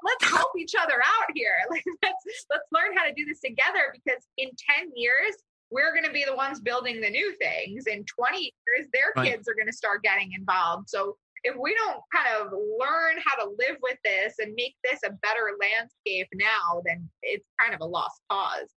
let's 0.03 0.27
help 0.27 0.51
each 0.59 0.75
other 0.75 0.99
out 0.99 1.31
here. 1.37 1.55
Like, 1.71 1.85
let's 2.03 2.25
let's 2.51 2.67
learn 2.75 2.99
how 2.99 3.07
to 3.07 3.15
do 3.15 3.25
this 3.25 3.39
together 3.39 3.95
because 3.95 4.27
in 4.39 4.51
ten 4.59 4.91
years, 4.97 5.39
we're 5.71 5.93
going 5.95 6.05
to 6.05 6.11
be 6.11 6.25
the 6.25 6.35
ones 6.35 6.59
building 6.59 7.01
the 7.01 7.11
new 7.11 7.33
things. 7.37 7.87
In 7.87 8.05
20 8.05 8.39
years, 8.39 8.89
their 8.93 9.13
right. 9.15 9.31
kids 9.31 9.49
are 9.49 9.55
going 9.55 9.69
to 9.69 9.73
start 9.73 10.03
getting 10.03 10.33
involved. 10.33 10.91
So 10.91 11.17
if 11.45 11.57
we 11.61 11.75
don't 11.75 12.01
kind 12.15 12.29
of 12.41 12.53
learn 12.53 13.17
how 13.25 13.45
to 13.45 13.51
live 13.51 13.77
with 13.83 13.99
this 14.05 14.35
and 14.39 14.55
make 14.55 14.77
this 14.85 15.01
a 15.05 15.11
better 15.11 15.57
landscape 15.61 16.29
now, 16.35 16.83
then 16.85 17.09
it's 17.23 17.47
kind 17.59 17.75
of 17.75 17.81
a 17.81 17.87
lost 17.87 18.21
cause. 18.31 18.69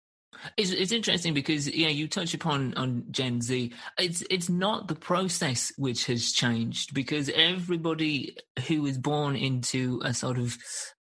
It's, 0.58 0.72
it's 0.72 0.92
interesting 0.92 1.34
because 1.34 1.70
yeah, 1.70 1.90
you 1.90 2.08
touch 2.08 2.34
upon 2.34 2.74
on 2.74 3.06
Gen 3.12 3.42
Z. 3.42 3.72
It's 4.00 4.24
it's 4.30 4.50
not 4.50 4.88
the 4.88 4.96
process 4.96 5.72
which 5.78 6.06
has 6.08 6.32
changed 6.32 6.94
because 6.94 7.30
everybody 7.30 8.36
who 8.68 8.86
is 8.86 8.98
born 8.98 9.36
into 9.36 10.02
a 10.04 10.14
sort 10.14 10.38
of 10.38 10.58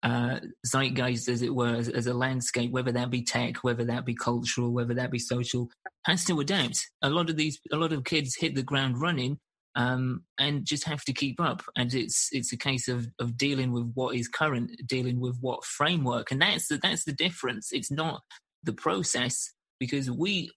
uh, 0.02 0.40
zeitgeist, 0.66 1.28
as 1.28 1.42
it 1.42 1.54
were, 1.54 1.74
as, 1.74 1.88
as, 1.88 2.06
a 2.06 2.14
landscape, 2.14 2.70
whether 2.70 2.92
that 2.92 3.10
be 3.10 3.22
tech, 3.22 3.56
whether 3.64 3.84
that 3.84 4.04
be 4.04 4.14
cultural, 4.14 4.72
whether 4.72 4.94
that 4.94 5.10
be 5.10 5.18
social, 5.18 5.68
has 6.04 6.24
to 6.24 6.38
adapt. 6.38 6.78
A 7.02 7.10
lot 7.10 7.28
of 7.28 7.36
these, 7.36 7.60
a 7.72 7.76
lot 7.76 7.92
of 7.92 8.04
kids 8.04 8.36
hit 8.36 8.54
the 8.54 8.62
ground 8.62 9.00
running, 9.00 9.40
um, 9.78 10.24
and 10.38 10.66
just 10.66 10.84
have 10.84 11.04
to 11.04 11.12
keep 11.14 11.40
up. 11.40 11.62
And 11.76 11.94
it's 11.94 12.28
it's 12.32 12.52
a 12.52 12.58
case 12.58 12.88
of 12.88 13.08
of 13.18 13.38
dealing 13.38 13.72
with 13.72 13.90
what 13.94 14.14
is 14.14 14.28
current, 14.28 14.72
dealing 14.86 15.20
with 15.20 15.38
what 15.40 15.64
framework, 15.64 16.30
and 16.30 16.42
that's 16.42 16.68
the, 16.68 16.78
that's 16.82 17.04
the 17.04 17.12
difference. 17.12 17.68
It's 17.72 17.90
not 17.90 18.20
the 18.62 18.74
process 18.74 19.54
because 19.80 20.10
we. 20.10 20.50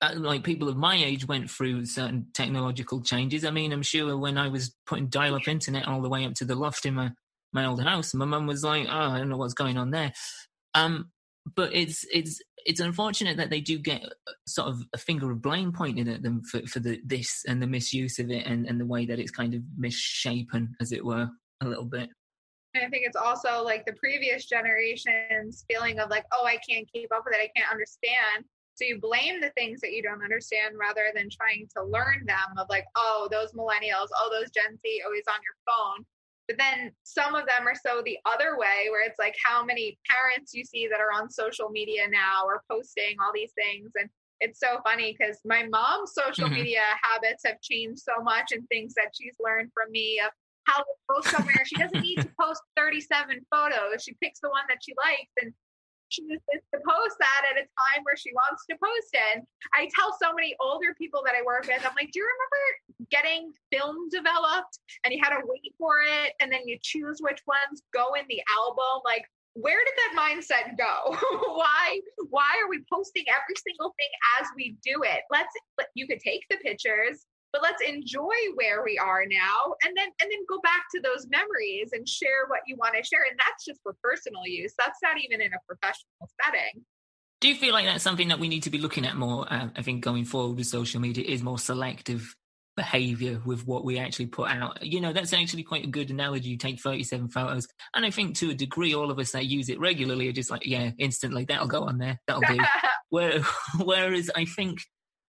Uh, 0.00 0.14
like 0.14 0.44
people 0.44 0.68
of 0.68 0.76
my 0.76 0.94
age 0.94 1.26
went 1.26 1.50
through 1.50 1.84
certain 1.84 2.24
technological 2.32 3.02
changes. 3.02 3.44
I 3.44 3.50
mean, 3.50 3.72
I'm 3.72 3.82
sure 3.82 4.16
when 4.16 4.38
I 4.38 4.46
was 4.46 4.72
putting 4.86 5.08
dial-up 5.08 5.48
internet 5.48 5.88
all 5.88 6.00
the 6.00 6.08
way 6.08 6.24
up 6.24 6.34
to 6.34 6.44
the 6.44 6.54
loft 6.54 6.86
in 6.86 6.94
my 6.94 7.10
my 7.52 7.64
old 7.64 7.82
house, 7.82 8.14
my 8.14 8.24
mum 8.24 8.46
was 8.46 8.62
like, 8.62 8.86
"Oh, 8.88 9.10
I 9.10 9.18
don't 9.18 9.28
know 9.28 9.36
what's 9.36 9.54
going 9.54 9.76
on 9.76 9.90
there." 9.90 10.12
Um, 10.74 11.10
but 11.54 11.74
it's 11.74 12.04
it's 12.12 12.40
it's 12.66 12.80
unfortunate 12.80 13.36
that 13.36 13.50
they 13.50 13.60
do 13.60 13.78
get 13.78 14.02
sort 14.46 14.68
of 14.68 14.82
a 14.92 14.98
finger 14.98 15.30
of 15.30 15.40
blame 15.40 15.72
pointed 15.72 16.08
at 16.08 16.22
them 16.22 16.42
for, 16.42 16.60
for 16.66 16.80
the 16.80 17.00
this 17.04 17.44
and 17.46 17.62
the 17.62 17.66
misuse 17.66 18.18
of 18.18 18.30
it 18.30 18.46
and, 18.46 18.66
and 18.66 18.80
the 18.80 18.86
way 18.86 19.06
that 19.06 19.18
it's 19.18 19.30
kind 19.30 19.54
of 19.54 19.62
misshapen, 19.76 20.74
as 20.80 20.92
it 20.92 21.04
were, 21.04 21.28
a 21.62 21.66
little 21.66 21.84
bit. 21.84 22.10
And 22.74 22.84
I 22.84 22.88
think 22.90 23.04
it's 23.06 23.16
also 23.16 23.62
like 23.62 23.86
the 23.86 23.94
previous 23.94 24.44
generation's 24.44 25.64
feeling 25.70 25.98
of 25.98 26.10
like, 26.10 26.24
oh, 26.32 26.44
I 26.44 26.58
can't 26.68 26.86
keep 26.92 27.10
up 27.14 27.22
with 27.24 27.34
it, 27.34 27.40
I 27.40 27.50
can't 27.58 27.70
understand. 27.72 28.44
So 28.74 28.84
you 28.84 29.00
blame 29.00 29.40
the 29.40 29.50
things 29.56 29.80
that 29.80 29.92
you 29.92 30.02
don't 30.02 30.22
understand 30.22 30.76
rather 30.78 31.10
than 31.14 31.28
trying 31.30 31.66
to 31.76 31.84
learn 31.84 32.22
them 32.26 32.58
of 32.58 32.66
like, 32.70 32.84
oh, 32.94 33.28
those 33.30 33.52
millennials, 33.52 34.08
oh, 34.16 34.30
those 34.30 34.50
Gen 34.50 34.78
Z 34.78 35.02
always 35.04 35.24
on 35.28 35.40
your 35.42 35.56
phone. 35.66 36.04
But 36.48 36.56
then 36.58 36.92
some 37.04 37.34
of 37.34 37.44
them 37.46 37.68
are 37.68 37.74
so 37.74 38.02
the 38.02 38.18
other 38.24 38.56
way, 38.56 38.88
where 38.90 39.06
it's 39.06 39.18
like 39.18 39.36
how 39.44 39.62
many 39.62 39.98
parents 40.08 40.54
you 40.54 40.64
see 40.64 40.88
that 40.88 40.98
are 40.98 41.12
on 41.12 41.30
social 41.30 41.68
media 41.68 42.08
now 42.10 42.44
or 42.46 42.64
posting 42.70 43.16
all 43.20 43.32
these 43.34 43.52
things. 43.52 43.92
And 44.00 44.08
it's 44.40 44.58
so 44.58 44.80
funny 44.82 45.14
because 45.16 45.38
my 45.44 45.66
mom's 45.68 46.14
social 46.14 46.46
mm-hmm. 46.46 46.64
media 46.64 46.82
habits 47.02 47.42
have 47.44 47.60
changed 47.60 48.00
so 48.00 48.22
much 48.22 48.52
and 48.52 48.66
things 48.68 48.94
that 48.94 49.12
she's 49.12 49.34
learned 49.38 49.70
from 49.74 49.92
me 49.92 50.20
of 50.24 50.32
how 50.64 50.78
to 50.78 50.94
post 51.10 51.28
somewhere. 51.36 51.64
she 51.64 51.76
doesn't 51.76 52.00
need 52.00 52.16
to 52.16 52.30
post 52.40 52.62
37 52.76 53.44
photos. 53.50 54.02
She 54.02 54.16
picks 54.22 54.40
the 54.40 54.48
one 54.48 54.64
that 54.68 54.78
she 54.80 54.94
likes 55.04 55.32
and 55.42 55.52
she 56.08 56.22
chooses 56.22 56.64
to 56.72 56.80
post 56.80 57.16
that 57.20 57.42
at 57.52 57.60
a 57.60 57.64
time 57.68 58.00
where 58.04 58.16
she 58.16 58.32
wants 58.32 58.64
to 58.70 58.76
post 58.80 59.12
it. 59.12 59.36
And 59.36 59.42
I 59.74 59.88
tell 59.92 60.16
so 60.16 60.32
many 60.32 60.56
older 60.60 60.94
people 60.96 61.20
that 61.24 61.34
I 61.34 61.44
work 61.44 61.66
with, 61.66 61.84
I'm 61.84 61.96
like, 61.96 62.12
do 62.12 62.20
you 62.20 62.28
remember 62.28 62.60
getting 63.10 63.52
film 63.72 64.08
developed 64.10 64.78
and 65.04 65.14
you 65.14 65.20
had 65.22 65.30
to 65.30 65.42
wait 65.44 65.74
for 65.78 66.00
it 66.02 66.32
and 66.40 66.52
then 66.52 66.62
you 66.66 66.78
choose 66.82 67.18
which 67.20 67.40
ones 67.46 67.82
go 67.94 68.14
in 68.14 68.24
the 68.28 68.42
album? 68.58 69.02
Like, 69.04 69.24
where 69.54 69.78
did 69.84 69.94
that 69.96 70.14
mindset 70.18 70.76
go? 70.78 71.16
why 71.56 72.00
why 72.30 72.50
are 72.62 72.68
we 72.68 72.84
posting 72.92 73.24
every 73.28 73.56
single 73.56 73.94
thing 73.98 74.12
as 74.40 74.48
we 74.56 74.76
do 74.84 75.02
it? 75.02 75.22
Let's 75.30 75.54
you 75.94 76.06
could 76.06 76.20
take 76.20 76.44
the 76.50 76.56
pictures, 76.58 77.26
but 77.52 77.62
let's 77.62 77.82
enjoy 77.82 78.34
where 78.54 78.82
we 78.84 78.98
are 78.98 79.24
now 79.26 79.74
and 79.84 79.96
then 79.96 80.08
and 80.20 80.30
then 80.30 80.38
go 80.48 80.60
back 80.60 80.84
to 80.94 81.00
those 81.00 81.26
memories 81.30 81.90
and 81.92 82.08
share 82.08 82.46
what 82.48 82.60
you 82.66 82.76
want 82.76 82.94
to 82.94 83.02
share 83.02 83.24
and 83.28 83.38
that's 83.38 83.64
just 83.64 83.80
for 83.82 83.94
personal 84.02 84.42
use 84.46 84.72
that's 84.78 84.98
not 85.02 85.16
even 85.20 85.40
in 85.40 85.52
a 85.52 85.58
professional 85.66 86.28
setting 86.44 86.84
do 87.40 87.48
you 87.48 87.54
feel 87.54 87.72
like 87.72 87.86
that's 87.86 88.04
something 88.04 88.28
that 88.28 88.38
we 88.38 88.48
need 88.48 88.62
to 88.62 88.70
be 88.70 88.78
looking 88.78 89.06
at 89.06 89.16
more 89.16 89.50
uh, 89.52 89.68
i 89.76 89.82
think 89.82 90.02
going 90.04 90.24
forward 90.24 90.56
with 90.56 90.66
social 90.66 91.00
media 91.00 91.24
is 91.24 91.42
more 91.42 91.58
selective 91.58 92.34
behavior 92.78 93.42
with 93.44 93.66
what 93.66 93.84
we 93.84 93.98
actually 93.98 94.26
put 94.26 94.48
out 94.48 94.80
you 94.86 95.00
know 95.00 95.12
that's 95.12 95.32
actually 95.32 95.64
quite 95.64 95.84
a 95.84 95.88
good 95.88 96.10
analogy 96.10 96.48
you 96.48 96.56
take 96.56 96.80
37 96.80 97.28
photos 97.28 97.66
and 97.94 98.06
i 98.06 98.10
think 98.10 98.36
to 98.36 98.50
a 98.50 98.54
degree 98.54 98.94
all 98.94 99.10
of 99.10 99.18
us 99.18 99.32
that 99.32 99.46
use 99.46 99.68
it 99.68 99.80
regularly 99.80 100.28
are 100.28 100.32
just 100.32 100.50
like 100.50 100.64
yeah 100.64 100.90
instantly 100.98 101.44
that'll 101.44 101.66
go 101.66 101.82
on 101.82 101.98
there 101.98 102.20
that'll 102.26 102.42
do 102.42 102.58
Where, 103.10 103.42
whereas 103.78 104.30
i 104.36 104.44
think 104.44 104.78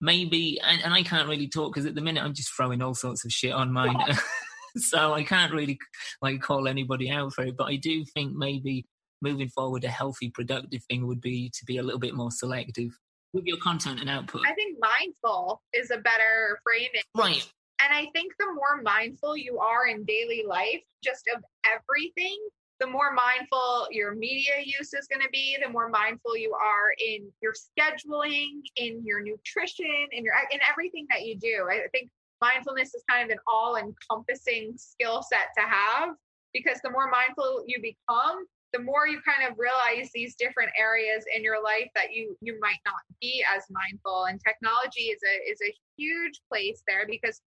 maybe, 0.01 0.59
and, 0.61 0.83
and 0.83 0.95
I 0.95 1.03
can't 1.03 1.29
really 1.29 1.49
talk 1.49 1.75
because 1.75 1.87
at 1.87 1.95
the 1.95 2.01
minute 2.01 2.25
I'm 2.25 2.35
just 2.35 2.55
throwing 2.55 2.83
all 2.83 2.95
sorts 2.95 3.25
of 3.25 3.33
shit 3.33 3.53
on 3.53 3.73
mine. 3.73 3.97
so 4.77 5.13
I 5.13 5.23
can't 5.23 5.53
really 5.53 5.79
like 6.23 6.41
call 6.41 6.69
anybody 6.69 7.11
out 7.11 7.35
for 7.35 7.45
it. 7.45 7.57
But 7.57 7.69
I 7.69 7.77
do 7.77 8.05
think 8.15 8.35
maybe 8.35 8.87
moving 9.23 9.49
forward, 9.49 9.85
a 9.85 9.89
healthy, 9.89 10.31
productive 10.31 10.83
thing 10.85 11.07
would 11.07 11.21
be 11.21 11.51
to 11.51 11.65
be 11.67 11.77
a 11.77 11.83
little 11.83 12.01
bit 12.01 12.15
more 12.15 12.31
selective 12.31 12.97
with 13.33 13.45
your 13.45 13.59
content 13.59 14.01
and 14.01 14.11
output. 14.11 14.43
I 14.47 14.55
think 14.55 14.79
mindful 14.81 15.63
is 15.73 15.91
a 15.91 15.99
better 15.99 16.59
framing. 16.63 17.03
Right. 17.17 17.47
And 17.83 17.95
I 17.95 18.11
think 18.13 18.33
the 18.39 18.47
more 18.47 18.83
mindful 18.83 19.37
you 19.37 19.59
are 19.59 19.87
in 19.87 20.05
daily 20.05 20.45
life, 20.47 20.83
just 21.03 21.29
of 21.35 21.43
everything, 21.65 22.37
the 22.79 22.87
more 22.87 23.13
mindful 23.13 23.89
your 23.91 24.15
media 24.15 24.55
use 24.65 24.93
is 24.95 25.07
going 25.07 25.23
to 25.23 25.29
be, 25.31 25.57
the 25.63 25.69
more 25.69 25.89
mindful 25.89 26.37
you 26.37 26.55
are 26.55 26.95
in 26.99 27.31
your 27.43 27.53
scheduling, 27.53 28.63
in 28.77 29.03
your 29.05 29.23
nutrition, 29.23 30.09
in 30.13 30.25
your 30.25 30.35
in 30.51 30.61
everything 30.69 31.07
that 31.11 31.25
you 31.25 31.37
do. 31.37 31.69
I 31.71 31.87
think 31.93 32.11
mindfulness 32.41 32.95
is 32.95 33.05
kind 33.09 33.25
of 33.25 33.31
an 33.31 33.39
all-encompassing 33.47 34.75
skill 34.77 35.23
set 35.23 35.49
to 35.59 35.65
have 35.65 36.15
because 36.55 36.81
the 36.83 36.91
more 36.91 37.11
mindful 37.11 37.65
you 37.67 37.81
become, 37.81 38.45
the 38.73 38.79
more 38.79 39.07
you 39.07 39.21
kind 39.23 39.51
of 39.51 39.59
realize 39.59 40.11
these 40.15 40.35
different 40.37 40.71
areas 40.79 41.25
in 41.35 41.43
your 41.43 41.63
life 41.63 41.89
that 41.95 42.13
you 42.13 42.37
you 42.41 42.59
might 42.61 42.81
not 42.85 43.03
be 43.21 43.45
as 43.55 43.65
mindful 43.71 44.27
and 44.27 44.41
technology 44.47 45.11
is 45.11 45.21
a 45.23 45.51
is 45.51 45.59
a 45.67 45.75
huge 45.97 46.41
place 46.49 46.83
there 46.87 47.07
because 47.09 47.41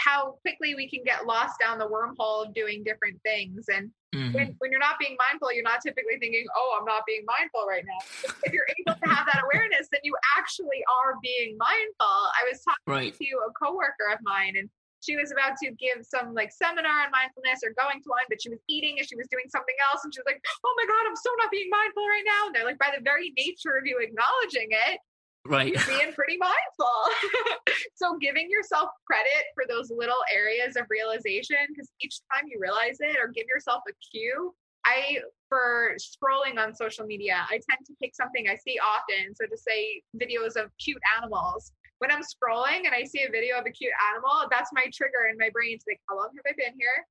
how 0.00 0.36
quickly 0.42 0.74
we 0.74 0.88
can 0.88 1.00
get 1.04 1.26
lost 1.26 1.60
down 1.60 1.78
the 1.78 1.86
wormhole 1.86 2.46
of 2.46 2.54
doing 2.54 2.82
different 2.82 3.20
things. 3.22 3.66
And 3.68 3.90
mm-hmm. 4.14 4.32
when, 4.32 4.56
when 4.58 4.70
you're 4.70 4.80
not 4.80 4.98
being 4.98 5.16
mindful, 5.30 5.52
you're 5.52 5.64
not 5.64 5.80
typically 5.82 6.18
thinking, 6.18 6.46
oh, 6.56 6.78
I'm 6.78 6.86
not 6.86 7.02
being 7.06 7.24
mindful 7.26 7.66
right 7.68 7.84
now. 7.84 8.00
if 8.44 8.52
you're 8.52 8.66
able 8.80 8.98
to 8.98 9.08
have 9.08 9.26
that 9.26 9.42
awareness, 9.44 9.88
then 9.92 10.00
you 10.02 10.14
actually 10.38 10.82
are 10.88 11.14
being 11.22 11.56
mindful. 11.58 12.16
I 12.32 12.48
was 12.48 12.62
talking 12.62 12.80
right. 12.86 13.14
to 13.14 13.26
a 13.46 13.52
coworker 13.52 14.08
of 14.12 14.18
mine 14.22 14.54
and 14.56 14.70
she 15.00 15.16
was 15.16 15.32
about 15.32 15.56
to 15.64 15.72
give 15.80 16.04
some 16.04 16.36
like 16.36 16.52
seminar 16.52 17.08
on 17.08 17.10
mindfulness 17.10 17.64
or 17.64 17.72
going 17.76 18.04
to 18.04 18.08
one, 18.12 18.28
but 18.28 18.40
she 18.40 18.52
was 18.52 18.60
eating 18.68 19.00
and 19.00 19.08
she 19.08 19.16
was 19.16 19.28
doing 19.32 19.48
something 19.48 19.76
else. 19.90 20.04
And 20.04 20.12
she 20.12 20.20
was 20.20 20.28
like, 20.28 20.40
oh 20.64 20.74
my 20.76 20.86
God, 20.86 21.08
I'm 21.08 21.16
so 21.16 21.32
not 21.40 21.50
being 21.50 21.72
mindful 21.72 22.04
right 22.04 22.26
now. 22.28 22.42
And 22.48 22.52
they're 22.54 22.68
like, 22.68 22.80
by 22.80 22.92
the 22.92 23.02
very 23.02 23.32
nature 23.36 23.80
of 23.80 23.88
you 23.88 23.98
acknowledging 23.98 24.68
it, 24.70 25.00
Right. 25.46 25.72
You're 25.72 25.98
being 25.98 26.12
pretty 26.12 26.36
mindful. 26.36 27.00
so 27.94 28.18
giving 28.20 28.50
yourself 28.50 28.90
credit 29.06 29.48
for 29.54 29.64
those 29.66 29.90
little 29.90 30.20
areas 30.32 30.76
of 30.76 30.84
realization, 30.90 31.56
because 31.68 31.88
each 32.04 32.20
time 32.30 32.44
you 32.46 32.60
realize 32.60 32.98
it 33.00 33.16
or 33.16 33.28
give 33.28 33.46
yourself 33.48 33.80
a 33.88 33.92
cue, 34.12 34.54
I 34.84 35.18
for 35.48 35.96
scrolling 35.98 36.58
on 36.58 36.74
social 36.74 37.06
media, 37.06 37.44
I 37.48 37.54
tend 37.68 37.86
to 37.86 37.94
pick 38.02 38.14
something 38.14 38.48
I 38.48 38.56
see 38.56 38.78
often. 38.78 39.34
So 39.34 39.46
to 39.46 39.56
say 39.56 40.02
videos 40.16 40.56
of 40.56 40.70
cute 40.78 41.00
animals. 41.16 41.72
When 42.00 42.10
I'm 42.10 42.22
scrolling 42.22 42.84
and 42.86 42.94
I 42.94 43.04
see 43.04 43.22
a 43.22 43.30
video 43.30 43.58
of 43.58 43.66
a 43.66 43.70
cute 43.70 43.92
animal, 44.12 44.48
that's 44.50 44.70
my 44.72 44.90
trigger 44.92 45.28
in 45.30 45.36
my 45.38 45.50
brain 45.52 45.78
to 45.78 45.84
think, 45.84 46.00
how 46.08 46.16
long 46.16 46.30
have 46.34 46.44
I 46.48 46.56
been 46.56 46.74
here? 46.78 47.06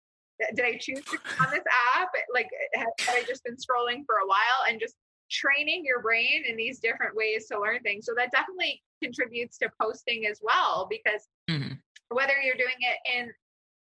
Did 0.55 0.65
I 0.65 0.77
choose 0.77 1.05
to 1.05 1.17
on 1.39 1.51
this 1.51 1.63
app? 1.95 2.09
Like, 2.33 2.49
have 2.73 2.87
I 3.09 3.23
just 3.27 3.43
been 3.43 3.55
scrolling 3.55 4.03
for 4.05 4.15
a 4.15 4.27
while 4.27 4.65
and 4.67 4.79
just 4.79 4.95
training 5.29 5.83
your 5.85 6.01
brain 6.01 6.43
in 6.47 6.57
these 6.57 6.79
different 6.79 7.15
ways 7.15 7.45
to 7.51 7.59
learn 7.59 7.81
things? 7.81 8.05
So 8.05 8.13
that 8.17 8.31
definitely 8.31 8.81
contributes 9.03 9.57
to 9.59 9.69
posting 9.79 10.25
as 10.25 10.39
well, 10.41 10.87
because 10.89 11.27
mm-hmm. 11.49 11.73
whether 12.09 12.33
you're 12.41 12.55
doing 12.55 12.79
it 12.79 12.97
in 13.17 13.31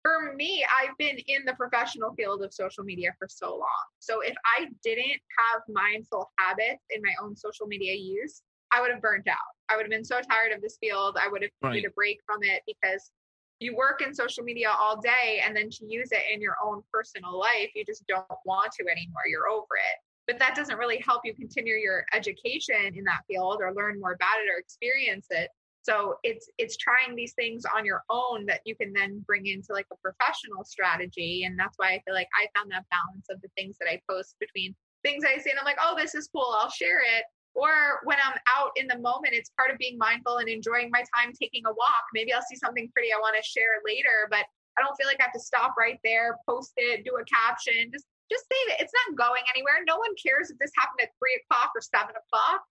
for 0.03 0.33
me, 0.33 0.65
I've 0.79 0.97
been 0.97 1.17
in 1.27 1.43
the 1.45 1.53
professional 1.53 2.13
field 2.15 2.41
of 2.41 2.53
social 2.53 2.83
media 2.83 3.13
for 3.19 3.27
so 3.29 3.51
long. 3.51 3.85
So 3.99 4.21
if 4.21 4.35
I 4.57 4.67
didn't 4.81 5.21
have 5.37 5.61
mindful 5.67 6.31
habits 6.39 6.85
in 6.89 7.01
my 7.03 7.13
own 7.21 7.35
social 7.35 7.67
media 7.67 7.93
use, 7.93 8.41
I 8.71 8.81
would 8.81 8.91
have 8.91 9.01
burnt 9.01 9.27
out. 9.27 9.37
I 9.69 9.75
would 9.75 9.83
have 9.83 9.91
been 9.91 10.05
so 10.05 10.19
tired 10.21 10.51
of 10.53 10.61
this 10.61 10.77
field. 10.79 11.17
I 11.19 11.27
would 11.27 11.41
have 11.41 11.51
right. 11.61 11.73
needed 11.73 11.89
a 11.89 11.91
break 11.91 12.19
from 12.25 12.39
it 12.43 12.61
because 12.65 13.11
you 13.59 13.75
work 13.75 14.01
in 14.01 14.13
social 14.13 14.43
media 14.43 14.69
all 14.69 14.99
day 14.99 15.41
and 15.43 15.55
then 15.55 15.69
to 15.69 15.85
use 15.85 16.09
it 16.11 16.21
in 16.31 16.41
your 16.41 16.55
own 16.63 16.83
personal 16.93 17.37
life, 17.37 17.69
you 17.75 17.83
just 17.85 18.05
don't 18.07 18.25
want 18.45 18.71
to 18.73 18.83
anymore. 18.83 19.23
You're 19.27 19.49
over 19.49 19.75
it. 19.75 19.99
But 20.27 20.39
that 20.39 20.55
doesn't 20.55 20.77
really 20.77 21.01
help 21.05 21.21
you 21.23 21.33
continue 21.33 21.75
your 21.75 22.05
education 22.13 22.93
in 22.95 23.03
that 23.05 23.21
field 23.27 23.59
or 23.61 23.73
learn 23.73 23.99
more 23.99 24.11
about 24.11 24.39
it 24.45 24.49
or 24.49 24.59
experience 24.59 25.27
it. 25.29 25.49
So 25.81 26.15
it's 26.23 26.49
it's 26.57 26.75
trying 26.75 27.15
these 27.15 27.31
things 27.33 27.63
on 27.73 27.85
your 27.85 28.03
own 28.09 28.45
that 28.47 28.59
you 28.65 28.75
can 28.75 28.91
then 28.91 29.23
bring 29.25 29.45
into 29.45 29.67
like 29.71 29.87
a 29.91 29.95
professional 29.95 30.65
strategy. 30.65 31.45
And 31.45 31.57
that's 31.57 31.77
why 31.77 31.93
I 31.93 32.01
feel 32.03 32.13
like 32.13 32.27
I 32.37 32.47
found 32.59 32.69
that 32.71 32.83
balance 32.91 33.27
of 33.29 33.41
the 33.41 33.47
things 33.57 33.77
that 33.79 33.89
I 33.89 34.01
post 34.09 34.35
between 34.39 34.75
things 35.03 35.23
I 35.23 35.39
see 35.39 35.49
and 35.49 35.57
I'm 35.57 35.65
like, 35.65 35.79
oh, 35.81 35.95
this 35.97 36.13
is 36.13 36.27
cool, 36.27 36.55
I'll 36.59 36.69
share 36.69 36.99
it. 36.99 37.23
Or 37.57 38.05
when 38.05 38.21
I'm 38.23 38.37
out 38.45 38.69
in 38.75 38.85
the 38.85 38.99
moment, 38.99 39.33
it's 39.33 39.49
part 39.57 39.71
of 39.71 39.79
being 39.79 39.97
mindful 39.97 40.37
and 40.37 40.47
enjoying 40.47 40.91
my 40.91 41.03
time 41.17 41.33
taking 41.33 41.65
a 41.65 41.73
walk. 41.73 42.05
Maybe 42.13 42.31
I'll 42.31 42.45
see 42.45 42.55
something 42.55 42.87
pretty 42.93 43.09
I 43.11 43.17
want 43.17 43.35
to 43.35 43.41
share 43.41 43.81
later, 43.83 44.29
but 44.29 44.45
I 44.77 44.85
don't 44.85 44.95
feel 44.95 45.07
like 45.07 45.17
I 45.19 45.23
have 45.23 45.33
to 45.33 45.39
stop 45.39 45.73
right 45.77 45.97
there, 46.03 46.37
post 46.47 46.73
it, 46.77 47.03
do 47.03 47.17
a 47.17 47.25
caption, 47.25 47.89
just 47.91 48.05
just 48.29 48.45
save 48.45 48.75
it. 48.75 48.83
It's 48.83 48.93
not 48.93 49.17
going 49.17 49.41
anywhere. 49.55 49.73
No 49.87 49.97
one 49.97 50.11
cares 50.23 50.51
if 50.51 50.59
this 50.59 50.69
happened 50.77 50.99
at 51.01 51.09
three 51.17 51.41
o'clock 51.41 51.71
or 51.73 51.81
seven 51.81 52.13
o'clock. 52.13 52.61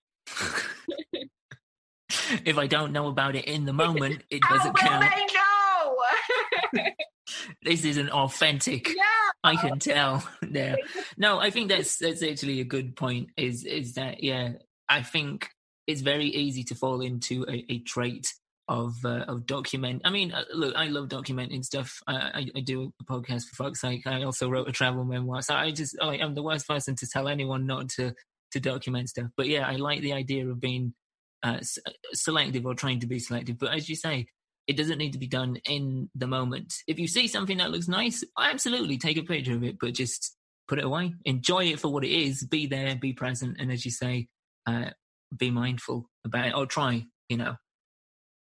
if 2.47 2.59
I 2.59 2.67
don't 2.67 2.93
know 2.93 3.09
about 3.09 3.35
it 3.35 3.47
in 3.47 3.65
the 3.65 3.73
moment, 3.73 4.23
it 4.31 4.43
doesn't 4.43 4.79
How 4.79 5.01
will 5.01 5.01
count. 5.01 5.15
They 6.75 6.83
know. 6.85 6.93
this 7.63 7.85
isn't 7.85 8.11
authentic. 8.11 8.89
Yeah. 8.89 9.03
I 9.43 9.57
can 9.57 9.79
tell. 9.79 10.23
Yeah. 10.49 10.77
No, 11.19 11.39
I 11.39 11.51
think 11.51 11.69
that's 11.69 11.99
that's 11.99 12.23
actually 12.23 12.61
a 12.61 12.65
good 12.65 12.97
point. 12.97 13.31
Is 13.37 13.65
is 13.65 13.95
that 13.95 14.23
yeah? 14.23 14.53
I 14.89 15.03
think 15.03 15.49
it's 15.87 16.01
very 16.01 16.27
easy 16.27 16.65
to 16.65 16.75
fall 16.75 17.01
into 17.01 17.45
a, 17.49 17.65
a 17.69 17.79
trait 17.81 18.33
of 18.69 18.95
uh, 19.05 19.25
of 19.29 19.47
document. 19.47 20.03
I 20.05 20.11
mean, 20.11 20.33
uh, 20.33 20.45
look, 20.53 20.75
I 20.77 20.87
love 20.87 21.09
documenting 21.09 21.65
stuff. 21.65 22.01
I, 22.07 22.15
I, 22.17 22.47
I, 22.57 22.61
do 22.61 22.93
a 23.01 23.05
podcast 23.05 23.45
for 23.45 23.65
fuck's 23.65 23.81
sake. 23.81 24.07
I 24.07 24.25
also 24.25 24.49
wrote 24.49 24.69
a 24.69 24.73
travel 24.73 25.05
memoir, 25.05 25.43
so 25.43 25.55
I 25.55 25.71
just 25.71 25.97
I, 26.03 26.15
I'm 26.15 26.35
the 26.35 26.43
worst 26.43 26.67
person 26.67 26.97
to 26.97 27.07
tell 27.07 27.29
anyone 27.29 27.67
not 27.67 27.89
to 27.91 28.13
to 28.53 28.61
document 28.61 29.09
stuff. 29.09 29.29
But 29.37 29.47
yeah, 29.47 29.67
I 29.69 29.77
like 29.77 30.01
the 30.01 30.13
idea 30.13 30.49
of 30.49 30.61
being 30.61 30.95
uh, 31.45 31.59
uh, 31.61 31.91
selective 32.13 32.67
or 32.67 32.75
trying 32.75 33.01
to 33.01 33.07
be 33.07 33.19
selective. 33.19 33.59
But 33.59 33.75
as 33.75 33.89
you 33.89 33.95
say, 33.95 34.27
it 34.67 34.77
doesn't 34.77 34.99
need 34.99 35.13
to 35.13 35.19
be 35.19 35.29
done 35.29 35.57
in 35.69 36.11
the 36.17 36.27
moment. 36.27 36.75
If 36.89 36.99
you 36.99 37.07
see 37.07 37.29
something 37.29 37.59
that 37.59 37.71
looks 37.71 37.89
nice, 37.89 38.25
absolutely 38.39 38.99
take 38.99 39.17
a 39.17 39.23
picture 39.23 39.55
of 39.55 39.63
it, 39.63 39.77
but 39.81 39.95
just 39.95 40.37
put 40.67 40.79
it 40.79 40.85
away. 40.85 41.15
Enjoy 41.25 41.67
it 41.67 41.79
for 41.79 41.93
what 41.93 42.05
it 42.05 42.11
is. 42.11 42.45
Be 42.45 42.67
there, 42.67 42.97
be 42.97 43.13
present, 43.13 43.59
and 43.61 43.71
as 43.71 43.85
you 43.85 43.93
say, 43.93 44.27
uh, 44.67 44.91
be 45.37 45.51
mindful 45.51 46.09
about 46.25 46.47
it 46.47 46.55
or 46.55 46.67
try. 46.67 47.05
You 47.29 47.37
know, 47.39 47.57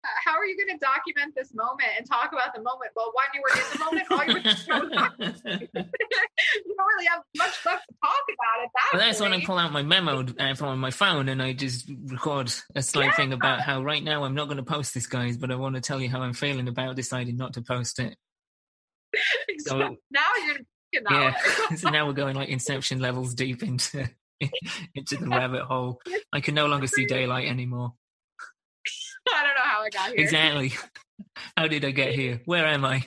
uh, 0.04 0.08
how 0.24 0.36
are 0.36 0.44
you 0.44 0.56
going 0.56 0.76
to 0.76 0.84
document 0.84 1.32
this 1.36 1.54
moment 1.54 1.88
and 1.96 2.04
talk 2.04 2.32
about 2.32 2.54
the 2.54 2.60
moment? 2.60 2.90
Well, 2.96 3.12
when 3.14 3.26
you 3.34 3.42
were 3.42 3.54
in 3.56 3.64
the 3.72 3.78
moment, 3.78 4.06
all 4.10 4.24
you 4.24 4.34
were 4.34 4.40
just 4.40 4.66
you 6.64 6.74
don't 6.76 6.86
really 6.88 7.06
have 7.06 7.22
much 7.36 7.54
left 7.64 7.86
to 7.86 7.94
talk 8.02 8.24
about 8.28 8.64
at 8.64 8.70
that. 8.74 8.90
Well, 8.92 9.02
that's 9.02 9.18
point. 9.20 9.30
when 9.30 9.40
I 9.40 9.44
pull 9.44 9.58
out 9.58 9.72
my 9.72 9.82
memo 9.82 10.26
uh, 10.38 10.54
from 10.54 10.80
my 10.80 10.90
phone 10.90 11.28
and 11.28 11.40
I 11.40 11.52
just 11.52 11.88
record 12.06 12.52
a 12.74 12.82
slight 12.82 13.06
yeah. 13.06 13.12
thing 13.12 13.32
about 13.32 13.60
how 13.60 13.82
right 13.82 14.02
now 14.02 14.24
I'm 14.24 14.34
not 14.34 14.46
going 14.46 14.56
to 14.56 14.64
post 14.64 14.92
this, 14.94 15.06
guys, 15.06 15.36
but 15.36 15.52
I 15.52 15.54
want 15.54 15.76
to 15.76 15.80
tell 15.80 16.00
you 16.00 16.08
how 16.08 16.22
I'm 16.22 16.34
feeling 16.34 16.66
about 16.66 16.96
deciding 16.96 17.36
not 17.36 17.54
to 17.54 17.62
post 17.62 18.00
it. 18.00 18.16
so, 19.58 19.78
now 20.10 20.20
you're 20.46 20.56
yeah. 21.10 21.34
so 21.76 21.90
now 21.90 22.06
we're 22.06 22.12
going 22.12 22.36
like 22.36 22.48
Inception 22.48 22.98
levels 22.98 23.34
deep 23.34 23.62
into 23.62 24.08
into 24.94 25.16
the 25.16 25.28
rabbit 25.28 25.62
hole. 25.62 26.00
I 26.32 26.40
can 26.40 26.54
no 26.54 26.66
longer 26.66 26.86
see 26.86 27.04
daylight 27.06 27.48
anymore. 27.48 27.92
I 29.34 29.42
don't 29.44 29.54
know 29.54 29.62
how 29.62 29.82
I 29.82 29.90
got 29.90 30.10
here. 30.10 30.18
Exactly. 30.18 30.72
How 31.56 31.66
did 31.66 31.84
I 31.84 31.92
get 31.92 32.14
here? 32.14 32.40
Where 32.44 32.66
am 32.66 32.84
I? 32.84 33.04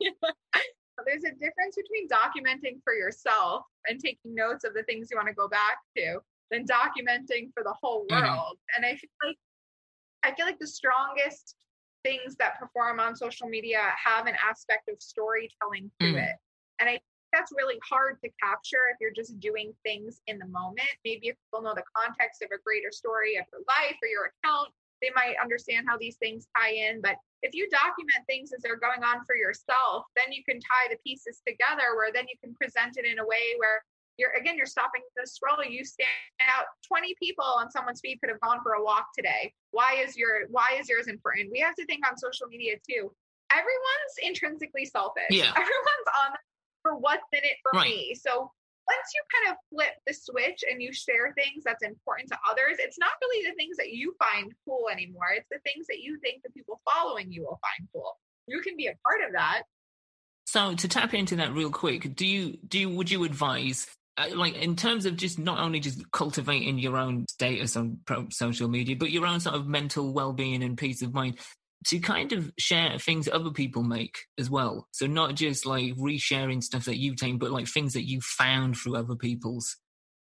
There's 0.00 1.24
a 1.24 1.30
difference 1.30 1.76
between 1.76 2.08
documenting 2.08 2.80
for 2.84 2.94
yourself 2.94 3.64
and 3.86 4.00
taking 4.00 4.34
notes 4.34 4.64
of 4.64 4.74
the 4.74 4.82
things 4.84 5.08
you 5.10 5.16
want 5.16 5.28
to 5.28 5.34
go 5.34 5.48
back 5.48 5.78
to 5.96 6.20
than 6.50 6.64
documenting 6.64 7.50
for 7.54 7.62
the 7.64 7.74
whole 7.80 8.06
mm-hmm. 8.06 8.24
world. 8.24 8.56
Mm-hmm. 8.56 8.84
And 8.84 8.86
I 8.86 8.96
feel 8.96 9.10
like 9.24 9.36
I 10.24 10.34
feel 10.34 10.46
like 10.46 10.58
the 10.58 10.66
strongest 10.66 11.56
things 12.04 12.36
that 12.36 12.58
perform 12.58 13.00
on 13.00 13.16
social 13.16 13.48
media 13.48 13.80
have 14.04 14.26
an 14.26 14.34
aspect 14.48 14.88
of 14.88 14.96
storytelling 15.00 15.90
to 16.00 16.06
mm. 16.06 16.22
it. 16.22 16.36
And 16.78 16.88
I 16.88 17.00
that's 17.32 17.52
really 17.56 17.80
hard 17.88 18.20
to 18.22 18.30
capture 18.42 18.92
if 18.92 18.98
you're 19.00 19.12
just 19.12 19.40
doing 19.40 19.72
things 19.82 20.20
in 20.26 20.38
the 20.38 20.46
moment. 20.46 20.88
Maybe 21.04 21.28
if 21.28 21.36
people 21.48 21.62
know 21.62 21.74
the 21.74 21.88
context 21.96 22.42
of 22.42 22.50
a 22.52 22.60
greater 22.62 22.92
story 22.92 23.36
of 23.36 23.46
your 23.50 23.62
life 23.66 23.96
or 24.02 24.08
your 24.08 24.30
account, 24.30 24.68
they 25.00 25.10
might 25.16 25.34
understand 25.42 25.86
how 25.88 25.98
these 25.98 26.16
things 26.16 26.46
tie 26.56 26.72
in. 26.72 27.00
But 27.00 27.16
if 27.42 27.54
you 27.54 27.68
document 27.68 28.22
things 28.28 28.52
as 28.52 28.62
they're 28.62 28.78
going 28.78 29.02
on 29.02 29.24
for 29.26 29.34
yourself, 29.34 30.06
then 30.14 30.30
you 30.30 30.44
can 30.46 30.60
tie 30.60 30.88
the 30.88 31.00
pieces 31.04 31.42
together 31.46 31.98
where 31.98 32.12
then 32.12 32.30
you 32.30 32.38
can 32.38 32.54
present 32.54 32.96
it 32.96 33.04
in 33.04 33.18
a 33.18 33.26
way 33.26 33.58
where 33.58 33.82
you're 34.18 34.30
again 34.38 34.56
you're 34.56 34.66
stopping 34.66 35.02
the 35.16 35.26
scroll. 35.26 35.64
You 35.64 35.84
stand 35.84 36.08
out. 36.46 36.66
20 36.86 37.14
people 37.18 37.44
on 37.44 37.70
someone's 37.70 38.00
feed 38.00 38.20
could 38.20 38.30
have 38.30 38.40
gone 38.40 38.60
for 38.62 38.74
a 38.74 38.82
walk 38.82 39.08
today. 39.16 39.52
Why 39.72 40.02
is 40.06 40.16
your 40.16 40.46
why 40.50 40.78
is 40.78 40.88
yours 40.88 41.08
important? 41.08 41.50
We 41.50 41.60
have 41.60 41.74
to 41.76 41.86
think 41.86 42.06
on 42.06 42.16
social 42.16 42.46
media 42.46 42.76
too. 42.88 43.10
Everyone's 43.50 44.16
intrinsically 44.22 44.84
selfish. 44.84 45.30
Yeah. 45.30 45.50
Everyone's 45.56 46.08
on 46.24 46.32
for 46.82 46.96
what's 46.96 47.22
in 47.32 47.40
it 47.42 47.56
for 47.62 47.78
right. 47.78 47.88
me 47.88 48.14
so 48.14 48.50
once 48.88 49.14
you 49.14 49.22
kind 49.30 49.54
of 49.54 49.56
flip 49.70 49.94
the 50.06 50.12
switch 50.12 50.64
and 50.68 50.82
you 50.82 50.92
share 50.92 51.32
things 51.34 51.62
that's 51.64 51.84
important 51.84 52.28
to 52.30 52.38
others, 52.50 52.78
it's 52.78 52.98
not 52.98 53.10
really 53.20 53.48
the 53.48 53.54
things 53.54 53.76
that 53.76 53.90
you 53.90 54.14
find 54.18 54.52
cool 54.64 54.88
anymore. 54.90 55.30
It's 55.36 55.48
the 55.50 55.60
things 55.64 55.86
that 55.86 56.00
you 56.00 56.18
think 56.18 56.42
the 56.42 56.50
people 56.50 56.80
following 56.92 57.30
you 57.30 57.42
will 57.42 57.60
find 57.62 57.88
cool. 57.92 58.18
You 58.46 58.60
can 58.60 58.76
be 58.76 58.88
a 58.88 58.94
part 59.04 59.20
of 59.26 59.34
that. 59.34 59.62
So 60.46 60.74
to 60.74 60.88
tap 60.88 61.14
into 61.14 61.36
that 61.36 61.52
real 61.52 61.70
quick, 61.70 62.16
do 62.16 62.26
you 62.26 62.58
do 62.66 62.78
you, 62.78 62.90
would 62.90 63.10
you 63.10 63.24
advise 63.24 63.86
uh, 64.18 64.26
like 64.34 64.56
in 64.56 64.76
terms 64.76 65.06
of 65.06 65.16
just 65.16 65.38
not 65.38 65.58
only 65.58 65.80
just 65.80 66.10
cultivating 66.10 66.78
your 66.78 66.96
own 66.96 67.26
status 67.28 67.76
on 67.76 67.98
social 68.30 68.68
media, 68.68 68.96
but 68.96 69.10
your 69.10 69.26
own 69.26 69.40
sort 69.40 69.54
of 69.54 69.66
mental 69.66 70.12
well-being 70.12 70.62
and 70.62 70.76
peace 70.76 71.02
of 71.02 71.14
mind? 71.14 71.38
To 71.86 71.98
kind 71.98 72.32
of 72.32 72.52
share 72.58 72.98
things 72.98 73.28
other 73.28 73.50
people 73.50 73.82
make 73.82 74.18
as 74.38 74.50
well. 74.50 74.88
So 74.92 75.06
not 75.06 75.34
just 75.34 75.66
like 75.66 75.94
resharing 75.94 76.62
stuff 76.62 76.84
that 76.86 76.98
you've 76.98 77.16
taken, 77.16 77.38
but 77.38 77.50
like 77.50 77.68
things 77.68 77.92
that 77.94 78.08
you 78.08 78.20
found 78.20 78.76
through 78.76 78.96
other 78.96 79.16
people's 79.16 79.76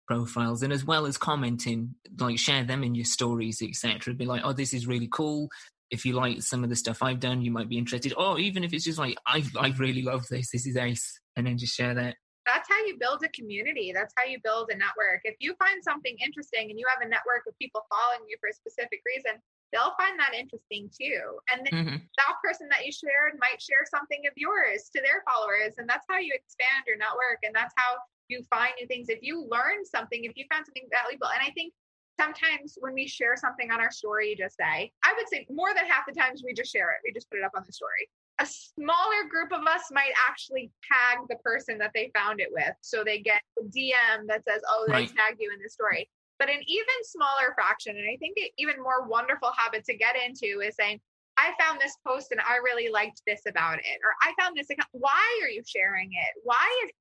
profiles, 0.07 0.63
and 0.63 0.73
as 0.73 0.83
well 0.83 1.05
as 1.05 1.17
commenting, 1.17 1.95
like 2.19 2.37
share 2.37 2.63
them 2.63 2.83
in 2.83 2.95
your 2.95 3.05
stories, 3.05 3.61
etc. 3.61 4.13
Be 4.13 4.25
like, 4.25 4.41
oh, 4.43 4.53
this 4.53 4.73
is 4.73 4.87
really 4.87 5.09
cool. 5.11 5.49
If 5.89 6.05
you 6.05 6.13
like 6.13 6.41
some 6.41 6.63
of 6.63 6.69
the 6.69 6.75
stuff 6.75 7.03
I've 7.03 7.19
done, 7.19 7.41
you 7.41 7.51
might 7.51 7.69
be 7.69 7.77
interested. 7.77 8.13
Or 8.17 8.39
even 8.39 8.63
if 8.63 8.73
it's 8.73 8.85
just 8.85 8.99
like, 8.99 9.17
I 9.27 9.43
I 9.59 9.73
really 9.77 10.03
love 10.03 10.25
this. 10.29 10.51
This 10.51 10.65
is 10.65 10.77
ace, 10.77 11.19
and 11.35 11.47
then 11.47 11.57
just 11.57 11.75
share 11.75 11.93
that. 11.95 12.15
That's 12.45 12.67
how 12.67 12.85
you 12.85 12.97
build 12.99 13.23
a 13.23 13.29
community. 13.29 13.91
That's 13.93 14.13
how 14.17 14.25
you 14.25 14.39
build 14.43 14.69
a 14.71 14.75
network. 14.75 15.21
If 15.23 15.35
you 15.39 15.53
find 15.59 15.83
something 15.83 16.15
interesting 16.23 16.71
and 16.71 16.79
you 16.79 16.85
have 16.89 17.05
a 17.05 17.09
network 17.09 17.45
of 17.47 17.53
people 17.61 17.85
following 17.87 18.27
you 18.27 18.35
for 18.41 18.49
a 18.49 18.53
specific 18.53 19.01
reason, 19.05 19.39
they'll 19.71 19.95
find 19.97 20.19
that 20.19 20.35
interesting 20.35 20.91
too. 20.91 21.39
And 21.51 21.63
mm-hmm. 21.67 21.97
that 22.03 22.35
person 22.43 22.67
that 22.69 22.85
you 22.85 22.91
shared 22.91 23.39
might 23.39 23.59
share 23.59 23.87
something 23.87 24.27
of 24.27 24.33
yours 24.35 24.91
to 24.95 25.01
their 25.01 25.23
followers. 25.23 25.75
And 25.79 25.87
that's 25.87 26.05
how 26.07 26.19
you 26.19 26.35
expand 26.35 26.83
your 26.85 26.99
network. 26.99 27.39
And 27.43 27.55
that's 27.55 27.73
how 27.75 27.99
you 28.27 28.43
find 28.51 28.71
new 28.79 28.87
things. 28.87 29.07
If 29.09 29.19
you 29.23 29.47
learn 29.49 29.83
something, 29.83 30.23
if 30.23 30.35
you 30.35 30.45
found 30.51 30.67
something 30.67 30.87
valuable, 30.91 31.31
and 31.31 31.43
I 31.43 31.51
think 31.51 31.73
sometimes 32.19 32.77
when 32.79 32.93
we 32.93 33.07
share 33.07 33.35
something 33.35 33.71
on 33.71 33.79
our 33.79 33.91
story, 33.91 34.29
you 34.29 34.35
just 34.35 34.59
say, 34.59 34.91
I 35.03 35.13
would 35.15 35.27
say 35.27 35.47
more 35.49 35.73
than 35.73 35.87
half 35.87 36.05
the 36.07 36.13
times 36.13 36.43
we 36.45 36.53
just 36.53 36.71
share 36.71 36.91
it. 36.91 36.99
We 37.03 37.11
just 37.11 37.29
put 37.31 37.39
it 37.39 37.45
up 37.45 37.55
on 37.55 37.63
the 37.65 37.73
story. 37.73 38.07
A 38.39 38.45
smaller 38.45 39.27
group 39.29 39.51
of 39.51 39.67
us 39.67 39.91
might 39.91 40.13
actually 40.27 40.71
tag 40.81 41.19
the 41.29 41.35
person 41.37 41.77
that 41.77 41.91
they 41.93 42.11
found 42.15 42.39
it 42.39 42.49
with. 42.51 42.73
So 42.81 43.03
they 43.03 43.19
get 43.19 43.41
a 43.59 43.63
DM 43.63 44.27
that 44.27 44.43
says, 44.43 44.61
Oh, 44.67 44.85
they 44.87 44.93
right. 44.93 45.11
tagged 45.15 45.39
you 45.39 45.51
in 45.53 45.61
this 45.61 45.73
story 45.73 46.09
But 46.41 46.49
an 46.49 46.63
even 46.65 46.99
smaller 47.03 47.53
fraction, 47.53 47.95
and 47.95 48.07
I 48.09 48.17
think 48.17 48.35
an 48.37 48.47
even 48.57 48.81
more 48.81 49.07
wonderful 49.07 49.51
habit 49.55 49.85
to 49.85 49.95
get 49.95 50.15
into 50.15 50.61
is 50.65 50.75
saying, 50.75 50.99
I 51.37 51.53
found 51.59 51.79
this 51.79 51.95
post 52.05 52.31
and 52.31 52.41
I 52.41 52.55
really 52.57 52.89
liked 52.89 53.21
this 53.27 53.41
about 53.47 53.77
it, 53.77 53.99
or 54.03 54.09
I 54.23 54.33
found 54.41 54.57
this 54.57 54.67
account. 54.71 54.89
Why 54.91 55.39
are 55.43 55.49
you 55.49 55.61
sharing 55.63 56.09
it? 56.09 56.41
Why 56.43 56.81
is 56.83 56.89
it 56.89 56.95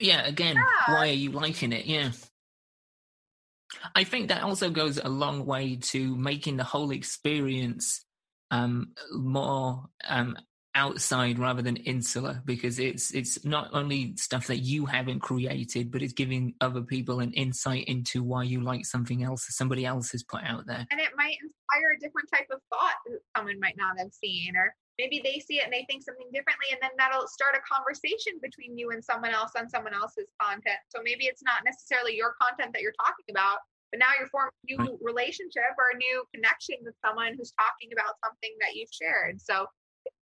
yeah, 0.00 0.26
again, 0.26 0.56
Yeah. 0.56 0.94
why 0.94 1.10
are 1.10 1.12
you 1.12 1.30
liking 1.30 1.72
it? 1.72 1.84
Yeah. 1.84 2.12
I 3.94 4.04
think 4.04 4.28
that 4.28 4.42
also 4.42 4.70
goes 4.70 4.98
a 4.98 5.10
long 5.10 5.44
way 5.44 5.76
to 5.76 6.16
making 6.16 6.56
the 6.56 6.64
whole 6.64 6.90
experience 6.90 8.06
um, 8.50 8.94
more 9.12 9.84
um, 10.08 10.38
outside 10.74 11.38
rather 11.38 11.62
than 11.62 11.76
insular 11.76 12.40
because 12.44 12.78
it's 12.78 13.10
it's 13.12 13.44
not 13.44 13.68
only 13.72 14.14
stuff 14.16 14.46
that 14.46 14.58
you 14.58 14.86
haven't 14.86 15.20
created, 15.20 15.90
but 15.90 16.02
it's 16.02 16.12
giving 16.12 16.54
other 16.60 16.82
people 16.82 17.20
an 17.20 17.32
insight 17.32 17.84
into 17.86 18.22
why 18.22 18.42
you 18.44 18.60
like 18.60 18.84
something 18.86 19.22
else 19.24 19.46
that 19.46 19.52
somebody 19.52 19.84
else 19.84 20.10
has 20.12 20.22
put 20.22 20.42
out 20.44 20.66
there. 20.66 20.86
and 20.90 21.00
it 21.00 21.10
might 21.16 21.36
inspire 21.42 21.90
a 21.96 22.00
different 22.00 22.28
type 22.32 22.46
of 22.52 22.60
thought 22.72 22.94
that 23.06 23.18
someone 23.36 23.58
might 23.60 23.76
not 23.76 23.98
have 23.98 24.12
seen 24.12 24.56
or 24.56 24.74
maybe 24.98 25.20
they 25.24 25.40
see 25.40 25.56
it 25.58 25.64
and 25.64 25.72
they 25.72 25.84
think 25.88 26.02
something 26.04 26.28
differently 26.32 26.66
and 26.72 26.78
then 26.82 26.90
that'll 26.98 27.26
start 27.26 27.56
a 27.56 27.62
conversation 27.66 28.34
between 28.42 28.76
you 28.76 28.90
and 28.90 29.02
someone 29.02 29.32
else 29.32 29.52
on 29.56 29.68
someone 29.68 29.94
else's 29.94 30.28
content 30.40 30.78
so 30.88 31.00
maybe 31.02 31.24
it's 31.26 31.42
not 31.42 31.64
necessarily 31.64 32.14
your 32.14 32.34
content 32.40 32.72
that 32.72 32.82
you're 32.82 32.96
talking 33.00 33.26
about 33.30 33.58
but 33.90 33.98
now 33.98 34.12
you're 34.18 34.28
forming 34.28 34.52
a 34.68 34.72
new 34.76 34.90
Right. 34.92 34.98
relationship 35.02 35.72
or 35.78 35.90
a 35.94 35.96
new 35.98 36.22
connection 36.34 36.76
with 36.84 36.94
someone 37.04 37.34
who's 37.36 37.50
talking 37.58 37.90
about 37.92 38.14
something 38.22 38.54
that 38.60 38.74
you've 38.76 38.92
shared 38.92 39.40
so 39.40 39.66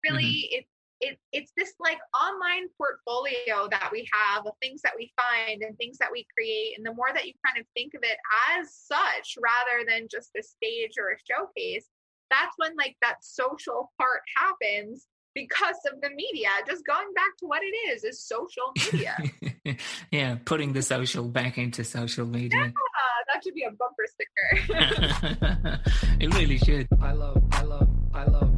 it's 0.06 0.12
really 0.12 0.48
it 0.50 0.64
it, 1.00 1.18
it's 1.32 1.52
this 1.56 1.74
like 1.78 1.98
online 2.14 2.68
portfolio 2.78 3.68
that 3.70 3.90
we 3.92 4.08
have 4.12 4.46
of 4.46 4.52
things 4.62 4.80
that 4.82 4.94
we 4.96 5.12
find 5.16 5.62
and 5.62 5.76
things 5.76 5.98
that 5.98 6.10
we 6.10 6.26
create. 6.34 6.74
And 6.76 6.86
the 6.86 6.94
more 6.94 7.08
that 7.12 7.26
you 7.26 7.34
kind 7.44 7.60
of 7.60 7.66
think 7.74 7.94
of 7.94 8.02
it 8.02 8.16
as 8.56 8.72
such 8.72 9.36
rather 9.42 9.84
than 9.86 10.08
just 10.10 10.30
a 10.38 10.42
stage 10.42 10.92
or 10.98 11.10
a 11.10 11.18
showcase, 11.30 11.86
that's 12.30 12.54
when 12.56 12.74
like 12.76 12.96
that 13.02 13.16
social 13.20 13.92
part 13.98 14.22
happens 14.36 15.06
because 15.34 15.76
of 15.92 16.00
the 16.00 16.08
media. 16.10 16.48
Just 16.66 16.86
going 16.86 17.12
back 17.14 17.36
to 17.40 17.46
what 17.46 17.60
it 17.62 17.76
is, 17.92 18.02
is 18.02 18.24
social 18.24 18.72
media. 18.92 19.76
yeah, 20.10 20.38
putting 20.46 20.72
the 20.72 20.82
social 20.82 21.24
back 21.24 21.58
into 21.58 21.84
social 21.84 22.26
media. 22.26 22.72
Ah, 22.74 23.32
that 23.34 23.44
should 23.44 23.54
be 23.54 23.64
a 23.64 23.70
bumper 23.70 24.06
sticker. 24.08 25.80
it 26.20 26.34
really 26.34 26.56
should. 26.56 26.88
I 27.02 27.12
love, 27.12 27.42
I 27.52 27.62
love, 27.62 27.88
I 28.14 28.24
love 28.24 28.55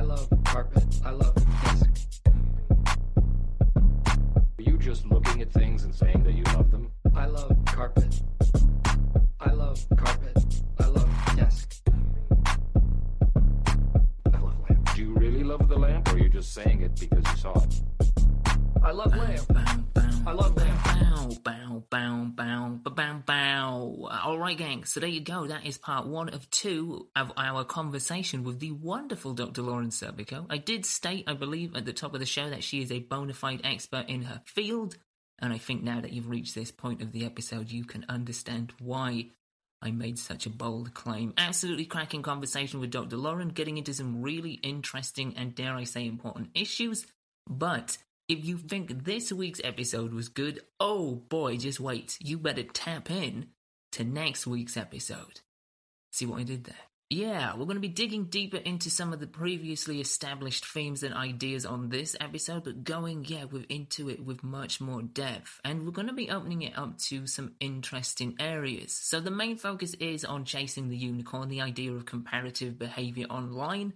I 0.00 0.02
love 0.02 0.30
carpet. 0.46 0.82
I 1.04 1.10
love 1.10 1.34
desk. 1.62 1.90
Are 3.76 4.62
you 4.62 4.78
just 4.78 5.04
looking 5.04 5.42
at 5.42 5.52
things 5.52 5.84
and 5.84 5.94
saying 5.94 6.24
that 6.24 6.32
you 6.32 6.42
love 6.54 6.70
them? 6.70 6.90
I 7.14 7.26
love 7.26 7.54
carpet. 7.66 8.22
I 9.38 9.50
love 9.50 9.84
carpet. 9.98 10.62
I 10.78 10.86
love 10.86 11.36
desk. 11.36 11.82
I 14.32 14.38
love 14.38 14.56
lamp. 14.70 14.94
Do 14.94 15.02
you 15.02 15.12
really 15.12 15.44
love 15.44 15.68
the 15.68 15.76
lamp, 15.76 16.08
or 16.08 16.14
are 16.14 16.18
you 16.18 16.30
just 16.30 16.54
saying 16.54 16.80
it 16.80 16.98
because 16.98 17.22
you 17.32 17.36
saw 17.36 17.62
it? 17.62 17.99
I 18.82 18.92
love 18.92 19.14
lamp. 19.14 19.52
I 20.26 20.32
love 20.32 20.56
lamp. 20.56 20.80
Bow, 21.44 21.82
bow, 21.84 21.84
bow, 21.90 22.32
bow, 22.34 22.80
bow, 22.90 23.22
bow. 23.26 24.08
All 24.24 24.38
right, 24.38 24.56
gang. 24.56 24.84
So 24.84 25.00
there 25.00 25.08
you 25.08 25.20
go. 25.20 25.46
That 25.46 25.66
is 25.66 25.78
part 25.78 26.06
one 26.06 26.30
of 26.30 26.50
two 26.50 27.08
of 27.14 27.32
our 27.36 27.64
conversation 27.64 28.42
with 28.42 28.58
the 28.58 28.72
wonderful 28.72 29.34
Dr. 29.34 29.62
Lauren 29.62 29.90
Serpico. 29.90 30.46
I 30.48 30.58
did 30.58 30.86
state, 30.86 31.24
I 31.26 31.34
believe, 31.34 31.76
at 31.76 31.84
the 31.84 31.92
top 31.92 32.14
of 32.14 32.20
the 32.20 32.26
show 32.26 32.50
that 32.50 32.64
she 32.64 32.82
is 32.82 32.90
a 32.90 33.00
bona 33.00 33.34
fide 33.34 33.60
expert 33.64 34.08
in 34.08 34.22
her 34.22 34.40
field. 34.46 34.96
And 35.38 35.52
I 35.52 35.58
think 35.58 35.82
now 35.82 36.00
that 36.00 36.12
you've 36.12 36.28
reached 36.28 36.54
this 36.54 36.70
point 36.70 37.02
of 37.02 37.12
the 37.12 37.24
episode, 37.24 37.70
you 37.70 37.84
can 37.84 38.04
understand 38.08 38.72
why 38.80 39.28
I 39.82 39.90
made 39.90 40.18
such 40.18 40.46
a 40.46 40.50
bold 40.50 40.92
claim. 40.94 41.32
Absolutely 41.38 41.86
cracking 41.86 42.22
conversation 42.22 42.80
with 42.80 42.90
Dr. 42.90 43.16
Lauren, 43.16 43.48
getting 43.48 43.78
into 43.78 43.94
some 43.94 44.22
really 44.22 44.52
interesting 44.52 45.34
and, 45.36 45.54
dare 45.54 45.74
I 45.74 45.84
say, 45.84 46.06
important 46.06 46.50
issues. 46.54 47.06
But 47.48 47.96
if 48.30 48.44
you 48.44 48.58
think 48.58 49.04
this 49.04 49.32
week's 49.32 49.60
episode 49.64 50.14
was 50.14 50.28
good, 50.28 50.60
oh 50.78 51.16
boy, 51.16 51.56
just 51.56 51.80
wait. 51.80 52.16
You 52.20 52.38
better 52.38 52.62
tap 52.62 53.10
in 53.10 53.48
to 53.92 54.04
next 54.04 54.46
week's 54.46 54.76
episode. 54.76 55.40
See 56.12 56.26
what 56.26 56.38
I 56.38 56.44
did 56.44 56.62
there? 56.62 56.76
Yeah, 57.12 57.56
we're 57.56 57.64
going 57.64 57.74
to 57.74 57.80
be 57.80 57.88
digging 57.88 58.26
deeper 58.26 58.58
into 58.58 58.88
some 58.88 59.12
of 59.12 59.18
the 59.18 59.26
previously 59.26 60.00
established 60.00 60.64
themes 60.64 61.02
and 61.02 61.12
ideas 61.12 61.66
on 61.66 61.88
this 61.88 62.14
episode, 62.20 62.62
but 62.62 62.84
going, 62.84 63.24
yeah, 63.26 63.46
with, 63.46 63.66
into 63.68 64.08
it 64.08 64.24
with 64.24 64.44
much 64.44 64.80
more 64.80 65.02
depth. 65.02 65.60
And 65.64 65.84
we're 65.84 65.90
going 65.90 66.06
to 66.06 66.12
be 66.14 66.30
opening 66.30 66.62
it 66.62 66.78
up 66.78 66.98
to 66.98 67.26
some 67.26 67.54
interesting 67.58 68.36
areas. 68.38 68.92
So 68.92 69.18
the 69.18 69.32
main 69.32 69.56
focus 69.56 69.94
is 69.94 70.24
on 70.24 70.44
chasing 70.44 70.88
the 70.88 70.96
unicorn, 70.96 71.48
the 71.48 71.62
idea 71.62 71.90
of 71.90 72.06
comparative 72.06 72.78
behavior 72.78 73.26
online, 73.26 73.94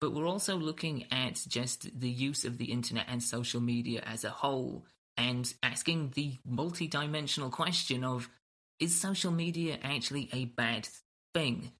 but 0.00 0.12
we're 0.12 0.28
also 0.28 0.56
looking 0.56 1.06
at 1.10 1.42
just 1.48 1.98
the 1.98 2.08
use 2.08 2.44
of 2.44 2.58
the 2.58 2.66
internet 2.66 3.06
and 3.08 3.22
social 3.22 3.60
media 3.60 4.02
as 4.06 4.24
a 4.24 4.30
whole 4.30 4.84
and 5.16 5.54
asking 5.62 6.12
the 6.14 6.36
multi-dimensional 6.44 7.50
question 7.50 8.04
of 8.04 8.28
is 8.78 8.98
social 9.00 9.32
media 9.32 9.78
actually 9.82 10.28
a 10.32 10.44
bad 10.44 10.88
thing? 11.32 11.72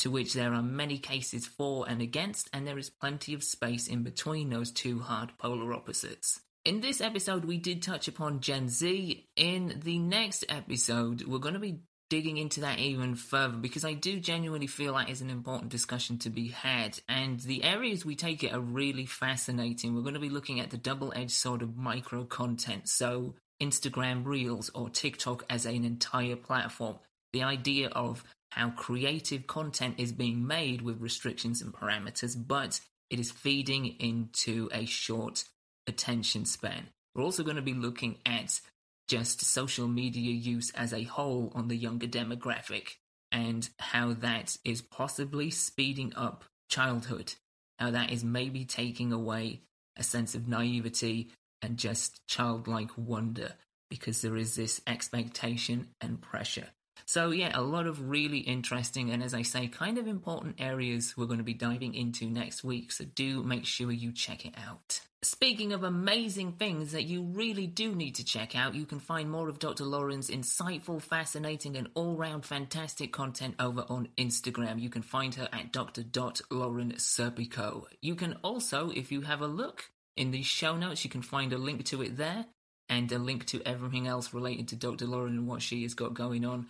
To 0.00 0.10
which 0.10 0.34
there 0.34 0.54
are 0.54 0.62
many 0.62 0.98
cases 0.98 1.46
for 1.46 1.88
and 1.88 2.00
against 2.00 2.48
and 2.52 2.66
there 2.66 2.78
is 2.78 2.90
plenty 2.90 3.34
of 3.34 3.42
space 3.42 3.88
in 3.88 4.04
between 4.04 4.50
those 4.50 4.70
two 4.70 5.00
hard 5.00 5.36
polar 5.38 5.72
opposites. 5.74 6.40
In 6.64 6.80
this 6.80 7.00
episode 7.00 7.44
we 7.44 7.56
did 7.56 7.82
touch 7.82 8.06
upon 8.06 8.40
gen 8.40 8.68
z. 8.68 9.26
In 9.34 9.80
the 9.82 9.98
next 9.98 10.44
episode 10.48 11.24
we're 11.26 11.38
going 11.38 11.54
to 11.54 11.60
be 11.60 11.80
digging 12.08 12.38
into 12.38 12.60
that 12.60 12.78
even 12.78 13.14
further 13.14 13.56
because 13.56 13.84
I 13.84 13.92
do 13.92 14.18
genuinely 14.20 14.66
feel 14.66 14.94
that 14.94 15.10
is 15.10 15.20
an 15.20 15.30
important 15.30 15.70
discussion 15.70 16.18
to 16.18 16.30
be 16.30 16.48
had. 16.48 16.98
And 17.08 17.40
the 17.40 17.64
areas 17.64 18.04
we 18.04 18.16
take 18.16 18.42
it 18.42 18.52
are 18.52 18.60
really 18.60 19.06
fascinating. 19.06 19.94
We're 19.94 20.02
going 20.02 20.14
to 20.14 20.20
be 20.20 20.30
looking 20.30 20.60
at 20.60 20.70
the 20.70 20.76
double 20.76 21.12
edged 21.14 21.32
sword 21.32 21.62
of 21.62 21.76
micro 21.76 22.24
content. 22.24 22.88
So, 22.88 23.34
Instagram 23.60 24.24
Reels 24.24 24.70
or 24.74 24.88
TikTok 24.88 25.44
as 25.50 25.66
an 25.66 25.84
entire 25.84 26.36
platform. 26.36 26.98
The 27.32 27.42
idea 27.42 27.88
of 27.88 28.24
how 28.50 28.70
creative 28.70 29.46
content 29.46 29.96
is 29.98 30.12
being 30.12 30.46
made 30.46 30.80
with 30.80 31.00
restrictions 31.00 31.60
and 31.60 31.72
parameters, 31.72 32.36
but 32.36 32.80
it 33.10 33.18
is 33.18 33.30
feeding 33.30 33.86
into 33.98 34.68
a 34.72 34.86
short 34.86 35.44
attention 35.86 36.44
span. 36.44 36.88
We're 37.14 37.24
also 37.24 37.42
going 37.42 37.56
to 37.56 37.62
be 37.62 37.74
looking 37.74 38.18
at 38.24 38.60
just 39.08 39.44
social 39.44 39.88
media 39.88 40.32
use 40.32 40.70
as 40.74 40.92
a 40.92 41.04
whole 41.04 41.50
on 41.54 41.68
the 41.68 41.76
younger 41.76 42.06
demographic 42.06 42.96
and 43.32 43.68
how 43.78 44.12
that 44.12 44.56
is 44.64 44.82
possibly 44.82 45.50
speeding 45.50 46.12
up 46.14 46.44
childhood, 46.68 47.34
how 47.78 47.90
that 47.90 48.10
is 48.12 48.22
maybe 48.22 48.64
taking 48.64 49.12
away 49.12 49.62
a 49.96 50.02
sense 50.02 50.34
of 50.34 50.46
naivety 50.48 51.30
and 51.62 51.76
just 51.76 52.26
childlike 52.26 52.90
wonder 52.96 53.52
because 53.90 54.22
there 54.22 54.36
is 54.36 54.54
this 54.54 54.80
expectation 54.86 55.88
and 56.00 56.20
pressure. 56.20 56.68
So, 57.06 57.30
yeah, 57.30 57.52
a 57.54 57.62
lot 57.62 57.86
of 57.86 58.10
really 58.10 58.38
interesting 58.38 59.10
and, 59.10 59.22
as 59.22 59.32
I 59.32 59.42
say, 59.42 59.66
kind 59.68 59.96
of 59.96 60.06
important 60.06 60.56
areas 60.58 61.14
we're 61.16 61.26
going 61.26 61.38
to 61.38 61.44
be 61.44 61.54
diving 61.54 61.94
into 61.94 62.28
next 62.28 62.62
week. 62.62 62.92
So, 62.92 63.04
do 63.04 63.42
make 63.42 63.64
sure 63.64 63.90
you 63.90 64.12
check 64.12 64.44
it 64.44 64.54
out. 64.58 65.00
Speaking 65.24 65.72
of 65.72 65.82
amazing 65.82 66.52
things 66.52 66.92
that 66.92 67.02
you 67.02 67.22
really 67.22 67.66
do 67.66 67.92
need 67.92 68.14
to 68.14 68.24
check 68.24 68.54
out, 68.54 68.76
you 68.76 68.86
can 68.86 69.00
find 69.00 69.28
more 69.28 69.48
of 69.48 69.58
Dr. 69.58 69.84
Lauren's 69.84 70.30
insightful, 70.30 71.02
fascinating, 71.02 71.76
and 71.76 71.88
all 71.94 72.14
round 72.14 72.44
fantastic 72.44 73.12
content 73.12 73.56
over 73.58 73.84
on 73.88 74.10
Instagram. 74.16 74.80
You 74.80 74.90
can 74.90 75.02
find 75.02 75.34
her 75.34 75.48
at 75.52 75.72
dr.lauren.serpico. 75.72 77.86
You 78.00 78.14
can 78.14 78.34
also, 78.44 78.90
if 78.90 79.10
you 79.10 79.22
have 79.22 79.40
a 79.40 79.48
look 79.48 79.90
in 80.16 80.30
the 80.30 80.42
show 80.42 80.76
notes, 80.76 81.02
you 81.02 81.10
can 81.10 81.22
find 81.22 81.52
a 81.52 81.58
link 81.58 81.84
to 81.86 82.00
it 82.00 82.16
there 82.16 82.46
and 82.88 83.10
a 83.10 83.18
link 83.18 83.44
to 83.46 83.60
everything 83.66 84.06
else 84.06 84.32
related 84.32 84.68
to 84.68 84.76
Dr. 84.76 85.06
Lauren 85.06 85.36
and 85.36 85.48
what 85.48 85.62
she 85.62 85.82
has 85.82 85.94
got 85.94 86.14
going 86.14 86.44
on 86.44 86.68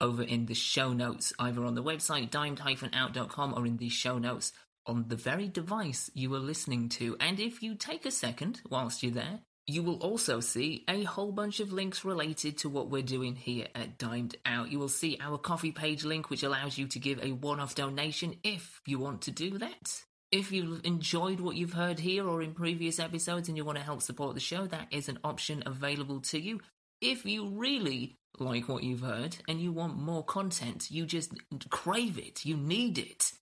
over 0.00 0.24
in 0.24 0.46
the 0.46 0.54
show 0.54 0.92
notes, 0.92 1.32
either 1.38 1.64
on 1.64 1.76
the 1.76 1.84
website 1.84 2.28
dimed-out.com 2.28 3.54
or 3.54 3.64
in 3.64 3.76
the 3.76 3.88
show 3.88 4.18
notes 4.18 4.52
on 4.86 5.06
the 5.08 5.16
very 5.16 5.48
device 5.48 6.10
you 6.14 6.34
are 6.34 6.40
listening 6.40 6.88
to. 6.90 7.16
And 7.20 7.40
if 7.40 7.62
you 7.62 7.74
take 7.74 8.06
a 8.06 8.10
second 8.10 8.60
whilst 8.68 9.02
you're 9.02 9.12
there, 9.12 9.40
you 9.66 9.82
will 9.82 9.96
also 9.96 10.40
see 10.40 10.84
a 10.88 11.04
whole 11.04 11.32
bunch 11.32 11.58
of 11.60 11.72
links 11.72 12.04
related 12.04 12.58
to 12.58 12.68
what 12.68 12.90
we're 12.90 13.02
doing 13.02 13.34
here 13.34 13.66
at 13.74 13.96
Dimed 13.96 14.36
Out. 14.44 14.70
You 14.70 14.78
will 14.78 14.90
see 14.90 15.16
our 15.20 15.38
coffee 15.38 15.72
page 15.72 16.04
link, 16.04 16.28
which 16.28 16.42
allows 16.42 16.76
you 16.76 16.86
to 16.88 16.98
give 16.98 17.22
a 17.22 17.32
one 17.32 17.60
off 17.60 17.74
donation 17.74 18.36
if 18.44 18.82
you 18.86 18.98
want 18.98 19.22
to 19.22 19.30
do 19.30 19.58
that. 19.58 20.02
If 20.30 20.52
you've 20.52 20.84
enjoyed 20.84 21.40
what 21.40 21.56
you've 21.56 21.72
heard 21.72 22.00
here 22.00 22.28
or 22.28 22.42
in 22.42 22.52
previous 22.52 22.98
episodes 22.98 23.48
and 23.48 23.56
you 23.56 23.64
want 23.64 23.78
to 23.78 23.84
help 23.84 24.02
support 24.02 24.34
the 24.34 24.40
show, 24.40 24.66
that 24.66 24.88
is 24.90 25.08
an 25.08 25.18
option 25.24 25.62
available 25.64 26.20
to 26.22 26.40
you. 26.40 26.60
If 27.00 27.24
you 27.24 27.48
really 27.48 28.16
like 28.38 28.68
what 28.68 28.82
you've 28.82 29.00
heard 29.00 29.36
and 29.48 29.60
you 29.60 29.72
want 29.72 29.96
more 29.96 30.24
content, 30.24 30.90
you 30.90 31.06
just 31.06 31.32
crave 31.70 32.18
it, 32.18 32.44
you 32.44 32.56
need 32.56 32.98
it, 32.98 33.32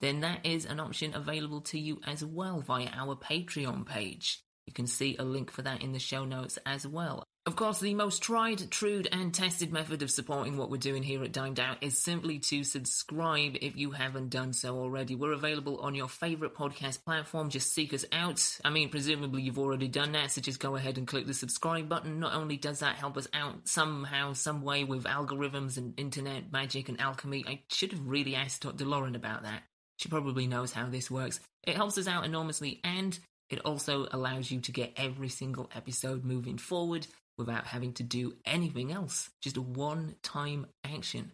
then 0.00 0.20
that 0.20 0.44
is 0.44 0.64
an 0.64 0.80
option 0.80 1.14
available 1.14 1.60
to 1.62 1.78
you 1.78 2.00
as 2.06 2.24
well 2.24 2.60
via 2.60 2.88
our 2.92 3.16
Patreon 3.16 3.86
page. 3.86 4.42
You 4.66 4.72
can 4.72 4.86
see 4.86 5.16
a 5.18 5.24
link 5.24 5.50
for 5.50 5.62
that 5.62 5.82
in 5.82 5.92
the 5.92 5.98
show 5.98 6.24
notes 6.24 6.58
as 6.66 6.86
well. 6.86 7.24
Of 7.48 7.56
course, 7.56 7.80
the 7.80 7.94
most 7.94 8.22
tried, 8.22 8.70
true, 8.70 9.02
and 9.10 9.32
tested 9.32 9.72
method 9.72 10.02
of 10.02 10.10
supporting 10.10 10.58
what 10.58 10.70
we're 10.70 10.76
doing 10.76 11.02
here 11.02 11.24
at 11.24 11.32
Dimed 11.32 11.58
Out 11.58 11.82
is 11.82 11.96
simply 11.96 12.40
to 12.40 12.62
subscribe 12.62 13.56
if 13.62 13.74
you 13.74 13.90
haven't 13.90 14.28
done 14.28 14.52
so 14.52 14.76
already. 14.76 15.14
We're 15.14 15.32
available 15.32 15.78
on 15.78 15.94
your 15.94 16.10
favourite 16.10 16.54
podcast 16.54 17.02
platform. 17.06 17.48
Just 17.48 17.72
seek 17.72 17.94
us 17.94 18.04
out. 18.12 18.58
I 18.66 18.68
mean, 18.68 18.90
presumably 18.90 19.40
you've 19.40 19.58
already 19.58 19.88
done 19.88 20.12
that, 20.12 20.32
so 20.32 20.42
just 20.42 20.60
go 20.60 20.76
ahead 20.76 20.98
and 20.98 21.06
click 21.06 21.26
the 21.26 21.32
subscribe 21.32 21.88
button. 21.88 22.20
Not 22.20 22.34
only 22.34 22.58
does 22.58 22.80
that 22.80 22.96
help 22.96 23.16
us 23.16 23.28
out 23.32 23.66
somehow, 23.66 24.34
some 24.34 24.60
way 24.60 24.84
with 24.84 25.04
algorithms 25.04 25.78
and 25.78 25.98
internet 25.98 26.52
magic 26.52 26.90
and 26.90 27.00
alchemy, 27.00 27.46
I 27.48 27.62
should 27.70 27.92
have 27.92 28.06
really 28.06 28.34
asked 28.34 28.60
Dr. 28.60 28.84
Lauren 28.84 29.14
about 29.14 29.44
that. 29.44 29.62
She 29.98 30.08
probably 30.08 30.46
knows 30.46 30.72
how 30.72 30.86
this 30.86 31.10
works. 31.10 31.40
It 31.64 31.76
helps 31.76 31.98
us 31.98 32.08
out 32.08 32.24
enormously 32.24 32.80
and 32.82 33.18
it 33.50 33.64
also 33.64 34.06
allows 34.10 34.50
you 34.50 34.60
to 34.60 34.72
get 34.72 34.92
every 34.96 35.28
single 35.28 35.70
episode 35.74 36.24
moving 36.24 36.58
forward 36.58 37.06
without 37.36 37.66
having 37.66 37.92
to 37.94 38.02
do 38.02 38.34
anything 38.44 38.92
else. 38.92 39.30
Just 39.40 39.56
a 39.56 39.62
one 39.62 40.16
time 40.22 40.66
action. 40.84 41.32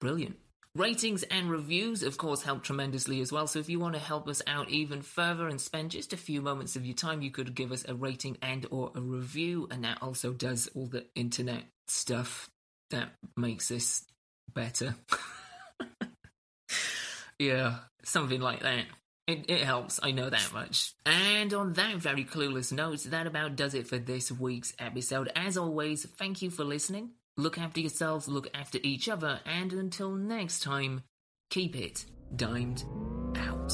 Brilliant. 0.00 0.36
Ratings 0.74 1.24
and 1.24 1.50
reviews, 1.50 2.02
of 2.02 2.18
course, 2.18 2.42
help 2.42 2.62
tremendously 2.62 3.20
as 3.20 3.32
well. 3.32 3.46
So 3.48 3.58
if 3.58 3.68
you 3.68 3.80
want 3.80 3.94
to 3.94 4.00
help 4.00 4.28
us 4.28 4.42
out 4.46 4.68
even 4.68 5.02
further 5.02 5.48
and 5.48 5.60
spend 5.60 5.90
just 5.90 6.12
a 6.12 6.16
few 6.16 6.40
moments 6.40 6.76
of 6.76 6.86
your 6.86 6.94
time, 6.94 7.22
you 7.22 7.30
could 7.30 7.54
give 7.54 7.72
us 7.72 7.84
a 7.88 7.94
rating 7.94 8.36
and 8.42 8.66
or 8.70 8.92
a 8.94 9.00
review. 9.00 9.66
And 9.70 9.82
that 9.84 9.98
also 10.02 10.32
does 10.32 10.68
all 10.74 10.86
the 10.86 11.06
internet 11.16 11.64
stuff 11.88 12.48
that 12.90 13.10
makes 13.36 13.68
this 13.68 14.04
better. 14.54 14.94
yeah, 17.38 17.76
something 18.04 18.40
like 18.40 18.60
that. 18.60 18.84
It, 19.26 19.50
it 19.50 19.60
helps, 19.60 20.00
I 20.02 20.10
know 20.10 20.30
that 20.30 20.50
much. 20.54 20.94
And 21.04 21.52
on 21.52 21.74
that 21.74 21.96
very 21.96 22.24
clueless 22.24 22.72
note, 22.72 23.02
that 23.04 23.26
about 23.26 23.56
does 23.56 23.74
it 23.74 23.86
for 23.86 23.98
this 23.98 24.32
week's 24.32 24.72
episode. 24.78 25.30
As 25.36 25.58
always, 25.58 26.06
thank 26.06 26.40
you 26.40 26.50
for 26.50 26.64
listening. 26.64 27.10
Look 27.36 27.58
after 27.58 27.80
yourselves, 27.80 28.26
look 28.26 28.48
after 28.54 28.78
each 28.82 29.08
other, 29.08 29.40
and 29.44 29.72
until 29.72 30.12
next 30.12 30.62
time, 30.62 31.02
keep 31.50 31.76
it 31.76 32.06
dimed 32.34 32.84
out. 33.36 33.72